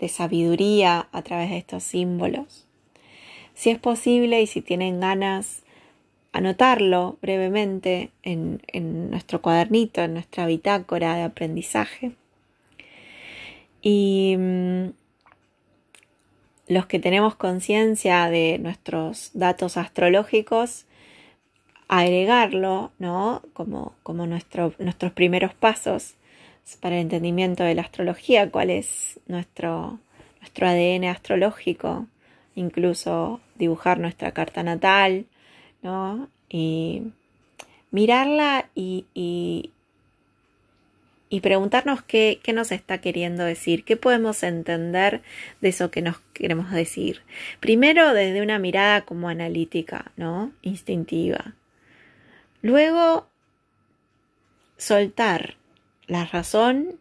de 0.00 0.08
sabiduría 0.08 1.08
a 1.12 1.22
través 1.22 1.50
de 1.50 1.58
estos 1.58 1.84
símbolos. 1.84 2.66
Si 3.54 3.70
es 3.70 3.78
posible 3.78 4.42
y 4.42 4.48
si 4.48 4.62
tienen 4.62 4.98
ganas, 4.98 5.62
anotarlo 6.32 7.18
brevemente 7.22 8.10
en, 8.24 8.60
nuestro 9.10 9.40
cuadernito, 9.40 10.02
en 10.02 10.14
nuestra 10.14 10.46
bitácora 10.46 11.14
de 11.14 11.22
aprendizaje. 11.22 12.16
Y 13.80 14.34
mm, 14.36 14.86
los 16.66 16.86
que 16.86 16.98
tenemos 16.98 17.36
conciencia 17.36 18.28
de 18.28 18.58
nuestros 18.58 19.30
datos 19.34 19.76
astrológicos, 19.76 20.87
agregarlo, 21.88 22.92
¿no? 22.98 23.42
Como, 23.54 23.94
como 24.02 24.26
nuestros 24.26 25.12
primeros 25.14 25.54
pasos 25.54 26.14
para 26.76 26.96
el 26.96 27.02
entendimiento 27.02 27.64
de 27.64 27.74
la 27.74 27.82
astrología, 27.82 28.50
cuál 28.50 28.70
es 28.70 29.18
nuestro, 29.26 29.98
nuestro 30.40 30.68
ADN 30.68 31.04
astrológico, 31.04 32.06
incluso 32.54 33.40
dibujar 33.56 33.98
nuestra 33.98 34.32
carta 34.32 34.62
natal, 34.62 35.26
¿no? 35.82 36.28
Y 36.50 37.02
mirarla 37.90 38.68
y, 38.74 39.06
y, 39.14 39.72
preguntarnos 41.40 42.02
qué, 42.02 42.40
qué, 42.42 42.52
nos 42.52 42.72
está 42.72 42.98
queriendo 42.98 43.44
decir, 43.44 43.84
qué 43.84 43.96
podemos 43.96 44.42
entender 44.42 45.22
de 45.60 45.68
eso 45.68 45.90
que 45.90 46.02
nos 46.02 46.18
queremos 46.34 46.70
decir. 46.70 47.22
Primero 47.60 48.12
desde 48.12 48.42
una 48.42 48.58
mirada 48.58 49.02
como 49.02 49.28
analítica, 49.28 50.12
¿no? 50.16 50.52
Instintiva. 50.62 51.54
Luego, 52.62 53.28
soltar 54.76 55.56
la 56.06 56.24
razón 56.24 56.98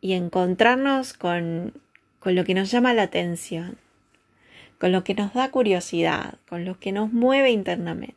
y 0.00 0.12
encontrarnos 0.12 1.14
con, 1.14 1.72
con 2.20 2.34
lo 2.34 2.44
que 2.44 2.54
nos 2.54 2.70
llama 2.70 2.94
la 2.94 3.02
atención, 3.02 3.78
con 4.78 4.92
lo 4.92 5.04
que 5.04 5.14
nos 5.14 5.32
da 5.32 5.50
curiosidad, 5.50 6.34
con 6.48 6.64
lo 6.64 6.78
que 6.78 6.92
nos 6.92 7.12
mueve 7.12 7.50
internamente. 7.50 8.14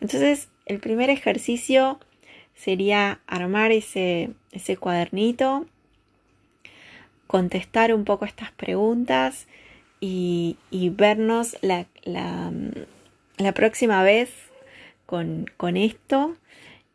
Entonces, 0.00 0.48
el 0.66 0.78
primer 0.78 1.10
ejercicio 1.10 1.98
sería 2.54 3.20
armar 3.26 3.72
ese, 3.72 4.30
ese 4.52 4.76
cuadernito, 4.76 5.66
contestar 7.26 7.92
un 7.92 8.04
poco 8.04 8.24
estas 8.24 8.52
preguntas 8.52 9.46
y, 10.00 10.56
vernos 10.70 11.56
la, 11.62 11.86
la, 12.04 13.52
próxima 13.54 14.02
vez 14.02 14.30
con, 15.06 15.46
con 15.56 15.76
esto 15.76 16.36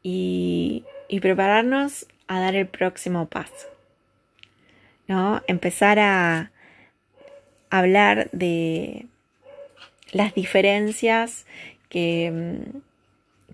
y, 0.04 0.86
prepararnos 1.22 2.08
a 2.28 2.40
dar 2.40 2.56
el 2.56 2.68
próximo 2.68 3.28
paso. 3.28 3.68
¿No? 5.08 5.42
Empezar 5.48 5.98
a 6.00 6.52
hablar 7.70 8.30
de 8.32 9.08
las 10.12 10.34
diferencias 10.34 11.46
que, 11.90 12.32
mm, 12.32 12.78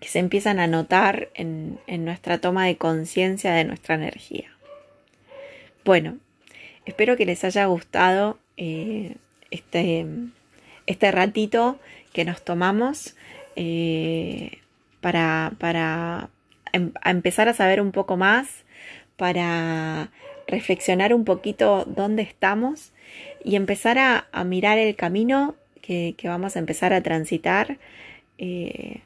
se 0.02 0.20
empiezan 0.20 0.60
a 0.60 0.68
notar 0.68 1.30
en, 1.34 1.80
nuestra 1.88 2.38
toma 2.40 2.66
de 2.66 2.78
conciencia 2.78 3.54
de 3.54 3.64
nuestra 3.64 3.96
energía. 3.96 4.52
Bueno, 5.84 6.18
espero 6.86 7.18
que 7.18 7.26
les 7.26 7.44
haya 7.44 7.66
gustado 7.66 8.38
eh, 8.58 9.16
este, 9.50 10.06
este 10.86 11.12
ratito 11.12 11.80
que 12.14 12.26
nos 12.26 12.44
tomamos 12.44 13.16
eh, 13.56 14.60
para, 15.02 15.54
para 15.60 16.30
Em, 16.76 16.92
a 17.02 17.12
empezar 17.12 17.48
a 17.48 17.54
saber 17.54 17.80
un 17.80 17.94
poco 17.94 18.18
más, 18.18 18.66
para 19.16 20.12
reflexionar 20.46 21.14
un 21.14 21.24
poquito 21.24 21.86
dónde 21.86 22.22
estamos 22.22 22.92
y 23.46 23.56
empezar 23.56 23.98
a, 23.98 24.44
mirar 24.44 24.78
el 24.78 24.94
camino 24.98 25.56
que, 25.82 26.16
vamos 26.26 26.58
a 26.58 26.60
empezar 26.60 26.92
a 26.92 27.02
transitar 27.02 27.78
eh, 28.38 29.04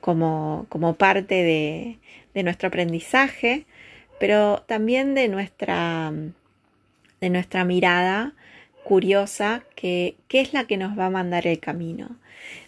como, 0.00 0.66
parte 0.96 1.34
de, 1.42 2.42
nuestro 2.42 2.68
aprendizaje, 2.68 3.66
pero 4.18 4.64
también 4.66 5.14
de 5.14 5.28
nuestra, 5.28 6.10
de 7.20 7.28
nuestra 7.28 7.64
mirada 7.64 8.32
curiosa, 8.84 9.62
que, 9.74 10.14
qué 10.28 10.40
es 10.40 10.54
la 10.54 10.64
que 10.64 10.78
nos 10.78 10.98
va 10.98 11.06
a 11.06 11.10
mandar 11.10 11.46
el 11.46 11.60
camino. 11.60 12.16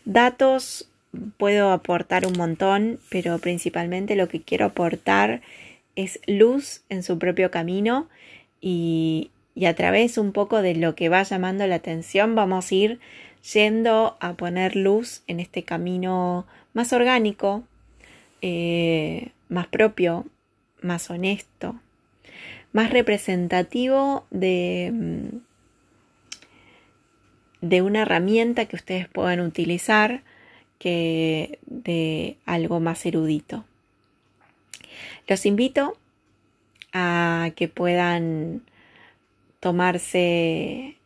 Datos 0.05 0.90
puedo 1.37 1.73
aportar 1.73 2.27
un 2.27 2.37
montón, 2.37 3.01
pero 3.09 3.39
principalmente 3.39 4.17
lo 4.17 4.29
que 4.29 4.43
quiero 4.43 4.67
aportar 4.67 5.43
es 5.97 6.21
luz 6.27 6.83
en 6.89 7.03
su 7.03 7.19
propio 7.19 7.51
camino 7.51 8.09
y, 8.61 9.31
a 9.67 9.75
través 9.75 10.17
un 10.17 10.33
poco 10.33 10.63
de 10.63 10.75
lo 10.75 10.95
que 10.95 11.09
va 11.09 11.23
llamando 11.23 11.67
la 11.67 11.75
atención 11.75 12.35
vamos 12.35 12.71
a 12.71 12.75
ir 12.75 13.01
yendo 13.53 14.17
a 14.21 14.35
poner 14.35 14.77
luz 14.77 15.23
en 15.27 15.41
este 15.41 15.65
camino 15.65 16.47
más 16.73 16.93
orgánico, 16.93 17.65
eh, 18.43 19.33
más 19.49 19.67
propio, 19.67 20.27
más 20.81 21.11
honesto, 21.11 21.79
más 22.73 22.91
representativo 22.91 24.25
de, 24.31 24.91
mm, 24.93 25.37
de 27.61 27.83
una 27.83 28.03
herramienta 28.03 28.67
que 28.67 28.77
ustedes 28.77 29.09
puedan 29.09 29.41
utilizar 29.41 30.23
que 30.81 31.59
de 31.67 32.39
algo 32.47 32.81
más 32.81 33.05
erudito. 33.05 33.67
Los 35.29 35.45
invito 35.45 35.97
a 36.95 37.51
que 37.55 37.69
puedan 37.69 38.63
tomarse 39.61 40.97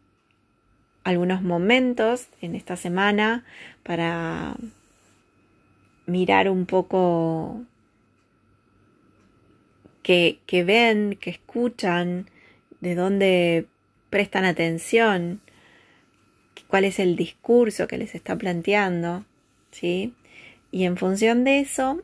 algunos 1.03 1.43
momentos 1.43 2.29
en 2.41 2.55
esta 2.55 2.77
semana 2.77 3.45
para 3.83 4.55
mirar 6.07 6.49
un 6.49 6.67
poco 6.67 7.61
que, 10.05 10.39
que, 10.47 10.63
ven, 10.63 11.19
que 11.21 11.31
escuchan, 11.31 12.31
de 12.81 12.95
dónde 12.95 13.67
prestan 14.09 14.45
atención, 14.45 15.41
cuál 16.69 16.85
es 16.85 17.01
el 17.01 17.17
discurso 17.17 17.89
que 17.89 17.99
les 17.99 18.15
está 18.15 18.37
planteando 18.37 19.25
¿sí? 19.75 20.15
Y 20.71 20.85
en 20.85 20.97
función 20.97 21.45
de 21.45 21.61
eso, 21.61 22.03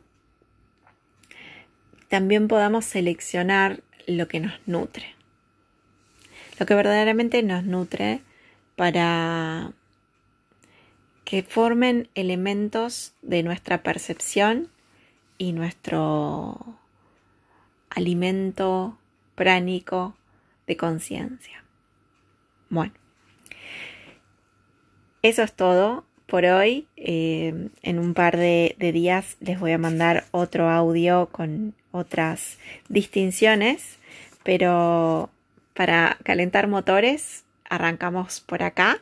también 2.09 2.47
podamos 2.47 2.85
seleccionar 2.85 3.81
lo 4.07 4.27
que 4.27 4.39
nos 4.39 4.53
nutre. 4.65 5.15
Lo 6.59 6.65
que 6.65 6.75
verdaderamente 6.75 7.41
nos 7.43 7.63
nutre 7.63 8.21
para 8.75 9.71
que 11.23 11.43
formen 11.43 12.09
elementos 12.13 13.13
de 13.21 13.43
nuestra 13.43 13.83
percepción 13.83 14.69
y 15.37 15.53
nuestro 15.53 16.77
alimento 17.89 18.97
pránico 19.35 20.15
de 20.67 20.77
conciencia. 20.77 21.63
Bueno, 22.69 22.93
eso 25.21 25.43
es 25.43 25.53
todo 25.53 26.05
por 26.31 26.45
hoy. 26.45 26.87
Eh, 26.95 27.67
en 27.83 27.99
un 27.99 28.13
par 28.13 28.37
de, 28.37 28.73
días 28.79 29.35
les 29.41 29.59
voy 29.59 29.73
a 29.73 29.77
mandar 29.77 30.23
otro 30.31 30.69
audio 30.69 31.27
con 31.29 31.75
otras 31.91 32.57
distinciones, 32.87 33.99
pero 34.43 35.29
para 35.73 36.17
calentar 36.23 36.69
motores 36.69 37.43
arrancamos 37.69 38.39
por 38.39 38.63
acá 38.63 39.01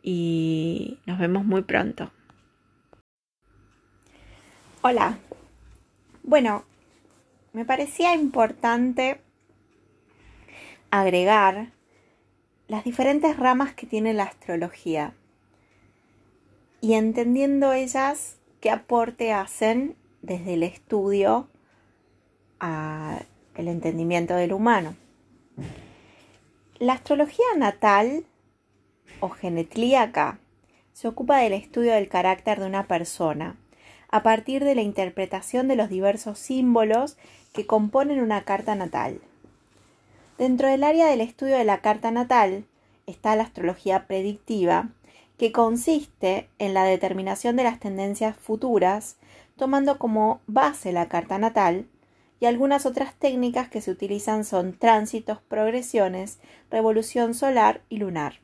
y 0.00 1.00
nos 1.06 1.18
vemos 1.18 1.44
muy 1.44 1.62
pronto. 1.62 2.12
Hola, 4.80 5.18
Bueno, 6.22 6.64
me 7.52 7.64
parecía 7.64 8.14
importante 8.14 9.20
agregar 10.92 11.72
las 12.68 12.84
diferentes 12.84 13.36
ramas 13.36 13.74
que 13.74 13.86
tiene 13.86 14.14
la 14.14 14.22
astrología 14.24 15.14
y 16.84 16.92
entendiendo 16.92 17.72
ellas 17.72 18.36
qué 18.60 18.70
aporte 18.70 19.32
hacen 19.32 19.96
desde 20.20 20.52
el 20.52 20.62
estudio 20.62 21.48
al 22.58 23.24
entendimiento 23.56 24.34
del 24.34 24.52
humano. 24.52 24.94
La 26.78 26.92
astrología 26.92 27.46
natal 27.56 28.26
o 29.20 29.30
genetlíaca 29.30 30.38
se 30.92 31.08
ocupa 31.08 31.38
del 31.38 31.54
estudio 31.54 31.94
del 31.94 32.10
carácter 32.10 32.60
de 32.60 32.66
una 32.66 32.86
persona 32.86 33.56
a 34.10 34.22
partir 34.22 34.62
de 34.62 34.74
la 34.74 34.82
interpretación 34.82 35.68
de 35.68 35.76
los 35.76 35.88
diversos 35.88 36.38
símbolos 36.38 37.16
que 37.54 37.66
componen 37.66 38.20
una 38.20 38.44
carta 38.44 38.74
natal. 38.74 39.22
Dentro 40.36 40.68
del 40.68 40.84
área 40.84 41.06
del 41.06 41.22
estudio 41.22 41.56
de 41.56 41.64
la 41.64 41.80
carta 41.80 42.10
natal 42.10 42.66
está 43.06 43.36
la 43.36 43.44
astrología 43.44 44.06
predictiva, 44.06 44.90
que 45.38 45.52
consiste 45.52 46.48
en 46.58 46.74
la 46.74 46.84
determinación 46.84 47.56
de 47.56 47.64
las 47.64 47.80
tendencias 47.80 48.36
futuras, 48.36 49.16
tomando 49.56 49.98
como 49.98 50.40
base 50.46 50.92
la 50.92 51.08
carta 51.08 51.38
natal, 51.38 51.86
y 52.40 52.46
algunas 52.46 52.84
otras 52.84 53.14
técnicas 53.14 53.68
que 53.68 53.80
se 53.80 53.90
utilizan 53.90 54.44
son 54.44 54.76
tránsitos, 54.76 55.38
progresiones, 55.48 56.38
revolución 56.70 57.34
solar 57.34 57.80
y 57.88 57.98
lunar. 57.98 58.40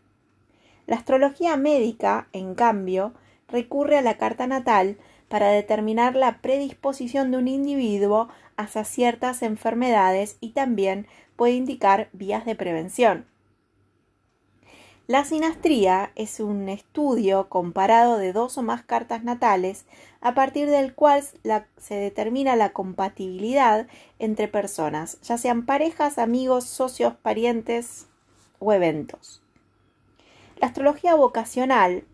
La 0.86 0.96
astrología 0.96 1.56
médica, 1.56 2.28
en 2.32 2.54
cambio, 2.54 3.12
recurre 3.48 3.98
a 3.98 4.02
la 4.02 4.16
carta 4.16 4.46
natal 4.46 4.96
para 5.28 5.48
determinar 5.48 6.16
la 6.16 6.38
predisposición 6.38 7.30
de 7.30 7.38
un 7.38 7.48
individuo 7.48 8.28
hacia 8.56 8.84
ciertas 8.84 9.42
enfermedades 9.42 10.36
y 10.40 10.50
también 10.50 11.06
puede 11.36 11.52
indicar 11.52 12.08
vías 12.12 12.44
de 12.44 12.54
prevención. 12.56 13.29
La 15.10 15.24
sinastría 15.24 16.12
es 16.14 16.38
un 16.38 16.68
estudio 16.68 17.48
comparado 17.48 18.16
de 18.16 18.32
dos 18.32 18.56
o 18.58 18.62
más 18.62 18.84
cartas 18.84 19.24
natales 19.24 19.84
a 20.20 20.34
partir 20.34 20.70
del 20.70 20.94
cual 20.94 21.24
se 21.78 21.94
determina 21.96 22.54
la 22.54 22.70
compatibilidad 22.72 23.88
entre 24.20 24.46
personas, 24.46 25.20
ya 25.22 25.36
sean 25.36 25.66
parejas, 25.66 26.16
amigos, 26.18 26.62
socios, 26.62 27.14
parientes 27.14 28.06
o 28.60 28.72
eventos. 28.72 29.42
La 30.60 30.68
astrología 30.68 31.16
vocacional 31.16 32.04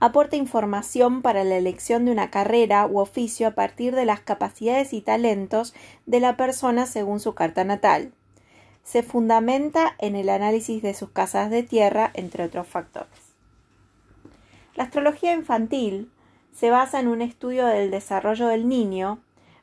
aporta 0.00 0.34
información 0.34 1.22
para 1.22 1.44
la 1.44 1.56
elección 1.56 2.04
de 2.04 2.10
una 2.10 2.32
carrera 2.32 2.84
u 2.88 2.98
oficio 2.98 3.46
a 3.46 3.52
partir 3.52 3.94
de 3.94 4.06
las 4.06 4.18
capacidades 4.18 4.92
y 4.92 5.02
talentos 5.02 5.72
de 6.04 6.18
la 6.18 6.36
persona 6.36 6.86
según 6.86 7.20
su 7.20 7.34
carta 7.34 7.62
natal 7.62 8.12
se 8.84 9.02
fundamenta 9.02 9.96
en 9.98 10.14
el 10.14 10.28
análisis 10.28 10.82
de 10.82 10.94
sus 10.94 11.10
casas 11.10 11.50
de 11.50 11.62
tierra, 11.62 12.10
entre 12.14 12.44
otros 12.44 12.68
factores. 12.68 13.34
La 14.76 14.84
astrología 14.84 15.32
infantil 15.32 16.10
se 16.52 16.70
basa 16.70 17.00
en 17.00 17.08
un 17.08 17.22
estudio 17.22 17.66
del 17.66 17.90
desarrollo 17.90 18.46
del 18.46 18.68
niño, 18.68 19.18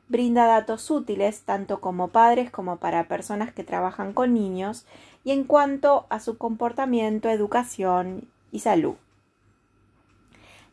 brinda 0.08 0.46
datos 0.46 0.90
útiles 0.90 1.42
tanto 1.42 1.80
como 1.80 2.08
padres 2.08 2.50
como 2.50 2.76
para 2.76 3.08
personas 3.08 3.52
que 3.52 3.64
trabajan 3.64 4.12
con 4.12 4.34
niños 4.34 4.84
y 5.24 5.30
en 5.30 5.44
cuanto 5.44 6.06
a 6.10 6.20
su 6.20 6.36
comportamiento, 6.36 7.30
educación 7.30 8.28
y 8.50 8.60
salud. 8.60 8.96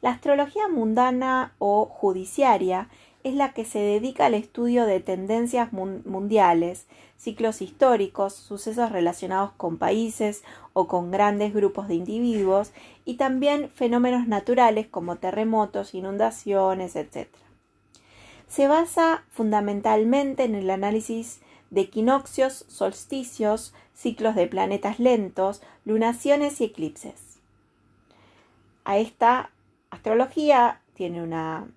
La 0.02 0.12
astrología 0.12 0.68
mundana 0.68 1.54
o 1.60 1.86
judiciaria 1.86 2.90
es 3.24 3.34
la 3.34 3.54
que 3.54 3.66
se 3.66 3.80
dedica 3.80 4.26
al 4.26 4.34
estudio 4.34 4.86
de 4.86 5.02
tendencias 5.02 5.72
mundiales, 5.74 6.88
ciclos 7.20 7.62
históricos, 7.62 8.34
sucesos 8.34 8.94
relacionados 8.94 9.52
con 9.58 9.78
países 9.78 10.42
o 10.72 10.88
con 10.88 11.12
grandes 11.12 11.54
grupos 11.54 11.90
de 11.90 11.96
individuos 11.96 12.72
y 13.04 13.16
también 13.16 13.70
fenómenos 13.70 14.28
naturales 14.28 14.88
como 14.88 15.18
terremotos, 15.18 15.94
inundaciones, 15.94 16.96
etc. 16.96 17.28
Se 18.48 18.70
basa 18.70 19.26
fundamentalmente 19.30 20.46
en 20.46 20.56
el 20.56 20.70
análisis 20.70 21.42
de 21.72 21.82
equinoccios, 21.82 22.66
solsticios, 22.70 23.74
ciclos 23.94 24.34
de 24.36 24.48
planetas 24.48 24.98
lentos, 24.98 25.62
lunaciones 25.84 26.62
y 26.62 26.66
eclipses. 26.66 27.40
A 28.86 28.98
esta 28.98 29.52
astrología 29.92 30.82
tiene 30.96 31.22
una 31.22 31.68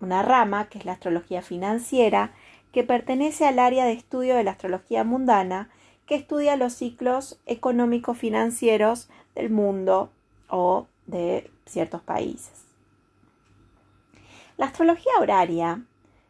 una 0.00 0.22
rama 0.22 0.68
que 0.68 0.78
es 0.78 0.84
la 0.84 0.92
astrología 0.92 1.42
financiera, 1.42 2.32
que 2.72 2.84
pertenece 2.84 3.46
al 3.46 3.58
área 3.58 3.84
de 3.84 3.92
estudio 3.92 4.36
de 4.36 4.44
la 4.44 4.52
astrología 4.52 5.04
mundana, 5.04 5.70
que 6.06 6.14
estudia 6.14 6.56
los 6.56 6.72
ciclos 6.72 7.38
económicos 7.46 8.16
financieros 8.16 9.08
del 9.34 9.50
mundo 9.50 10.10
o 10.48 10.86
de 11.06 11.50
ciertos 11.66 12.02
países. 12.02 12.64
La 14.56 14.66
astrología 14.66 15.12
horaria 15.20 15.82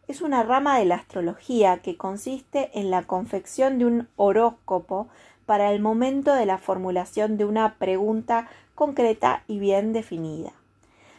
es 0.06 0.20
una 0.20 0.42
rama 0.42 0.78
de 0.78 0.84
la 0.84 0.96
astrología 0.96 1.78
que 1.78 1.96
consiste 1.96 2.70
en 2.74 2.90
la 2.90 3.02
confección 3.02 3.78
de 3.78 3.86
un 3.86 4.08
horóscopo 4.16 5.08
para 5.46 5.72
el 5.72 5.80
momento 5.80 6.34
de 6.34 6.46
la 6.46 6.58
formulación 6.58 7.36
de 7.36 7.44
una 7.44 7.74
pregunta 7.74 8.48
concreta 8.74 9.44
y 9.46 9.58
bien 9.58 9.92
definida 9.92 10.52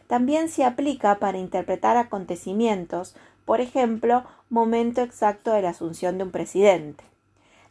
también 0.09 0.49
se 0.49 0.63
aplica 0.63 1.20
para 1.20 1.38
interpretar 1.38 1.95
acontecimientos, 1.95 3.15
por 3.50 3.62
ejemplo, 3.62 4.26
momento 4.52 5.02
exacto 5.02 5.52
de 5.52 5.64
la 5.64 5.70
asunción 5.70 6.20
de 6.20 6.24
un 6.26 6.30
presidente. 6.30 7.04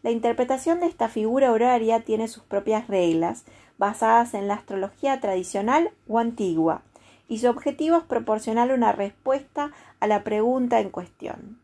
La 0.03 0.11
interpretación 0.11 0.81
de 0.81 0.87
esta 0.87 1.09
figura 1.09 1.53
horaria 1.53 2.01
tiene 2.01 2.27
sus 2.27 2.43
propias 2.43 2.89
reglas, 2.89 3.45
basadas 3.79 4.35
en 4.35 4.49
la 4.49 4.55
astrología 4.55 5.21
tradicional 5.21 5.93
o 6.09 6.19
antigua, 6.19 6.83
y 7.29 7.39
su 7.39 7.47
objetivo 7.47 7.99
es 7.99 8.03
proporcionar 8.03 8.73
una 8.73 8.91
respuesta 8.91 9.71
a 10.01 10.09
la 10.09 10.25
pregunta 10.25 10.81
en 10.81 10.91
cuestión. 10.91 11.61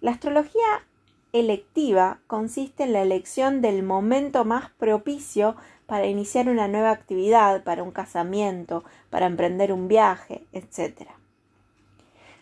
La 0.00 0.10
astrología 0.10 0.84
electiva 1.32 2.18
consiste 2.26 2.82
en 2.82 2.92
la 2.92 3.02
elección 3.02 3.60
del 3.60 3.84
momento 3.84 4.44
más 4.44 4.70
propicio 4.70 5.54
para 5.86 6.06
iniciar 6.06 6.48
una 6.48 6.66
nueva 6.66 6.90
actividad, 6.90 7.62
para 7.62 7.84
un 7.84 7.92
casamiento, 7.92 8.82
para 9.10 9.26
emprender 9.26 9.72
un 9.72 9.86
viaje, 9.86 10.44
etc. 10.52 11.19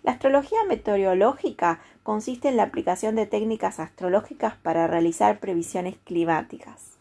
La 0.08 0.14
astrología 0.14 0.64
meteorológica 0.66 1.80
consiste 2.02 2.48
en 2.48 2.56
la 2.56 2.62
aplicación 2.62 3.14
de 3.14 3.26
técnicas 3.26 3.78
astrológicas 3.78 4.54
para 4.56 4.86
realizar 4.86 5.38
previsiones 5.38 5.96
climáticas. 6.02 6.96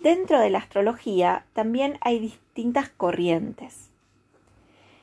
Dentro 0.00 0.40
de 0.40 0.50
la 0.50 0.58
astrología 0.58 1.44
también 1.52 1.96
hay 2.00 2.18
distintas 2.18 2.88
corrientes. 2.88 3.90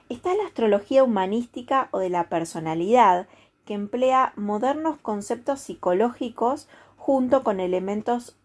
Está 0.09 0.35
la 0.35 0.43
astrología 0.43 1.05
humanística 1.05 1.87
o 1.91 1.99
de 1.99 2.09
la 2.09 2.25
personalidad, 2.27 3.29
que 3.63 3.73
emplea 3.73 4.33
modernos 4.35 4.97
conceptos 4.97 5.61
psicológicos 5.61 6.67
junto 6.97 7.43
con 7.45 7.61
elementos 7.61 8.35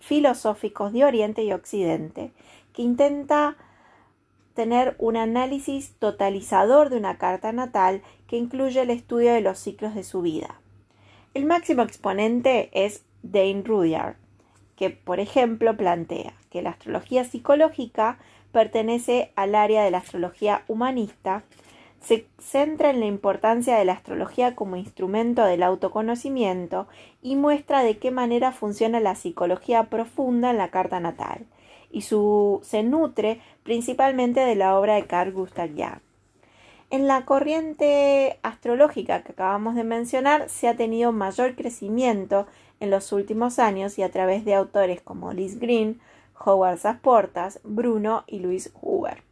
filosóficos 0.00 0.92
de 0.92 1.04
Oriente 1.04 1.44
y 1.44 1.52
Occidente, 1.52 2.32
que 2.72 2.82
intenta 2.82 3.56
tener 4.54 4.94
un 4.98 5.16
análisis 5.16 5.94
totalizador 5.98 6.90
de 6.90 6.96
una 6.96 7.18
carta 7.18 7.52
natal 7.52 8.02
que 8.26 8.36
incluye 8.36 8.80
el 8.80 8.90
estudio 8.90 9.32
de 9.32 9.40
los 9.40 9.58
ciclos 9.58 9.94
de 9.94 10.04
su 10.04 10.22
vida. 10.22 10.60
El 11.34 11.46
máximo 11.46 11.82
exponente 11.82 12.70
es 12.72 13.04
Dane 13.22 13.62
Rudyard, 13.64 14.16
que 14.76 14.90
por 14.90 15.20
ejemplo 15.20 15.76
plantea 15.76 16.34
que 16.50 16.62
la 16.62 16.70
astrología 16.70 17.24
psicológica 17.24 18.18
pertenece 18.52 19.32
al 19.36 19.54
área 19.54 19.84
de 19.84 19.90
la 19.90 19.98
astrología 19.98 20.64
humanista 20.66 21.44
se 22.00 22.26
centra 22.38 22.90
en 22.90 23.00
la 23.00 23.06
importancia 23.06 23.76
de 23.76 23.84
la 23.84 23.92
astrología 23.92 24.54
como 24.54 24.76
instrumento 24.76 25.44
del 25.44 25.62
autoconocimiento 25.62 26.88
y 27.22 27.36
muestra 27.36 27.82
de 27.82 27.98
qué 27.98 28.10
manera 28.10 28.52
funciona 28.52 29.00
la 29.00 29.14
psicología 29.14 29.84
profunda 29.84 30.50
en 30.50 30.56
la 30.56 30.70
carta 30.70 30.98
natal, 30.98 31.46
y 31.90 32.02
su, 32.02 32.60
se 32.62 32.82
nutre 32.82 33.40
principalmente 33.62 34.40
de 34.40 34.54
la 34.54 34.78
obra 34.78 34.94
de 34.94 35.06
Carl 35.06 35.32
Gustav 35.32 35.70
Jung. 35.76 36.00
En 36.90 37.06
la 37.06 37.24
corriente 37.24 38.40
astrológica 38.42 39.22
que 39.22 39.32
acabamos 39.32 39.76
de 39.76 39.84
mencionar 39.84 40.48
se 40.48 40.66
ha 40.66 40.76
tenido 40.76 41.12
mayor 41.12 41.54
crecimiento 41.54 42.46
en 42.80 42.90
los 42.90 43.12
últimos 43.12 43.58
años 43.58 43.98
y 43.98 44.02
a 44.02 44.10
través 44.10 44.44
de 44.44 44.54
autores 44.54 45.00
como 45.00 45.32
Liz 45.32 45.60
Green, 45.60 46.00
Howard 46.44 46.78
Sasportas, 46.78 47.60
Bruno 47.62 48.24
y 48.26 48.40
Luis 48.40 48.72
Huber. 48.80 49.22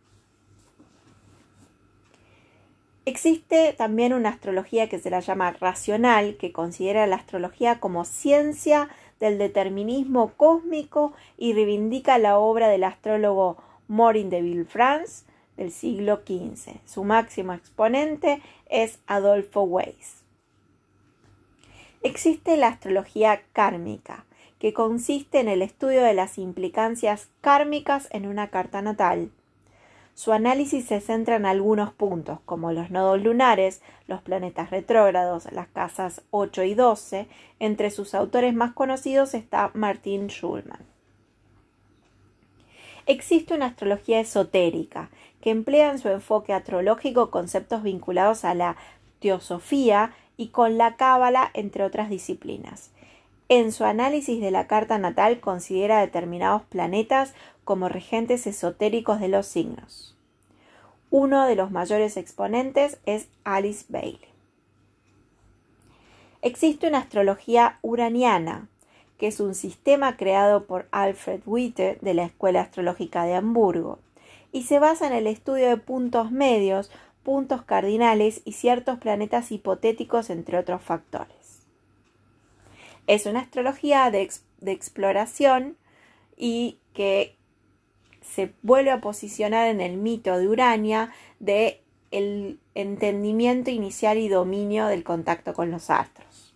Existe 3.06 3.72
también 3.72 4.12
una 4.12 4.28
astrología 4.28 4.90
que 4.90 4.98
se 4.98 5.09
la 5.09 5.20
llama 5.20 5.52
racional, 5.52 6.36
que 6.36 6.52
considera 6.52 7.06
la 7.06 7.16
astrología 7.16 7.80
como 7.80 8.04
ciencia 8.04 8.90
del 9.20 9.38
determinismo 9.38 10.32
cósmico 10.36 11.12
y 11.36 11.52
reivindica 11.52 12.18
la 12.18 12.38
obra 12.38 12.68
del 12.68 12.84
astrólogo 12.84 13.56
Morin 13.88 14.30
de 14.30 14.42
Villefranche 14.42 15.24
del 15.56 15.72
siglo 15.72 16.22
XV. 16.26 16.80
Su 16.84 17.04
máximo 17.04 17.52
exponente 17.52 18.40
es 18.68 19.00
Adolfo 19.06 19.62
Weiss. 19.62 20.22
Existe 22.02 22.56
la 22.56 22.68
astrología 22.68 23.42
kármica, 23.52 24.24
que 24.58 24.72
consiste 24.72 25.40
en 25.40 25.48
el 25.48 25.62
estudio 25.62 26.02
de 26.02 26.14
las 26.14 26.38
implicancias 26.38 27.28
kármicas 27.40 28.08
en 28.12 28.26
una 28.26 28.50
carta 28.50 28.82
natal. 28.82 29.30
Su 30.18 30.32
análisis 30.32 30.84
se 30.86 31.00
centra 31.00 31.36
en 31.36 31.46
algunos 31.46 31.92
puntos, 31.92 32.40
como 32.44 32.72
los 32.72 32.90
nodos 32.90 33.22
lunares, 33.22 33.82
los 34.08 34.20
planetas 34.20 34.70
retrógrados, 34.70 35.46
las 35.52 35.68
casas 35.68 36.22
8 36.32 36.64
y 36.64 36.74
12. 36.74 37.28
Entre 37.60 37.92
sus 37.92 38.16
autores 38.16 38.52
más 38.52 38.72
conocidos 38.72 39.32
está 39.34 39.70
Martin 39.74 40.26
Schulman. 40.26 40.80
Existe 43.06 43.54
una 43.54 43.66
astrología 43.66 44.18
esotérica, 44.18 45.08
que 45.40 45.50
emplea 45.50 45.92
en 45.92 46.00
su 46.00 46.08
enfoque 46.08 46.52
astrológico 46.52 47.30
conceptos 47.30 47.84
vinculados 47.84 48.44
a 48.44 48.54
la 48.54 48.76
teosofía 49.20 50.14
y 50.36 50.48
con 50.48 50.78
la 50.78 50.96
cábala, 50.96 51.48
entre 51.54 51.84
otras 51.84 52.10
disciplinas. 52.10 52.90
En 53.50 53.72
su 53.72 53.84
análisis 53.84 54.42
de 54.42 54.50
la 54.50 54.66
carta 54.66 54.98
natal 54.98 55.40
considera 55.40 56.00
determinados 56.00 56.62
planetas 56.64 57.34
como 57.68 57.90
regentes 57.90 58.46
esotéricos 58.46 59.20
de 59.20 59.28
los 59.28 59.46
signos. 59.46 60.16
Uno 61.10 61.44
de 61.44 61.54
los 61.54 61.70
mayores 61.70 62.16
exponentes 62.16 62.96
es 63.04 63.28
Alice 63.44 63.84
Bailey. 63.90 64.32
Existe 66.40 66.88
una 66.88 67.00
astrología 67.00 67.78
uraniana, 67.82 68.68
que 69.18 69.26
es 69.26 69.38
un 69.38 69.54
sistema 69.54 70.16
creado 70.16 70.64
por 70.64 70.88
Alfred 70.92 71.42
Witte 71.44 71.98
de 72.00 72.14
la 72.14 72.24
Escuela 72.24 72.62
Astrológica 72.62 73.24
de 73.24 73.34
Hamburgo, 73.34 73.98
y 74.50 74.62
se 74.62 74.78
basa 74.78 75.06
en 75.06 75.12
el 75.12 75.26
estudio 75.26 75.68
de 75.68 75.76
puntos 75.76 76.30
medios, 76.30 76.90
puntos 77.22 77.64
cardinales 77.64 78.40
y 78.46 78.52
ciertos 78.52 78.98
planetas 78.98 79.52
hipotéticos, 79.52 80.30
entre 80.30 80.56
otros 80.56 80.80
factores. 80.80 81.66
Es 83.06 83.26
una 83.26 83.40
astrología 83.40 84.10
de, 84.10 84.26
exploración 84.64 85.76
y 86.34 86.78
que 86.94 87.36
se 88.34 88.52
vuelve 88.62 88.90
a 88.90 89.00
posicionar 89.00 89.68
en 89.68 89.80
el 89.80 89.96
mito 89.96 90.36
de 90.36 90.48
Urania 90.48 91.12
de 91.40 91.80
el 92.10 92.58
entendimiento 92.74 93.70
inicial 93.70 94.18
y 94.18 94.28
dominio 94.28 94.86
del 94.86 95.04
contacto 95.04 95.52
con 95.52 95.70
los 95.70 95.90
astros. 95.90 96.54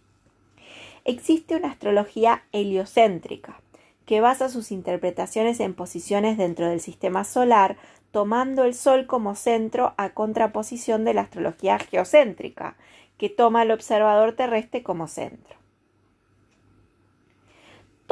Existe 1.05 1.57
una 1.57 1.71
astrología 1.71 2.45
heliocéntrica 2.53 3.61
que 4.07 4.21
basa 4.21 4.49
sus 4.49 4.73
interpretaciones 4.73 5.61
en 5.61 5.75
posiciones 5.75 6.37
dentro 6.39 6.69
del 6.69 6.81
sistema 6.81 7.25
solar, 7.25 7.77
tomando 8.11 8.65
el 8.65 8.75
Sol 8.75 9.07
como 9.07 9.35
centro 9.35 9.95
a 9.97 10.11
contraposición 10.11 11.05
de 11.05 11.15
la 11.15 11.23
astrología 11.23 11.79
geocéntrica, 11.79 12.77
que 13.17 13.29
toma 13.29 13.63
al 13.63 13.71
observador 13.71 14.33
terrestre 14.33 14.83
como 14.83 15.07
centro. 15.07 15.62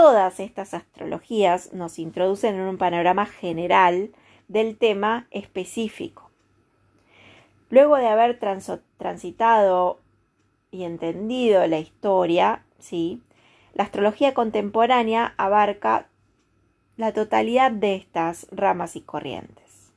Todas 0.01 0.41
estas 0.41 0.73
astrologías 0.73 1.75
nos 1.75 1.99
introducen 1.99 2.55
en 2.55 2.63
un 2.63 2.79
panorama 2.79 3.27
general 3.27 4.13
del 4.49 4.79
tema 4.79 5.27
específico. 5.31 6.31
Luego 7.69 7.97
de 7.99 8.09
haber 8.09 8.41
transitado 8.97 10.01
y 10.71 10.85
entendido 10.85 11.67
la 11.67 11.81
historia, 11.81 12.65
¿sí? 12.79 13.21
la 13.75 13.85
astrología 13.85 14.33
contemporánea 14.33 15.35
abarca 15.37 16.07
la 16.97 17.13
totalidad 17.13 17.71
de 17.71 17.97
estas 17.97 18.47
ramas 18.51 18.97
y 18.97 19.03
corrientes. 19.03 19.93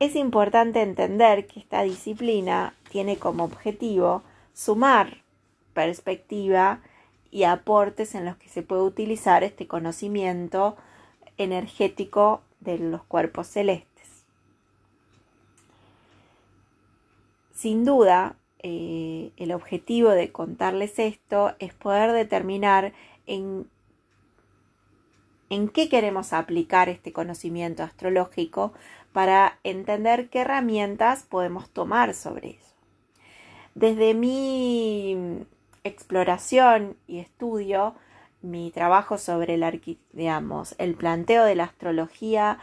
Es 0.00 0.16
importante 0.16 0.82
entender 0.82 1.46
que 1.46 1.60
esta 1.60 1.82
disciplina 1.82 2.74
tiene 2.90 3.18
como 3.18 3.44
objetivo 3.44 4.24
sumar 4.52 5.18
perspectiva 5.74 6.80
y 7.34 7.42
aportes 7.42 8.14
en 8.14 8.24
los 8.24 8.36
que 8.36 8.48
se 8.48 8.62
puede 8.62 8.82
utilizar 8.82 9.42
este 9.42 9.66
conocimiento 9.66 10.76
energético 11.36 12.42
de 12.60 12.78
los 12.78 13.02
cuerpos 13.02 13.48
celestes. 13.48 14.24
Sin 17.52 17.84
duda, 17.84 18.36
eh, 18.60 19.32
el 19.36 19.50
objetivo 19.50 20.10
de 20.10 20.30
contarles 20.30 21.00
esto 21.00 21.56
es 21.58 21.74
poder 21.74 22.12
determinar 22.12 22.92
en, 23.26 23.68
en 25.50 25.68
qué 25.68 25.88
queremos 25.88 26.32
aplicar 26.32 26.88
este 26.88 27.12
conocimiento 27.12 27.82
astrológico 27.82 28.72
para 29.12 29.58
entender 29.64 30.30
qué 30.30 30.42
herramientas 30.42 31.24
podemos 31.24 31.68
tomar 31.68 32.14
sobre 32.14 32.50
eso. 32.50 32.74
Desde 33.74 34.14
mi 34.14 35.44
exploración 35.84 36.96
y 37.06 37.18
estudio 37.18 37.94
mi 38.40 38.70
trabajo 38.70 39.16
sobre 39.18 39.54
el, 39.54 39.98
digamos, 40.12 40.74
el 40.78 40.94
planteo 40.94 41.44
de 41.44 41.54
la 41.54 41.64
astrología 41.64 42.58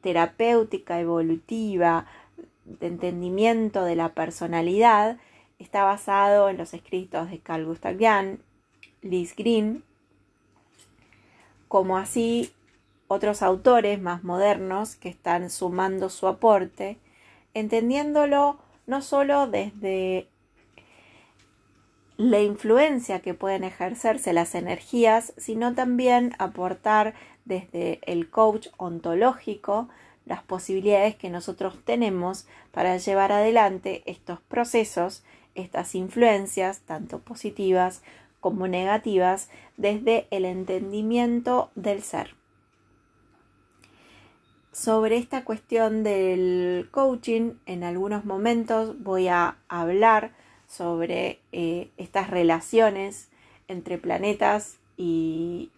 terapéutica 0.00 1.00
evolutiva, 1.00 2.06
de 2.64 2.86
entendimiento 2.86 3.84
de 3.84 3.96
la 3.96 4.10
personalidad, 4.10 5.18
está 5.58 5.84
basado 5.84 6.48
en 6.48 6.56
los 6.56 6.74
escritos 6.74 7.30
de 7.30 7.38
Carl 7.38 7.64
Gustav 7.64 7.96
Jung, 7.98 8.38
Liz 9.02 9.34
Green, 9.36 9.84
como 11.68 11.96
así 11.96 12.52
otros 13.08 13.42
autores 13.42 14.00
más 14.00 14.24
modernos 14.24 14.96
que 14.96 15.08
están 15.08 15.50
sumando 15.50 16.08
su 16.08 16.26
aporte, 16.26 16.98
entendiéndolo 17.54 18.58
no 18.86 19.02
solo 19.02 19.46
desde 19.46 20.28
la 22.16 22.40
influencia 22.40 23.20
que 23.20 23.34
pueden 23.34 23.64
ejercerse 23.64 24.32
las 24.32 24.54
energías, 24.54 25.32
sino 25.36 25.74
también 25.74 26.34
aportar 26.38 27.14
desde 27.44 28.00
el 28.02 28.30
coach 28.30 28.68
ontológico 28.76 29.88
las 30.24 30.42
posibilidades 30.42 31.14
que 31.14 31.30
nosotros 31.30 31.78
tenemos 31.84 32.46
para 32.72 32.96
llevar 32.96 33.32
adelante 33.32 34.02
estos 34.06 34.40
procesos, 34.40 35.24
estas 35.54 35.94
influencias, 35.94 36.80
tanto 36.80 37.20
positivas 37.20 38.02
como 38.40 38.66
negativas, 38.66 39.48
desde 39.76 40.26
el 40.30 40.44
entendimiento 40.44 41.70
del 41.74 42.02
ser. 42.02 42.34
Sobre 44.72 45.16
esta 45.16 45.44
cuestión 45.44 46.02
del 46.02 46.88
coaching, 46.90 47.52
en 47.64 47.82
algunos 47.82 48.24
momentos 48.24 49.02
voy 49.02 49.28
a 49.28 49.56
hablar 49.68 50.32
sobre 50.66 51.40
eh, 51.52 51.90
estas 51.96 52.30
relaciones 52.30 53.28
entre 53.68 53.98
planetas 53.98 54.78
y, 54.96 55.70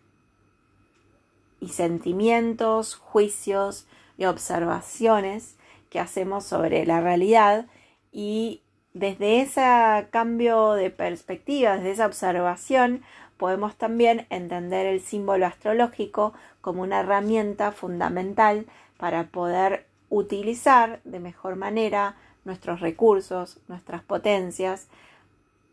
y 1.61 1.69
sentimientos, 1.69 2.95
juicios 2.95 3.87
y 4.17 4.25
observaciones 4.25 5.57
que 5.91 6.01
hacemos 6.01 6.45
sobre 6.45 6.85
la 6.87 7.01
realidad. 7.01 7.67
Y 8.13 8.63
desde 8.95 9.41
ese 9.41 9.63
cambio 10.11 10.73
de 10.73 10.91
perspectiva, 10.91 11.77
desde 11.77 11.93
esa 11.93 12.07
observación, 12.07 13.03
podemos 13.37 13.77
también 13.77 14.27
entender 14.31 14.87
el 14.87 15.01
símbolo 15.01 15.47
astrológico 15.47 16.35
como 16.61 16.83
una 16.83 17.01
herramienta 17.01 17.73
fundamental 17.73 18.67
para 18.99 19.29
poder 19.29 19.87
utilizar 20.11 21.01
de 21.05 21.21
mejor 21.21 21.57
manera 21.57 22.17
nuestros 22.45 22.81
recursos, 22.81 23.59
nuestras 23.69 24.03
potencias, 24.03 24.89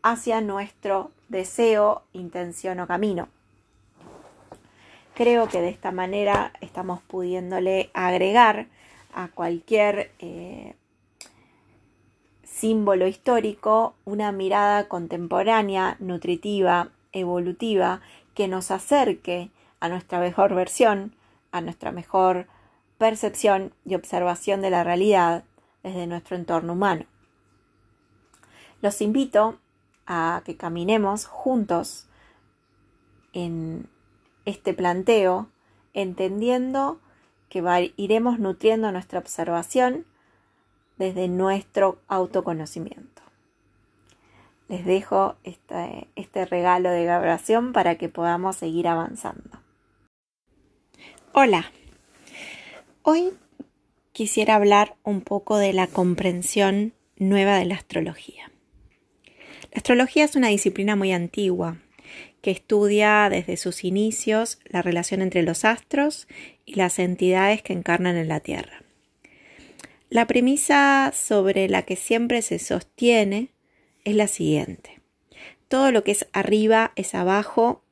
hacia 0.02 0.40
nuestro 0.40 1.10
deseo, 1.28 2.02
intención 2.12 2.80
o 2.80 2.86
camino. 2.86 3.28
Creo 5.14 5.48
que 5.48 5.60
de 5.60 5.70
esta 5.70 5.92
manera 5.92 6.52
estamos 6.60 7.00
pudiéndole 7.02 7.90
agregar 7.94 8.66
a 9.14 9.28
cualquier 9.28 10.12
eh, 10.18 10.74
símbolo 12.44 13.06
histórico 13.06 13.94
una 14.04 14.30
mirada 14.30 14.88
contemporánea, 14.88 15.96
nutritiva, 16.00 16.90
evolutiva, 17.12 18.00
que 18.34 18.46
nos 18.46 18.70
acerque 18.70 19.50
a 19.80 19.88
nuestra 19.88 20.20
mejor 20.20 20.54
versión, 20.54 21.14
a 21.50 21.62
nuestra 21.62 21.92
mejor 21.92 22.46
percepción 22.98 23.72
y 23.84 23.94
observación 23.94 24.60
de 24.60 24.70
la 24.70 24.84
realidad 24.84 25.44
desde 25.86 26.08
nuestro 26.08 26.34
entorno 26.34 26.72
humano. 26.72 27.04
Los 28.82 29.00
invito 29.00 29.60
a 30.04 30.42
que 30.44 30.56
caminemos 30.56 31.26
juntos 31.26 32.08
en 33.32 33.88
este 34.44 34.74
planteo, 34.74 35.48
entendiendo 35.94 36.98
que 37.48 37.92
iremos 37.96 38.40
nutriendo 38.40 38.90
nuestra 38.90 39.20
observación 39.20 40.04
desde 40.98 41.28
nuestro 41.28 42.00
autoconocimiento. 42.08 43.22
Les 44.68 44.84
dejo 44.84 45.36
este, 45.44 46.08
este 46.16 46.46
regalo 46.46 46.90
de 46.90 47.02
vibración 47.02 47.72
para 47.72 47.94
que 47.94 48.08
podamos 48.08 48.56
seguir 48.56 48.88
avanzando. 48.88 49.60
Hola, 51.32 51.70
Hoy 53.08 53.32
quisiera 54.16 54.54
hablar 54.54 54.96
un 55.02 55.20
poco 55.20 55.58
de 55.58 55.74
la 55.74 55.88
comprensión 55.88 56.94
nueva 57.18 57.58
de 57.58 57.66
la 57.66 57.74
astrología. 57.74 58.50
La 59.70 59.76
astrología 59.76 60.24
es 60.24 60.36
una 60.36 60.48
disciplina 60.48 60.96
muy 60.96 61.12
antigua 61.12 61.76
que 62.40 62.50
estudia 62.50 63.28
desde 63.28 63.58
sus 63.58 63.84
inicios 63.84 64.58
la 64.64 64.80
relación 64.80 65.20
entre 65.20 65.42
los 65.42 65.66
astros 65.66 66.28
y 66.64 66.76
las 66.76 66.98
entidades 66.98 67.60
que 67.60 67.74
encarnan 67.74 68.16
en 68.16 68.28
la 68.28 68.40
Tierra. 68.40 68.84
La 70.08 70.26
premisa 70.26 71.12
sobre 71.14 71.68
la 71.68 71.82
que 71.82 71.96
siempre 71.96 72.40
se 72.40 72.58
sostiene 72.58 73.50
es 74.04 74.14
la 74.14 74.28
siguiente. 74.28 74.98
Todo 75.68 75.92
lo 75.92 76.04
que 76.04 76.12
es 76.12 76.26
arriba 76.32 76.92
es 76.96 77.14
abajo 77.14 77.82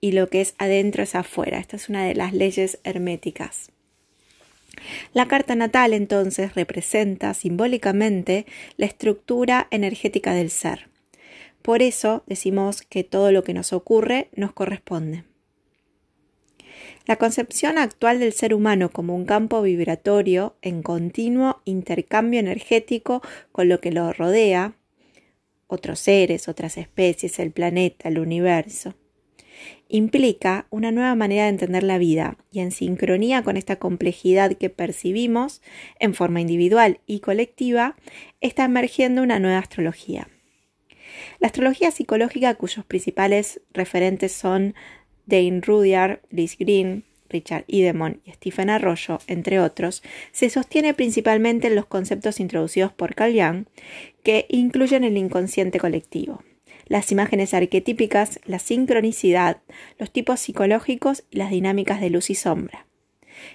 y 0.00 0.10
lo 0.10 0.30
que 0.30 0.40
es 0.40 0.56
adentro 0.58 1.04
es 1.04 1.14
afuera. 1.14 1.60
Esta 1.60 1.76
es 1.76 1.88
una 1.88 2.04
de 2.04 2.16
las 2.16 2.32
leyes 2.32 2.80
herméticas. 2.82 3.70
La 5.12 5.26
carta 5.26 5.54
natal 5.54 5.92
entonces 5.92 6.54
representa 6.54 7.34
simbólicamente 7.34 8.46
la 8.76 8.86
estructura 8.86 9.68
energética 9.70 10.34
del 10.34 10.50
ser. 10.50 10.88
Por 11.62 11.82
eso 11.82 12.22
decimos 12.26 12.82
que 12.82 13.04
todo 13.04 13.32
lo 13.32 13.44
que 13.44 13.54
nos 13.54 13.72
ocurre 13.72 14.28
nos 14.34 14.52
corresponde. 14.52 15.24
La 17.06 17.16
concepción 17.16 17.78
actual 17.78 18.20
del 18.20 18.32
ser 18.32 18.54
humano 18.54 18.90
como 18.90 19.14
un 19.14 19.24
campo 19.24 19.62
vibratorio 19.62 20.54
en 20.62 20.82
continuo 20.82 21.60
intercambio 21.64 22.40
energético 22.40 23.22
con 23.52 23.68
lo 23.68 23.80
que 23.80 23.90
lo 23.90 24.12
rodea, 24.12 24.74
otros 25.66 26.00
seres, 26.00 26.48
otras 26.48 26.76
especies, 26.76 27.38
el 27.38 27.52
planeta, 27.52 28.08
el 28.08 28.18
universo, 28.18 28.94
implica 29.90 30.66
una 30.70 30.92
nueva 30.92 31.14
manera 31.16 31.44
de 31.44 31.50
entender 31.50 31.82
la 31.82 31.98
vida 31.98 32.38
y 32.52 32.60
en 32.60 32.70
sincronía 32.70 33.42
con 33.42 33.56
esta 33.56 33.76
complejidad 33.76 34.52
que 34.56 34.70
percibimos 34.70 35.60
en 35.98 36.14
forma 36.14 36.40
individual 36.40 37.00
y 37.06 37.20
colectiva, 37.20 37.96
está 38.40 38.64
emergiendo 38.64 39.22
una 39.22 39.40
nueva 39.40 39.58
astrología. 39.58 40.28
La 41.40 41.48
astrología 41.48 41.90
psicológica 41.90 42.54
cuyos 42.54 42.84
principales 42.84 43.60
referentes 43.74 44.32
son 44.32 44.74
Dane 45.26 45.60
Rudyard, 45.60 46.20
Liz 46.30 46.56
Green, 46.56 47.04
Richard 47.28 47.64
Idemon 47.66 48.20
y 48.24 48.32
Stephen 48.32 48.70
Arroyo, 48.70 49.18
entre 49.26 49.60
otros, 49.60 50.02
se 50.32 50.50
sostiene 50.50 50.94
principalmente 50.94 51.66
en 51.66 51.74
los 51.74 51.86
conceptos 51.86 52.40
introducidos 52.40 52.92
por 52.92 53.14
Carl 53.14 53.32
Jung, 53.32 53.66
que 54.22 54.46
incluyen 54.48 55.04
el 55.04 55.16
inconsciente 55.16 55.78
colectivo 55.78 56.42
las 56.90 57.12
imágenes 57.12 57.54
arquetípicas, 57.54 58.40
la 58.44 58.58
sincronicidad, 58.58 59.62
los 59.96 60.10
tipos 60.10 60.40
psicológicos 60.40 61.22
y 61.30 61.38
las 61.38 61.50
dinámicas 61.50 62.00
de 62.00 62.10
luz 62.10 62.30
y 62.30 62.34
sombra. 62.34 62.84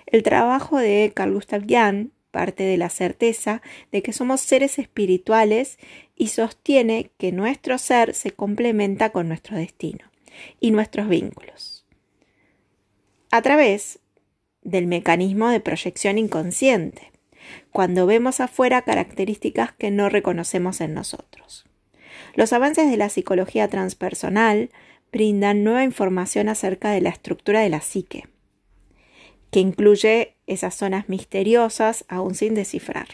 El 0.07 0.23
trabajo 0.23 0.79
de 0.79 1.11
Carl 1.13 1.33
Gustav 1.33 1.63
Jung 1.67 2.11
parte 2.31 2.63
de 2.63 2.77
la 2.77 2.89
certeza 2.89 3.61
de 3.91 4.01
que 4.01 4.13
somos 4.13 4.39
seres 4.39 4.79
espirituales 4.79 5.77
y 6.15 6.27
sostiene 6.27 7.11
que 7.17 7.33
nuestro 7.33 7.77
ser 7.77 8.13
se 8.13 8.31
complementa 8.31 9.09
con 9.09 9.27
nuestro 9.27 9.57
destino 9.57 10.05
y 10.61 10.71
nuestros 10.71 11.09
vínculos. 11.09 11.85
A 13.31 13.41
través 13.41 13.99
del 14.61 14.87
mecanismo 14.87 15.49
de 15.49 15.59
proyección 15.59 16.17
inconsciente, 16.17 17.11
cuando 17.71 18.05
vemos 18.05 18.39
afuera 18.39 18.83
características 18.83 19.73
que 19.73 19.91
no 19.91 20.07
reconocemos 20.07 20.79
en 20.79 20.93
nosotros. 20.93 21.65
Los 22.35 22.51
avances 22.51 22.89
de 22.91 22.97
la 22.97 23.09
psicología 23.09 23.69
transpersonal 23.69 24.69
brindan 25.11 25.63
nueva 25.63 25.83
información 25.85 26.49
acerca 26.49 26.91
de 26.91 26.99
la 26.99 27.09
estructura 27.09 27.61
de 27.61 27.69
la 27.69 27.79
psique, 27.79 28.27
que 29.51 29.61
incluye 29.61 30.35
esas 30.45 30.75
zonas 30.75 31.07
misteriosas 31.07 32.03
aún 32.09 32.35
sin 32.35 32.53
descifrar. 32.53 33.07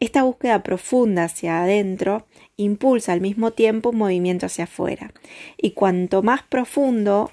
Esta 0.00 0.24
búsqueda 0.24 0.64
profunda 0.64 1.24
hacia 1.24 1.62
adentro 1.62 2.26
impulsa 2.56 3.12
al 3.12 3.20
mismo 3.20 3.52
tiempo 3.52 3.90
un 3.90 3.98
movimiento 3.98 4.46
hacia 4.46 4.64
afuera, 4.64 5.14
y 5.56 5.70
cuanto 5.70 6.24
más 6.24 6.42
profundo 6.42 7.30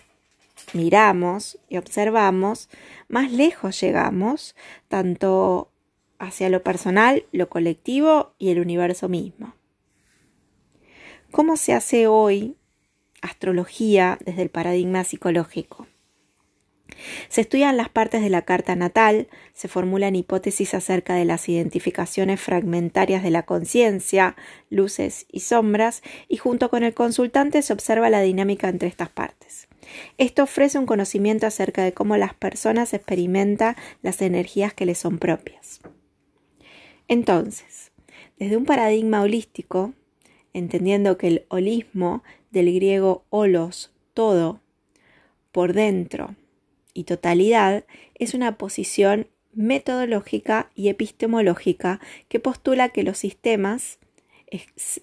miramos 0.74 1.58
y 1.68 1.78
observamos, 1.78 2.70
más 3.08 3.32
lejos 3.32 3.82
llegamos, 3.82 4.56
tanto 4.88 5.72
hacia 6.20 6.50
lo 6.50 6.62
personal, 6.62 7.26
lo 7.32 7.50
colectivo 7.50 8.34
y 8.38 8.50
el 8.50 8.60
universo 8.60 9.10
mismo. 9.10 9.56
¿Cómo 11.32 11.58
se 11.58 11.74
hace 11.74 12.08
hoy 12.08 12.56
astrología 13.22 14.18
desde 14.26 14.42
el 14.42 14.50
paradigma 14.50 15.04
psicológico? 15.04 15.88
Se 17.30 17.42
estudian 17.42 17.78
las 17.78 17.88
partes 17.88 18.22
de 18.24 18.32
la 18.32 18.42
carta 18.42 18.76
natal, 18.76 19.28
se 19.54 19.68
formulan 19.68 20.16
hipótesis 20.16 20.74
acerca 20.74 21.14
de 21.14 21.26
las 21.26 21.48
identificaciones 21.48 22.42
fragmentarias 22.42 23.22
de 23.22 23.30
la 23.30 23.44
conciencia, 23.44 24.36
luces 24.72 25.28
y 25.32 25.42
sombras, 25.42 26.02
y 26.28 26.38
junto 26.38 26.72
con 26.72 26.84
el 26.84 26.96
consultante 26.96 27.62
se 27.62 27.74
observa 27.74 28.10
la 28.10 28.22
dinámica 28.22 28.68
entre 28.68 28.90
estas 28.90 29.10
partes. 29.10 29.68
Esto 30.18 30.44
ofrece 30.44 30.80
un 30.80 30.88
conocimiento 30.88 31.46
acerca 31.46 31.84
de 31.84 31.94
cómo 31.94 32.18
las 32.18 32.34
personas 32.34 32.94
experimentan 32.94 33.76
las 34.02 34.22
energías 34.24 34.74
que 34.74 34.88
les 34.88 34.98
son 34.98 35.20
propias. 35.20 35.80
Entonces, 37.08 37.92
desde 38.38 38.58
un 38.58 38.66
paradigma 38.66 39.22
holístico, 39.22 39.94
entendiendo 40.60 41.18
que 41.18 41.28
el 41.28 41.46
holismo 41.50 42.24
del 42.52 42.74
griego 42.74 43.24
holos, 43.30 43.92
todo, 44.14 44.62
por 45.52 45.74
dentro 45.74 46.36
y 46.94 47.06
totalidad, 47.06 47.86
es 48.16 48.34
una 48.34 48.58
posición 48.58 49.28
metodológica 49.54 50.70
y 50.76 50.90
epistemológica 50.90 52.00
que 52.28 52.40
postula 52.40 52.90
que 52.90 53.04
los 53.04 53.18
sistemas, 53.18 54.00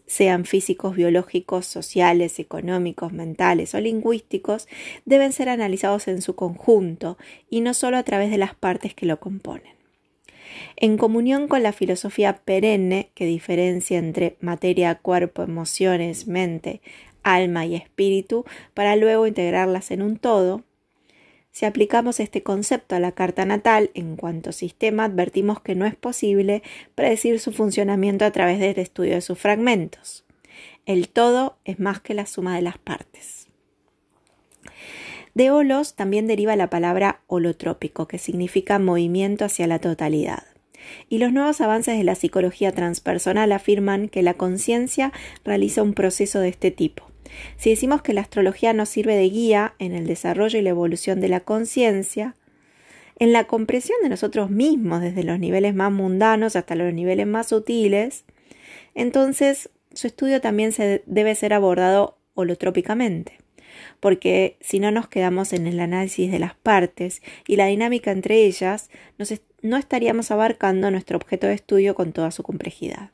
sean 0.07 0.45
físicos, 0.45 0.97
biológicos, 0.97 1.67
sociales, 1.67 2.41
económicos, 2.41 3.13
mentales 3.13 3.75
o 3.77 3.81
lingüísticos, 3.81 4.67
deben 5.05 5.33
ser 5.33 5.49
analizados 5.49 6.09
en 6.09 6.21
su 6.21 6.35
conjunto 6.35 7.17
y 7.49 7.61
no 7.61 7.73
solo 7.73 7.97
a 7.97 8.03
través 8.03 8.33
de 8.33 8.39
las 8.39 8.57
partes 8.57 8.93
que 8.95 9.07
lo 9.07 9.21
componen 9.21 9.76
en 10.77 10.99
comunión 10.99 11.49
con 11.49 11.63
la 11.63 11.73
filosofía 11.73 12.41
perenne 12.45 13.11
que 13.15 13.27
diferencia 13.27 13.99
entre 13.99 14.37
materia, 14.41 14.95
cuerpo, 14.97 15.43
emociones, 15.43 16.27
mente, 16.27 16.81
alma 17.23 17.67
y 17.67 17.75
espíritu 17.75 18.45
para 18.75 18.97
luego 18.97 19.27
integrarlas 19.27 19.91
en 19.91 20.03
un 20.03 20.17
todo, 20.17 20.65
si 21.57 21.65
aplicamos 21.65 22.21
este 22.21 22.43
concepto 22.43 22.97
a 22.97 23.01
la 23.01 23.13
carta 23.13 23.47
natal 23.47 23.91
en 23.95 24.17
cuanto 24.17 24.53
sistema, 24.53 25.05
advertimos 25.05 25.59
que 25.63 25.75
no 25.75 25.87
es 25.87 25.95
posible 25.95 26.63
predecir 26.95 27.41
su 27.41 27.51
funcionamiento 27.51 28.27
a 28.27 28.31
través 28.31 28.61
del 28.61 28.79
estudio 28.79 29.15
de 29.15 29.23
sus 29.23 29.39
fragmentos. 29.39 30.27
El 30.85 31.09
todo 31.09 31.57
es 31.65 31.81
más 31.81 32.01
que 32.01 32.13
la 32.13 32.27
suma 32.27 32.57
de 32.57 32.61
las 32.61 32.77
partes. 32.77 33.49
De 35.33 35.51
holos 35.51 35.95
también 35.95 36.27
deriva 36.27 36.57
la 36.57 36.69
palabra 36.69 37.23
holotrópico, 37.27 38.07
que 38.07 38.19
significa 38.19 38.79
movimiento 38.79 39.47
hacia 39.47 39.67
la 39.67 39.79
totalidad 39.79 40.45
y 41.09 41.19
los 41.19 41.33
nuevos 41.33 41.61
avances 41.61 41.97
de 41.97 42.05
la 42.05 42.15
psicología 42.15 42.73
transpersonal 42.73 43.53
afirman 43.53 44.09
que 44.09 44.23
la 44.23 44.35
conciencia 44.35 45.13
realiza 45.45 45.83
un 45.83 45.95
proceso 45.95 46.41
de 46.41 46.49
este 46.49 46.71
tipo. 46.71 47.11
Si 47.57 47.71
decimos 47.71 48.03
que 48.03 48.13
la 48.13 48.21
astrología 48.21 48.73
nos 48.73 48.89
sirve 48.89 49.17
de 49.17 49.29
guía 49.29 49.75
en 49.79 49.93
el 49.93 50.07
desarrollo 50.07 50.59
y 50.59 50.63
la 50.63 50.71
evolución 50.71 51.21
de 51.21 51.29
la 51.29 51.41
conciencia, 51.41 52.37
en 53.19 53.33
la 53.33 53.45
comprensión 53.45 53.99
de 54.03 54.09
nosotros 54.09 54.51
mismos 54.51 55.01
desde 55.01 55.25
los 55.25 55.39
niveles 55.39 55.75
más 55.75 55.91
mundanos 55.91 56.55
hasta 56.55 56.75
los 56.75 56.93
niveles 56.93 57.27
más 57.27 57.49
sutiles, 57.49 58.25
entonces 58.95 59.71
su 59.93 60.07
estudio 60.07 60.41
también 60.41 60.73
se 60.73 61.03
debe 61.07 61.35
ser 61.35 61.53
abordado 61.53 62.19
holotrópicamente 62.35 63.39
porque 64.01 64.57
si 64.61 64.81
no 64.81 64.91
nos 64.91 65.09
quedamos 65.09 65.53
en 65.53 65.67
el 65.67 65.81
análisis 65.81 66.31
de 66.31 66.39
las 66.39 66.55
partes 66.55 67.23
y 67.47 67.57
la 67.57 67.67
dinámica 67.67 68.11
entre 68.11 68.45
ellas, 68.45 68.91
no 69.63 69.77
estaríamos 69.77 70.31
abarcando 70.31 70.91
nuestro 70.91 71.17
objeto 71.17 71.47
de 71.47 71.55
estudio 71.55 71.95
con 71.95 72.13
toda 72.13 72.31
su 72.31 72.43
complejidad. 72.43 73.11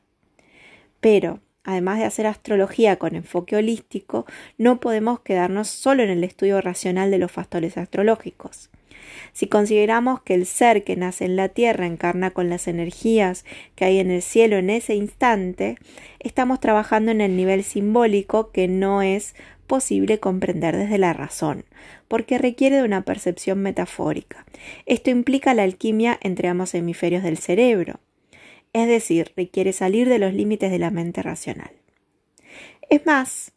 Pero, 0.99 1.39
además 1.63 1.99
de 1.99 2.05
hacer 2.05 2.27
astrología 2.27 2.97
con 2.97 3.15
enfoque 3.15 3.55
holístico, 3.55 4.25
no 4.57 4.79
podemos 4.79 5.19
quedarnos 5.21 5.67
solo 5.67 6.03
en 6.03 6.09
el 6.09 6.23
estudio 6.23 6.61
racional 6.61 7.11
de 7.11 7.17
los 7.17 7.31
factores 7.31 7.77
astrológicos. 7.77 8.69
Si 9.33 9.47
consideramos 9.47 10.21
que 10.21 10.33
el 10.33 10.45
ser 10.45 10.83
que 10.83 10.95
nace 10.95 11.25
en 11.25 11.35
la 11.35 11.49
Tierra 11.49 11.85
encarna 11.85 12.31
con 12.31 12.49
las 12.49 12.67
energías 12.67 13.45
que 13.75 13.85
hay 13.85 13.99
en 13.99 14.11
el 14.11 14.21
cielo 14.21 14.57
en 14.57 14.69
ese 14.69 14.95
instante, 14.95 15.77
estamos 16.19 16.59
trabajando 16.59 17.11
en 17.11 17.21
el 17.21 17.35
nivel 17.35 17.63
simbólico 17.63 18.51
que 18.51 18.67
no 18.67 19.01
es 19.01 19.35
posible 19.67 20.19
comprender 20.19 20.77
desde 20.77 20.97
la 20.97 21.13
razón, 21.13 21.65
porque 22.07 22.37
requiere 22.37 22.77
de 22.77 22.83
una 22.83 23.03
percepción 23.03 23.61
metafórica. 23.61 24.45
Esto 24.85 25.09
implica 25.09 25.53
la 25.53 25.63
alquimia 25.63 26.17
entre 26.21 26.47
ambos 26.47 26.73
hemisferios 26.73 27.23
del 27.23 27.37
cerebro, 27.37 27.99
es 28.73 28.87
decir, 28.87 29.31
requiere 29.35 29.73
salir 29.73 30.09
de 30.09 30.19
los 30.19 30.33
límites 30.33 30.71
de 30.71 30.79
la 30.79 30.91
mente 30.91 31.21
racional. 31.21 31.71
Es 32.89 33.05
más, 33.05 33.53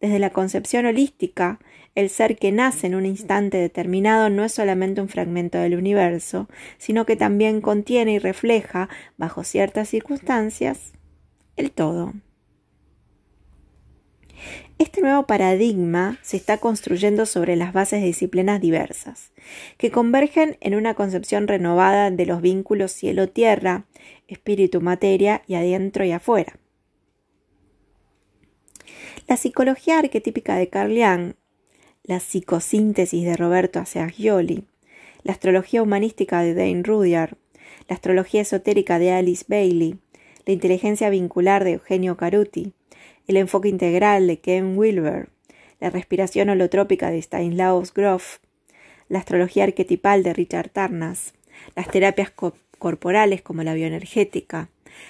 Desde 0.00 0.18
la 0.18 0.30
concepción 0.30 0.86
holística, 0.86 1.60
el 1.94 2.08
ser 2.08 2.36
que 2.38 2.52
nace 2.52 2.86
en 2.86 2.94
un 2.94 3.04
instante 3.04 3.58
determinado 3.58 4.30
no 4.30 4.44
es 4.44 4.52
solamente 4.52 5.02
un 5.02 5.08
fragmento 5.08 5.58
del 5.58 5.76
universo, 5.76 6.48
sino 6.78 7.04
que 7.04 7.16
también 7.16 7.60
contiene 7.60 8.14
y 8.14 8.18
refleja, 8.18 8.88
bajo 9.18 9.44
ciertas 9.44 9.90
circunstancias, 9.90 10.92
el 11.56 11.70
todo. 11.70 12.14
Este 14.80 15.02
nuevo 15.02 15.26
paradigma 15.26 16.18
se 16.22 16.38
está 16.38 16.56
construyendo 16.56 17.26
sobre 17.26 17.54
las 17.54 17.74
bases 17.74 18.00
de 18.00 18.06
disciplinas 18.06 18.62
diversas, 18.62 19.30
que 19.76 19.90
convergen 19.90 20.56
en 20.62 20.74
una 20.74 20.94
concepción 20.94 21.48
renovada 21.48 22.10
de 22.10 22.24
los 22.24 22.40
vínculos 22.40 22.90
cielo-tierra, 22.90 23.84
espíritu-materia 24.26 25.42
y 25.46 25.56
adentro 25.56 26.06
y 26.06 26.12
afuera. 26.12 26.58
La 29.28 29.36
psicología 29.36 29.98
arquetípica 29.98 30.56
de 30.56 30.70
Carl 30.70 30.96
Jung, 30.96 31.34
la 32.02 32.18
psicosíntesis 32.18 33.26
de 33.26 33.36
Roberto 33.36 33.80
Assagioli, 33.80 34.64
la 35.24 35.32
astrología 35.32 35.82
humanística 35.82 36.40
de 36.40 36.54
Dane 36.54 36.84
Rudyard, 36.84 37.36
la 37.86 37.96
astrología 37.96 38.40
esotérica 38.40 38.98
de 38.98 39.12
Alice 39.12 39.44
Bailey, 39.46 39.98
la 40.46 40.54
inteligencia 40.54 41.10
vincular 41.10 41.64
de 41.64 41.72
Eugenio 41.72 42.16
Caruti, 42.16 42.72
el 43.26 43.36
enfoque 43.36 43.68
integral 43.68 44.26
de 44.26 44.38
Ken 44.38 44.76
Wilber, 44.76 45.28
la 45.80 45.90
respiración 45.90 46.50
holotrópica 46.50 47.10
de 47.10 47.20
Stanislaus 47.22 47.92
Grof, 47.94 48.38
la 49.08 49.18
astrología 49.18 49.64
arquetipal 49.64 50.22
de 50.22 50.32
Richard 50.32 50.70
Tarnas, 50.70 51.34
las 51.74 51.88
terapias 51.88 52.32
corporales 52.78 53.42
como 53.42 53.62
la 53.62 53.74
bioenergética, 53.74 54.68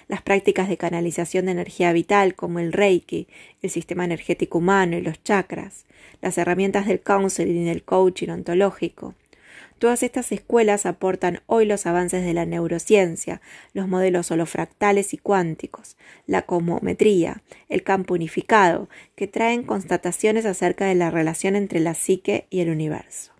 las 0.08 0.22
prácticas 0.22 0.68
de 0.68 0.76
canalización 0.76 1.46
de 1.46 1.52
energía 1.52 1.92
vital 1.92 2.34
como 2.34 2.58
el 2.58 2.72
Reiki, 2.72 3.28
el 3.62 3.70
sistema 3.70 4.04
energético 4.04 4.58
humano 4.58 4.96
y 4.96 5.02
los 5.02 5.22
chakras, 5.22 5.86
las 6.20 6.38
herramientas 6.38 6.86
del 6.86 7.00
counseling 7.00 7.62
y 7.62 7.64
del 7.64 7.82
coaching 7.82 8.28
ontológico. 8.28 9.14
Todas 9.80 10.02
estas 10.02 10.30
escuelas 10.30 10.84
aportan 10.84 11.40
hoy 11.46 11.64
los 11.64 11.86
avances 11.86 12.22
de 12.22 12.34
la 12.34 12.44
neurociencia, 12.44 13.40
los 13.72 13.88
modelos 13.88 14.30
holofractales 14.30 15.14
y 15.14 15.16
cuánticos, 15.16 15.96
la 16.26 16.42
comometría, 16.42 17.42
el 17.70 17.82
campo 17.82 18.12
unificado, 18.12 18.90
que 19.16 19.26
traen 19.26 19.62
constataciones 19.62 20.44
acerca 20.44 20.84
de 20.84 20.96
la 20.96 21.10
relación 21.10 21.56
entre 21.56 21.80
la 21.80 21.94
psique 21.94 22.46
y 22.50 22.60
el 22.60 22.68
universo. 22.68 23.32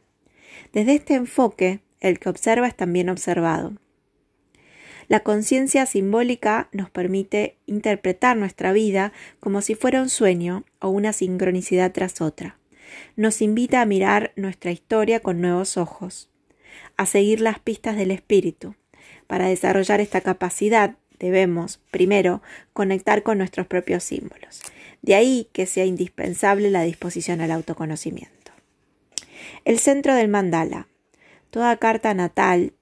Desde 0.72 0.94
este 0.94 1.12
enfoque, 1.12 1.80
el 2.00 2.18
que 2.18 2.30
observa 2.30 2.66
es 2.66 2.74
también 2.74 3.10
observado. 3.10 3.74
La 5.08 5.20
conciencia 5.20 5.84
simbólica 5.84 6.70
nos 6.72 6.88
permite 6.88 7.58
interpretar 7.66 8.38
nuestra 8.38 8.72
vida 8.72 9.12
como 9.40 9.60
si 9.60 9.74
fuera 9.74 10.00
un 10.00 10.08
sueño 10.08 10.64
o 10.80 10.88
una 10.88 11.12
sincronicidad 11.12 11.92
tras 11.92 12.22
otra. 12.22 12.56
Nos 13.14 13.42
invita 13.42 13.82
a 13.82 13.86
mirar 13.86 14.32
nuestra 14.36 14.70
historia 14.70 15.20
con 15.20 15.42
nuevos 15.42 15.76
ojos, 15.76 16.30
a 17.01 17.06
seguir 17.06 17.40
las 17.40 17.59
pistas 17.59 17.97
del 17.97 18.10
espíritu. 18.10 18.74
Para 19.27 19.48
desarrollar 19.48 20.02
esta 20.02 20.20
capacidad 20.20 20.97
debemos, 21.18 21.81
primero, 21.90 22.43
conectar 22.74 23.22
con 23.22 23.39
nuestros 23.39 23.66
propios 23.66 24.05
símbolos. 24.05 24.60
De 25.01 25.14
ahí 25.14 25.48
que 25.55 25.64
sea 25.64 25.86
indispensable 25.86 26.68
la 26.68 26.82
disposición 26.82 27.40
al 27.40 27.52
autoconocimiento. 27.52 28.52
El 29.64 29.78
centro 29.78 30.14
del 30.14 30.28
mandala. 30.28 30.89
Toda 31.48 31.74
carta 31.78 32.12
natal 32.12 32.74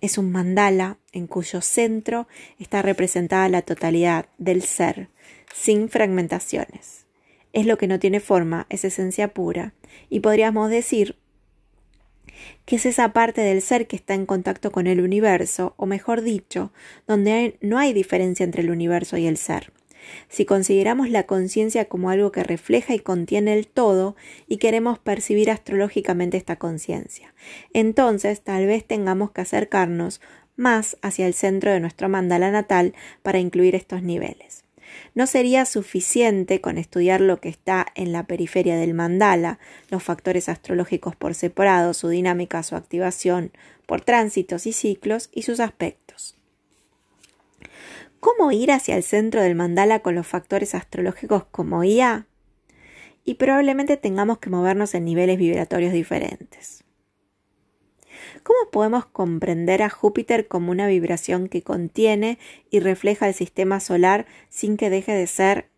es 0.00 0.16
un 0.16 0.30
mandala 0.30 0.98
en 1.10 1.26
cuyo 1.26 1.62
centro 1.62 2.28
está 2.60 2.82
representada 2.82 3.48
la 3.48 3.62
totalidad 3.62 4.26
del 4.38 4.62
ser, 4.62 5.08
sin 5.52 5.88
fragmentaciones. 5.88 7.04
Es 7.52 7.66
lo 7.66 7.78
que 7.78 7.88
no 7.88 7.98
tiene 7.98 8.20
forma, 8.20 8.66
es 8.68 8.84
esencia 8.84 9.34
pura, 9.34 9.74
y 10.08 10.20
podríamos 10.20 10.70
decir 10.70 11.16
que 12.64 12.76
es 12.76 12.86
esa 12.86 13.12
parte 13.12 13.40
del 13.40 13.62
ser 13.62 13.86
que 13.86 13.96
está 13.96 14.14
en 14.14 14.26
contacto 14.26 14.70
con 14.70 14.86
el 14.86 15.00
universo, 15.00 15.74
o 15.76 15.86
mejor 15.86 16.22
dicho, 16.22 16.72
donde 17.06 17.56
no 17.60 17.78
hay 17.78 17.92
diferencia 17.92 18.44
entre 18.44 18.62
el 18.62 18.70
universo 18.70 19.16
y 19.16 19.26
el 19.26 19.36
ser. 19.36 19.72
Si 20.28 20.44
consideramos 20.44 21.10
la 21.10 21.24
conciencia 21.24 21.86
como 21.86 22.10
algo 22.10 22.32
que 22.32 22.44
refleja 22.44 22.94
y 22.94 22.98
contiene 22.98 23.54
el 23.54 23.66
todo 23.66 24.16
y 24.46 24.58
queremos 24.58 24.98
percibir 24.98 25.50
astrológicamente 25.50 26.36
esta 26.36 26.56
conciencia, 26.56 27.34
entonces 27.72 28.40
tal 28.42 28.66
vez 28.66 28.84
tengamos 28.84 29.32
que 29.32 29.40
acercarnos 29.40 30.20
más 30.56 30.96
hacia 31.02 31.26
el 31.26 31.34
centro 31.34 31.70
de 31.70 31.80
nuestro 31.80 32.08
mandala 32.08 32.50
natal 32.50 32.94
para 33.22 33.38
incluir 33.38 33.74
estos 33.74 34.02
niveles. 34.02 34.65
No 35.14 35.26
sería 35.26 35.64
suficiente 35.66 36.60
con 36.60 36.78
estudiar 36.78 37.20
lo 37.20 37.40
que 37.40 37.48
está 37.48 37.86
en 37.94 38.12
la 38.12 38.24
periferia 38.24 38.76
del 38.76 38.94
mandala, 38.94 39.58
los 39.90 40.02
factores 40.02 40.48
astrológicos 40.48 41.16
por 41.16 41.34
separado, 41.34 41.94
su 41.94 42.08
dinámica, 42.08 42.62
su 42.62 42.76
activación, 42.76 43.52
por 43.86 44.00
tránsitos 44.00 44.66
y 44.66 44.72
ciclos 44.72 45.30
y 45.32 45.42
sus 45.42 45.60
aspectos 45.60 46.36
cómo 48.26 48.50
ir 48.50 48.72
hacia 48.72 48.96
el 48.96 49.04
centro 49.04 49.40
del 49.40 49.54
mandala 49.54 50.00
con 50.00 50.16
los 50.16 50.26
factores 50.26 50.74
astrológicos 50.74 51.44
como 51.44 51.84
IA, 51.84 52.26
y 53.24 53.34
probablemente 53.34 53.96
tengamos 53.96 54.38
que 54.38 54.50
movernos 54.50 54.94
en 54.94 55.04
niveles 55.04 55.38
vibratorios 55.38 55.92
diferentes. 55.92 56.82
¿Cómo 58.46 58.70
podemos 58.70 59.06
comprender 59.06 59.82
a 59.82 59.90
Júpiter 59.90 60.46
como 60.46 60.70
una 60.70 60.86
vibración 60.86 61.48
que 61.48 61.62
contiene 61.62 62.38
y 62.70 62.78
refleja 62.78 63.26
el 63.26 63.34
sistema 63.34 63.80
solar 63.80 64.24
sin 64.50 64.76
que 64.76 64.88
deje 64.88 65.10
de 65.10 65.26
ser 65.26 65.68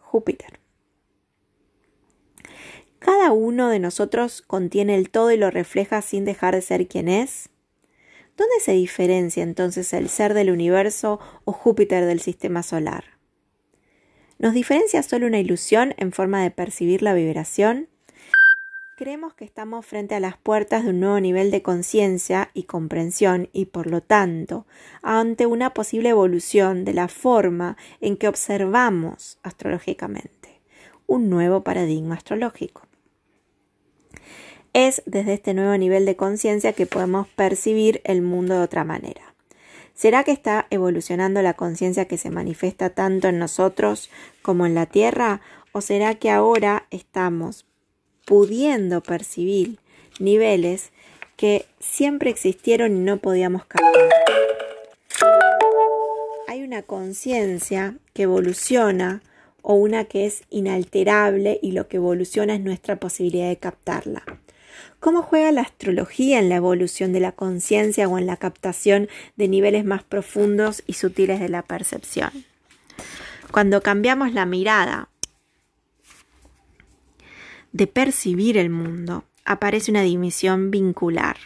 Júpiter? 0.00 0.58
¿Cada 2.98 3.30
uno 3.30 3.68
de 3.68 3.78
nosotros 3.78 4.42
contiene 4.42 4.96
el 4.96 5.10
todo 5.10 5.30
y 5.30 5.36
lo 5.36 5.52
refleja 5.52 6.02
sin 6.02 6.24
dejar 6.24 6.56
de 6.56 6.62
ser 6.62 6.88
quien 6.88 7.08
es? 7.08 7.50
¿Dónde 8.36 8.58
se 8.58 8.72
diferencia 8.72 9.44
entonces 9.44 9.92
el 9.92 10.08
ser 10.08 10.34
del 10.34 10.50
universo 10.50 11.20
o 11.44 11.52
Júpiter 11.52 12.04
del 12.04 12.18
sistema 12.18 12.64
solar? 12.64 13.04
¿Nos 14.40 14.54
diferencia 14.54 15.04
solo 15.04 15.28
una 15.28 15.38
ilusión 15.38 15.94
en 15.98 16.10
forma 16.10 16.42
de 16.42 16.50
percibir 16.50 17.00
la 17.00 17.14
vibración? 17.14 17.91
Creemos 19.02 19.34
que 19.34 19.44
estamos 19.44 19.84
frente 19.84 20.14
a 20.14 20.20
las 20.20 20.36
puertas 20.36 20.84
de 20.84 20.90
un 20.90 21.00
nuevo 21.00 21.18
nivel 21.18 21.50
de 21.50 21.60
conciencia 21.60 22.50
y 22.54 22.62
comprensión 22.62 23.48
y 23.52 23.64
por 23.64 23.88
lo 23.88 24.00
tanto 24.00 24.64
ante 25.02 25.44
una 25.44 25.74
posible 25.74 26.10
evolución 26.10 26.84
de 26.84 26.94
la 26.94 27.08
forma 27.08 27.76
en 28.00 28.16
que 28.16 28.28
observamos 28.28 29.40
astrológicamente, 29.42 30.60
un 31.08 31.30
nuevo 31.30 31.64
paradigma 31.64 32.14
astrológico. 32.14 32.82
Es 34.72 35.02
desde 35.04 35.32
este 35.32 35.52
nuevo 35.52 35.76
nivel 35.76 36.06
de 36.06 36.14
conciencia 36.14 36.72
que 36.72 36.86
podemos 36.86 37.26
percibir 37.26 38.02
el 38.04 38.22
mundo 38.22 38.54
de 38.54 38.60
otra 38.60 38.84
manera. 38.84 39.34
¿Será 39.94 40.22
que 40.22 40.30
está 40.30 40.68
evolucionando 40.70 41.42
la 41.42 41.54
conciencia 41.54 42.04
que 42.04 42.18
se 42.18 42.30
manifiesta 42.30 42.90
tanto 42.90 43.26
en 43.26 43.40
nosotros 43.40 44.10
como 44.42 44.64
en 44.64 44.76
la 44.76 44.86
Tierra? 44.86 45.40
¿O 45.72 45.80
será 45.80 46.14
que 46.14 46.30
ahora 46.30 46.86
estamos 46.92 47.66
pudiendo 48.24 49.02
percibir 49.02 49.78
niveles 50.18 50.90
que 51.36 51.66
siempre 51.80 52.30
existieron 52.30 52.96
y 52.96 53.00
no 53.00 53.18
podíamos 53.18 53.64
captar? 53.64 53.92
Hay 56.48 56.62
una 56.62 56.82
conciencia 56.82 57.96
que 58.12 58.24
evoluciona 58.24 59.22
o 59.62 59.74
una 59.74 60.04
que 60.04 60.26
es 60.26 60.42
inalterable 60.50 61.58
y 61.62 61.72
lo 61.72 61.88
que 61.88 61.96
evoluciona 61.96 62.54
es 62.54 62.60
nuestra 62.60 62.96
posibilidad 62.96 63.48
de 63.48 63.56
captarla. 63.56 64.22
¿Cómo 65.00 65.22
juega 65.22 65.50
la 65.50 65.62
astrología 65.62 66.38
en 66.38 66.48
la 66.48 66.56
evolución 66.56 67.12
de 67.12 67.20
la 67.20 67.32
conciencia 67.32 68.08
o 68.08 68.18
en 68.18 68.26
la 68.26 68.36
captación 68.36 69.08
de 69.36 69.48
niveles 69.48 69.84
más 69.84 70.02
profundos 70.02 70.82
y 70.86 70.92
sutiles 70.92 71.40
de 71.40 71.48
la 71.48 71.62
percepción? 71.62 72.30
Cuando 73.50 73.82
cambiamos 73.82 74.32
la 74.32 74.46
mirada 74.46 75.08
de 77.72 77.86
percibir 77.86 78.56
el 78.58 78.70
mundo, 78.70 79.24
aparece 79.44 79.90
una 79.90 80.02
dimensión 80.02 80.70
vincular. 80.70 81.36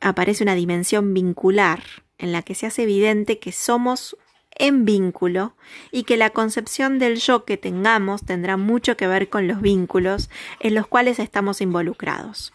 Aparece 0.00 0.42
una 0.42 0.54
dimensión 0.54 1.14
vincular 1.14 1.82
en 2.18 2.32
la 2.32 2.42
que 2.42 2.54
se 2.54 2.66
hace 2.66 2.82
evidente 2.82 3.38
que 3.38 3.52
somos 3.52 4.16
en 4.60 4.84
vínculo 4.84 5.54
y 5.90 6.02
que 6.02 6.16
la 6.16 6.30
concepción 6.30 6.98
del 6.98 7.16
yo 7.16 7.44
que 7.44 7.56
tengamos 7.56 8.24
tendrá 8.24 8.56
mucho 8.56 8.96
que 8.96 9.06
ver 9.06 9.30
con 9.30 9.48
los 9.48 9.62
vínculos 9.62 10.28
en 10.60 10.74
los 10.74 10.86
cuales 10.86 11.18
estamos 11.18 11.60
involucrados. 11.60 12.52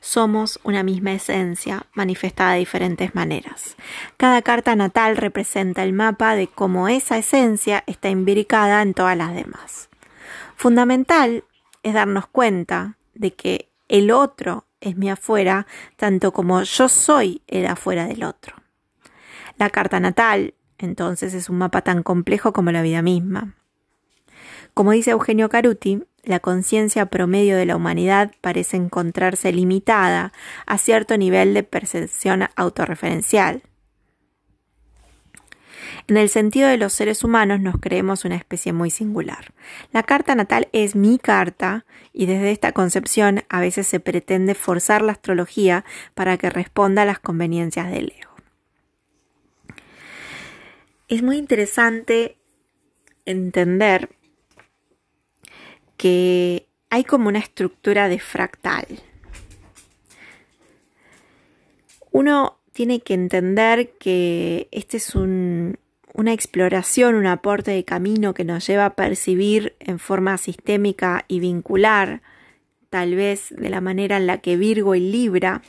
Somos 0.00 0.60
una 0.62 0.84
misma 0.84 1.12
esencia 1.12 1.86
manifestada 1.94 2.52
de 2.52 2.60
diferentes 2.60 3.14
maneras. 3.14 3.76
Cada 4.16 4.40
carta 4.42 4.76
natal 4.76 5.16
representa 5.16 5.82
el 5.82 5.92
mapa 5.92 6.36
de 6.36 6.46
cómo 6.46 6.88
esa 6.88 7.18
esencia 7.18 7.82
está 7.86 8.08
imbricada 8.08 8.80
en 8.82 8.94
todas 8.94 9.16
las 9.16 9.34
demás. 9.34 9.87
Fundamental 10.58 11.44
es 11.84 11.94
darnos 11.94 12.26
cuenta 12.26 12.96
de 13.14 13.32
que 13.32 13.70
el 13.86 14.10
otro 14.10 14.66
es 14.80 14.96
mi 14.96 15.08
afuera, 15.08 15.68
tanto 15.94 16.32
como 16.32 16.60
yo 16.64 16.88
soy 16.88 17.42
el 17.46 17.64
afuera 17.66 18.06
del 18.08 18.24
otro. 18.24 18.56
La 19.56 19.70
carta 19.70 20.00
natal 20.00 20.54
entonces 20.76 21.32
es 21.34 21.48
un 21.48 21.58
mapa 21.58 21.82
tan 21.82 22.02
complejo 22.02 22.52
como 22.52 22.72
la 22.72 22.82
vida 22.82 23.02
misma. 23.02 23.54
Como 24.74 24.90
dice 24.90 25.12
Eugenio 25.12 25.48
Caruti, 25.48 26.02
la 26.24 26.40
conciencia 26.40 27.06
promedio 27.06 27.56
de 27.56 27.64
la 27.64 27.76
humanidad 27.76 28.32
parece 28.40 28.78
encontrarse 28.78 29.52
limitada 29.52 30.32
a 30.66 30.76
cierto 30.76 31.16
nivel 31.16 31.54
de 31.54 31.62
percepción 31.62 32.48
autorreferencial. 32.56 33.62
En 36.06 36.16
el 36.16 36.28
sentido 36.28 36.68
de 36.68 36.76
los 36.76 36.92
seres 36.92 37.24
humanos 37.24 37.60
nos 37.60 37.78
creemos 37.78 38.24
una 38.24 38.36
especie 38.36 38.72
muy 38.72 38.90
singular. 38.90 39.52
La 39.92 40.02
carta 40.02 40.34
natal 40.34 40.68
es 40.72 40.94
mi 40.94 41.18
carta 41.18 41.84
y 42.12 42.26
desde 42.26 42.50
esta 42.50 42.72
concepción 42.72 43.44
a 43.48 43.60
veces 43.60 43.86
se 43.86 44.00
pretende 44.00 44.54
forzar 44.54 45.02
la 45.02 45.12
astrología 45.12 45.84
para 46.14 46.36
que 46.36 46.50
responda 46.50 47.02
a 47.02 47.06
las 47.06 47.18
conveniencias 47.18 47.90
del 47.90 48.12
ego. 48.18 48.34
Es 51.08 51.22
muy 51.22 51.38
interesante 51.38 52.36
entender 53.24 54.10
que 55.96 56.68
hay 56.90 57.04
como 57.04 57.28
una 57.28 57.38
estructura 57.38 58.08
de 58.08 58.18
fractal. 58.18 58.86
Uno 62.10 62.58
tiene 62.78 63.00
que 63.00 63.14
entender 63.14 63.90
que 63.98 64.68
este 64.70 64.98
es 64.98 65.16
una 65.16 66.32
exploración, 66.32 67.16
un 67.16 67.26
aporte 67.26 67.72
de 67.72 67.84
camino 67.84 68.34
que 68.34 68.44
nos 68.44 68.64
lleva 68.68 68.84
a 68.84 68.94
percibir 68.94 69.74
en 69.80 69.98
forma 69.98 70.38
sistémica 70.38 71.24
y 71.26 71.40
vincular, 71.40 72.22
tal 72.88 73.16
vez 73.16 73.48
de 73.50 73.68
la 73.68 73.80
manera 73.80 74.16
en 74.16 74.28
la 74.28 74.38
que 74.38 74.56
Virgo 74.56 74.94
y 74.94 75.00
Libra, 75.00 75.60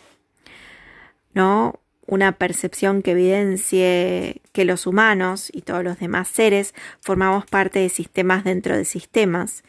¿no? 1.34 1.80
Una 2.06 2.34
percepción 2.34 3.02
que 3.02 3.14
evidencie 3.14 4.44
que 4.52 4.64
los 4.64 4.86
humanos 4.86 5.50
y 5.52 5.64
todos 5.64 5.84
los 5.84 5.98
demás 5.98 6.28
seres 6.28 6.76
formamos 7.02 7.48
parte 7.48 7.80
de 7.80 7.90
sistemas 7.90 8.44
dentro 8.44 8.78
de 8.78 8.86
sistemas 8.86 9.64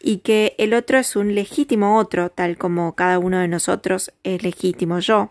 y 0.00 0.20
que 0.20 0.54
el 0.56 0.72
otro 0.72 0.96
es 0.96 1.14
un 1.14 1.34
legítimo 1.34 1.98
otro, 1.98 2.30
tal 2.30 2.56
como 2.56 2.94
cada 2.94 3.18
uno 3.18 3.38
de 3.38 3.48
nosotros 3.48 4.14
es 4.24 4.42
legítimo 4.42 4.98
yo. 5.00 5.30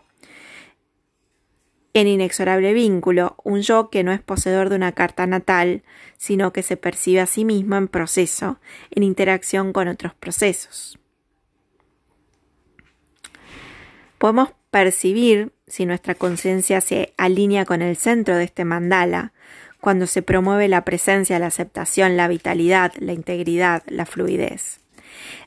En 1.96 2.08
inexorable 2.08 2.74
vínculo, 2.74 3.36
un 3.42 3.62
yo 3.62 3.88
que 3.88 4.04
no 4.04 4.12
es 4.12 4.20
poseedor 4.20 4.68
de 4.68 4.76
una 4.76 4.92
carta 4.92 5.26
natal, 5.26 5.82
sino 6.18 6.52
que 6.52 6.62
se 6.62 6.76
percibe 6.76 7.22
a 7.22 7.26
sí 7.26 7.46
mismo 7.46 7.76
en 7.76 7.88
proceso, 7.88 8.60
en 8.90 9.02
interacción 9.02 9.72
con 9.72 9.88
otros 9.88 10.12
procesos. 10.12 10.98
Podemos 14.18 14.50
percibir 14.70 15.52
si 15.66 15.86
nuestra 15.86 16.14
conciencia 16.14 16.82
se 16.82 17.14
alinea 17.16 17.64
con 17.64 17.80
el 17.80 17.96
centro 17.96 18.36
de 18.36 18.44
este 18.44 18.66
mandala, 18.66 19.32
cuando 19.80 20.06
se 20.06 20.20
promueve 20.20 20.68
la 20.68 20.84
presencia, 20.84 21.38
la 21.38 21.46
aceptación, 21.46 22.18
la 22.18 22.28
vitalidad, 22.28 22.92
la 22.98 23.14
integridad, 23.14 23.82
la 23.86 24.04
fluidez. 24.04 24.80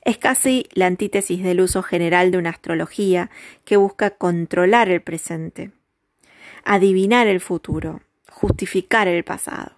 Es 0.04 0.18
casi 0.18 0.68
la 0.74 0.88
antítesis 0.88 1.44
del 1.44 1.62
uso 1.62 1.84
general 1.84 2.32
de 2.32 2.40
una 2.40 2.50
astrología 2.50 3.30
que 3.66 3.78
busca 3.78 4.10
controlar 4.10 4.90
el 4.90 5.04
presente, 5.04 5.74
adivinar 6.64 7.28
el 7.28 7.40
futuro, 7.40 8.02
justificar 8.30 9.08
el 9.08 9.24
pasado. 9.24 9.72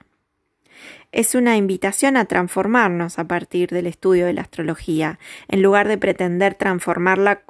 Es 1.11 1.35
una 1.35 1.57
invitación 1.57 2.15
a 2.15 2.25
transformarnos 2.25 3.19
a 3.19 3.25
partir 3.25 3.69
del 3.69 3.87
estudio 3.87 4.25
de 4.25 4.33
la 4.33 4.41
astrología, 4.41 5.19
en 5.47 5.61
lugar 5.61 5.87
de 5.87 5.97
pretender 5.97 6.55
transformarla 6.55 7.43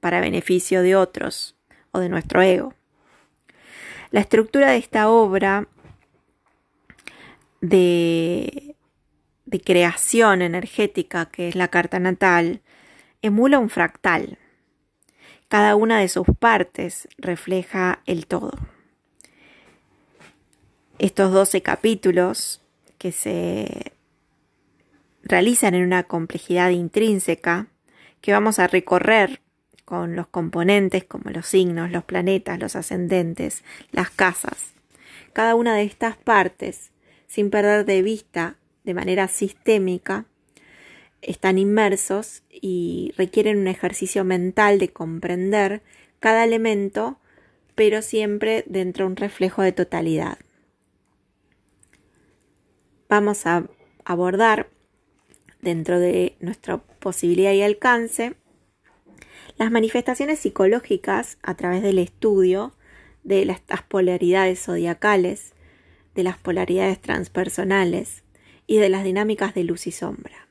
para 0.00 0.20
beneficio 0.20 0.82
de 0.82 0.96
otros 0.96 1.56
o 1.92 2.00
de 2.00 2.08
nuestro 2.08 2.40
ego. 2.40 2.74
La 4.10 4.20
estructura 4.20 4.70
de 4.70 4.78
esta 4.78 5.10
obra 5.10 5.66
de, 7.60 8.76
creación 9.64 10.42
energética 10.42 11.26
que 11.26 11.48
es 11.48 11.54
la 11.54 11.68
carta 11.68 11.98
natal 11.98 12.60
emula 13.22 13.58
un 13.58 13.68
fractal. 13.68 14.38
Cada 15.48 15.76
una 15.76 16.00
de 16.00 16.08
sus 16.08 16.26
partes 16.38 17.08
refleja 17.18 18.00
el 18.06 18.26
todo. 18.26 18.52
Estos 20.98 21.32
12 21.32 21.62
capítulos 21.62 22.62
que 22.98 23.12
se 23.12 23.92
realizan 25.22 25.74
en 25.74 25.84
una 25.84 26.04
complejidad 26.04 26.70
intrínseca 26.70 27.68
que 28.20 28.32
vamos 28.32 28.58
a 28.58 28.66
recorrer 28.66 29.40
con 29.84 30.16
los 30.16 30.26
componentes 30.26 31.04
como 31.04 31.30
los 31.30 31.46
signos, 31.46 31.92
los 31.92 32.02
planetas, 32.02 32.58
los 32.58 32.74
ascendentes, 32.74 33.62
las 33.92 34.10
casas. 34.10 34.72
Cada 35.32 35.54
una 35.54 35.76
de 35.76 35.84
estas 35.84 36.16
partes 36.16 36.90
sin 37.28 37.50
perder 37.50 37.84
de 37.84 38.02
vista 38.02 38.56
de 38.82 38.94
manera 38.94 39.28
sistémica, 39.28 40.24
están 41.22 41.58
inmersos 41.58 42.42
y 42.50 43.12
requieren 43.16 43.58
un 43.58 43.68
ejercicio 43.68 44.24
mental 44.24 44.78
de 44.78 44.88
comprender 44.88 45.82
cada 46.20 46.44
elemento, 46.44 47.18
pero 47.74 48.02
siempre 48.02 48.64
dentro 48.66 49.04
de 49.04 49.10
un 49.10 49.16
reflejo 49.16 49.62
de 49.62 49.72
totalidad. 49.72 50.38
Vamos 53.08 53.46
a 53.46 53.68
abordar 54.04 54.70
dentro 55.60 55.98
de 55.98 56.36
nuestra 56.40 56.78
posibilidad 56.78 57.52
y 57.52 57.62
alcance 57.62 58.34
las 59.56 59.70
manifestaciones 59.70 60.40
psicológicas 60.40 61.38
a 61.42 61.54
través 61.54 61.82
del 61.82 61.98
estudio 61.98 62.74
de 63.24 63.44
las 63.44 63.60
polaridades 63.88 64.62
zodiacales 64.64 65.54
de 66.16 66.24
las 66.24 66.38
polaridades 66.38 67.00
transpersonales 67.00 68.24
y 68.66 68.78
de 68.78 68.88
las 68.88 69.04
dinámicas 69.04 69.54
de 69.54 69.62
luz 69.62 69.86
y 69.86 69.92
sombra. 69.92 70.45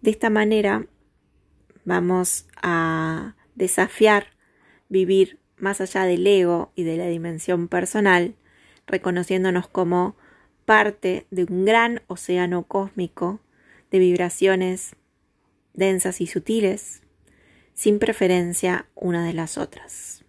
De 0.00 0.10
esta 0.10 0.30
manera 0.30 0.86
vamos 1.84 2.46
a 2.62 3.34
desafiar 3.54 4.28
vivir 4.88 5.38
más 5.56 5.80
allá 5.80 6.04
del 6.04 6.26
ego 6.26 6.72
y 6.74 6.84
de 6.84 6.96
la 6.96 7.06
dimensión 7.06 7.68
personal, 7.68 8.34
reconociéndonos 8.86 9.68
como 9.68 10.16
parte 10.64 11.26
de 11.30 11.44
un 11.44 11.64
gran 11.64 12.02
océano 12.06 12.64
cósmico 12.64 13.40
de 13.90 13.98
vibraciones 13.98 14.96
densas 15.74 16.20
y 16.20 16.26
sutiles, 16.26 17.02
sin 17.74 17.98
preferencia 17.98 18.86
una 18.94 19.24
de 19.26 19.32
las 19.32 19.58
otras. 19.58 20.24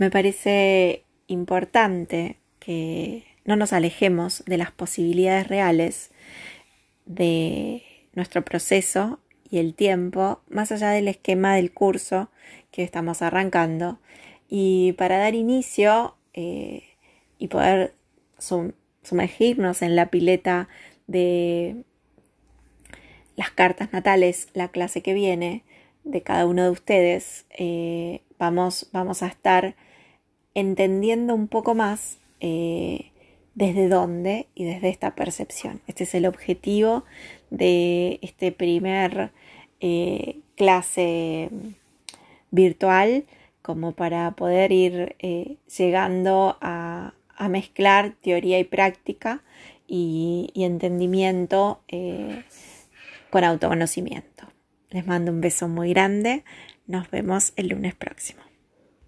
me 0.00 0.10
parece 0.10 1.04
importante 1.26 2.38
que 2.58 3.26
no 3.44 3.54
nos 3.54 3.74
alejemos 3.74 4.42
de 4.46 4.56
las 4.56 4.70
posibilidades 4.70 5.46
reales 5.46 6.10
de 7.10 7.82
nuestro 8.14 8.44
proceso 8.44 9.18
y 9.50 9.58
el 9.58 9.74
tiempo, 9.74 10.40
más 10.48 10.70
allá 10.70 10.90
del 10.90 11.08
esquema 11.08 11.56
del 11.56 11.72
curso 11.72 12.30
que 12.70 12.84
estamos 12.84 13.20
arrancando. 13.20 13.98
Y 14.48 14.92
para 14.92 15.18
dar 15.18 15.34
inicio 15.34 16.14
eh, 16.34 16.84
y 17.38 17.48
poder 17.48 17.94
sumergirnos 19.02 19.82
en 19.82 19.96
la 19.96 20.06
pileta 20.06 20.68
de 21.08 21.82
las 23.36 23.50
cartas 23.50 23.92
natales, 23.92 24.48
la 24.54 24.68
clase 24.68 25.02
que 25.02 25.12
viene 25.12 25.64
de 26.04 26.22
cada 26.22 26.46
uno 26.46 26.62
de 26.62 26.70
ustedes, 26.70 27.44
eh, 27.50 28.22
vamos, 28.38 28.88
vamos 28.92 29.22
a 29.22 29.26
estar 29.26 29.74
entendiendo 30.54 31.34
un 31.34 31.48
poco 31.48 31.74
más 31.74 32.18
eh, 32.38 33.09
desde 33.54 33.88
dónde 33.88 34.46
y 34.54 34.64
desde 34.64 34.88
esta 34.88 35.14
percepción. 35.14 35.80
Este 35.86 36.04
es 36.04 36.14
el 36.14 36.26
objetivo 36.26 37.04
de 37.50 38.18
este 38.22 38.52
primer 38.52 39.30
eh, 39.80 40.38
clase 40.56 41.50
virtual 42.50 43.24
como 43.62 43.92
para 43.92 44.30
poder 44.32 44.72
ir 44.72 45.16
eh, 45.18 45.56
llegando 45.76 46.56
a, 46.60 47.14
mezclar 47.48 48.12
teoría 48.20 48.58
y 48.58 48.64
práctica 48.64 49.42
y 49.86 50.52
entendimiento 50.56 51.80
con 53.30 53.44
autoconocimiento. 53.44 54.46
Les 54.90 55.06
mando 55.06 55.32
un 55.32 55.40
beso 55.40 55.68
muy 55.68 55.90
grande. 55.90 56.44
Nos 56.86 57.10
vemos 57.10 57.52
el 57.56 57.68
lunes 57.68 57.94
próximo. 57.94 58.49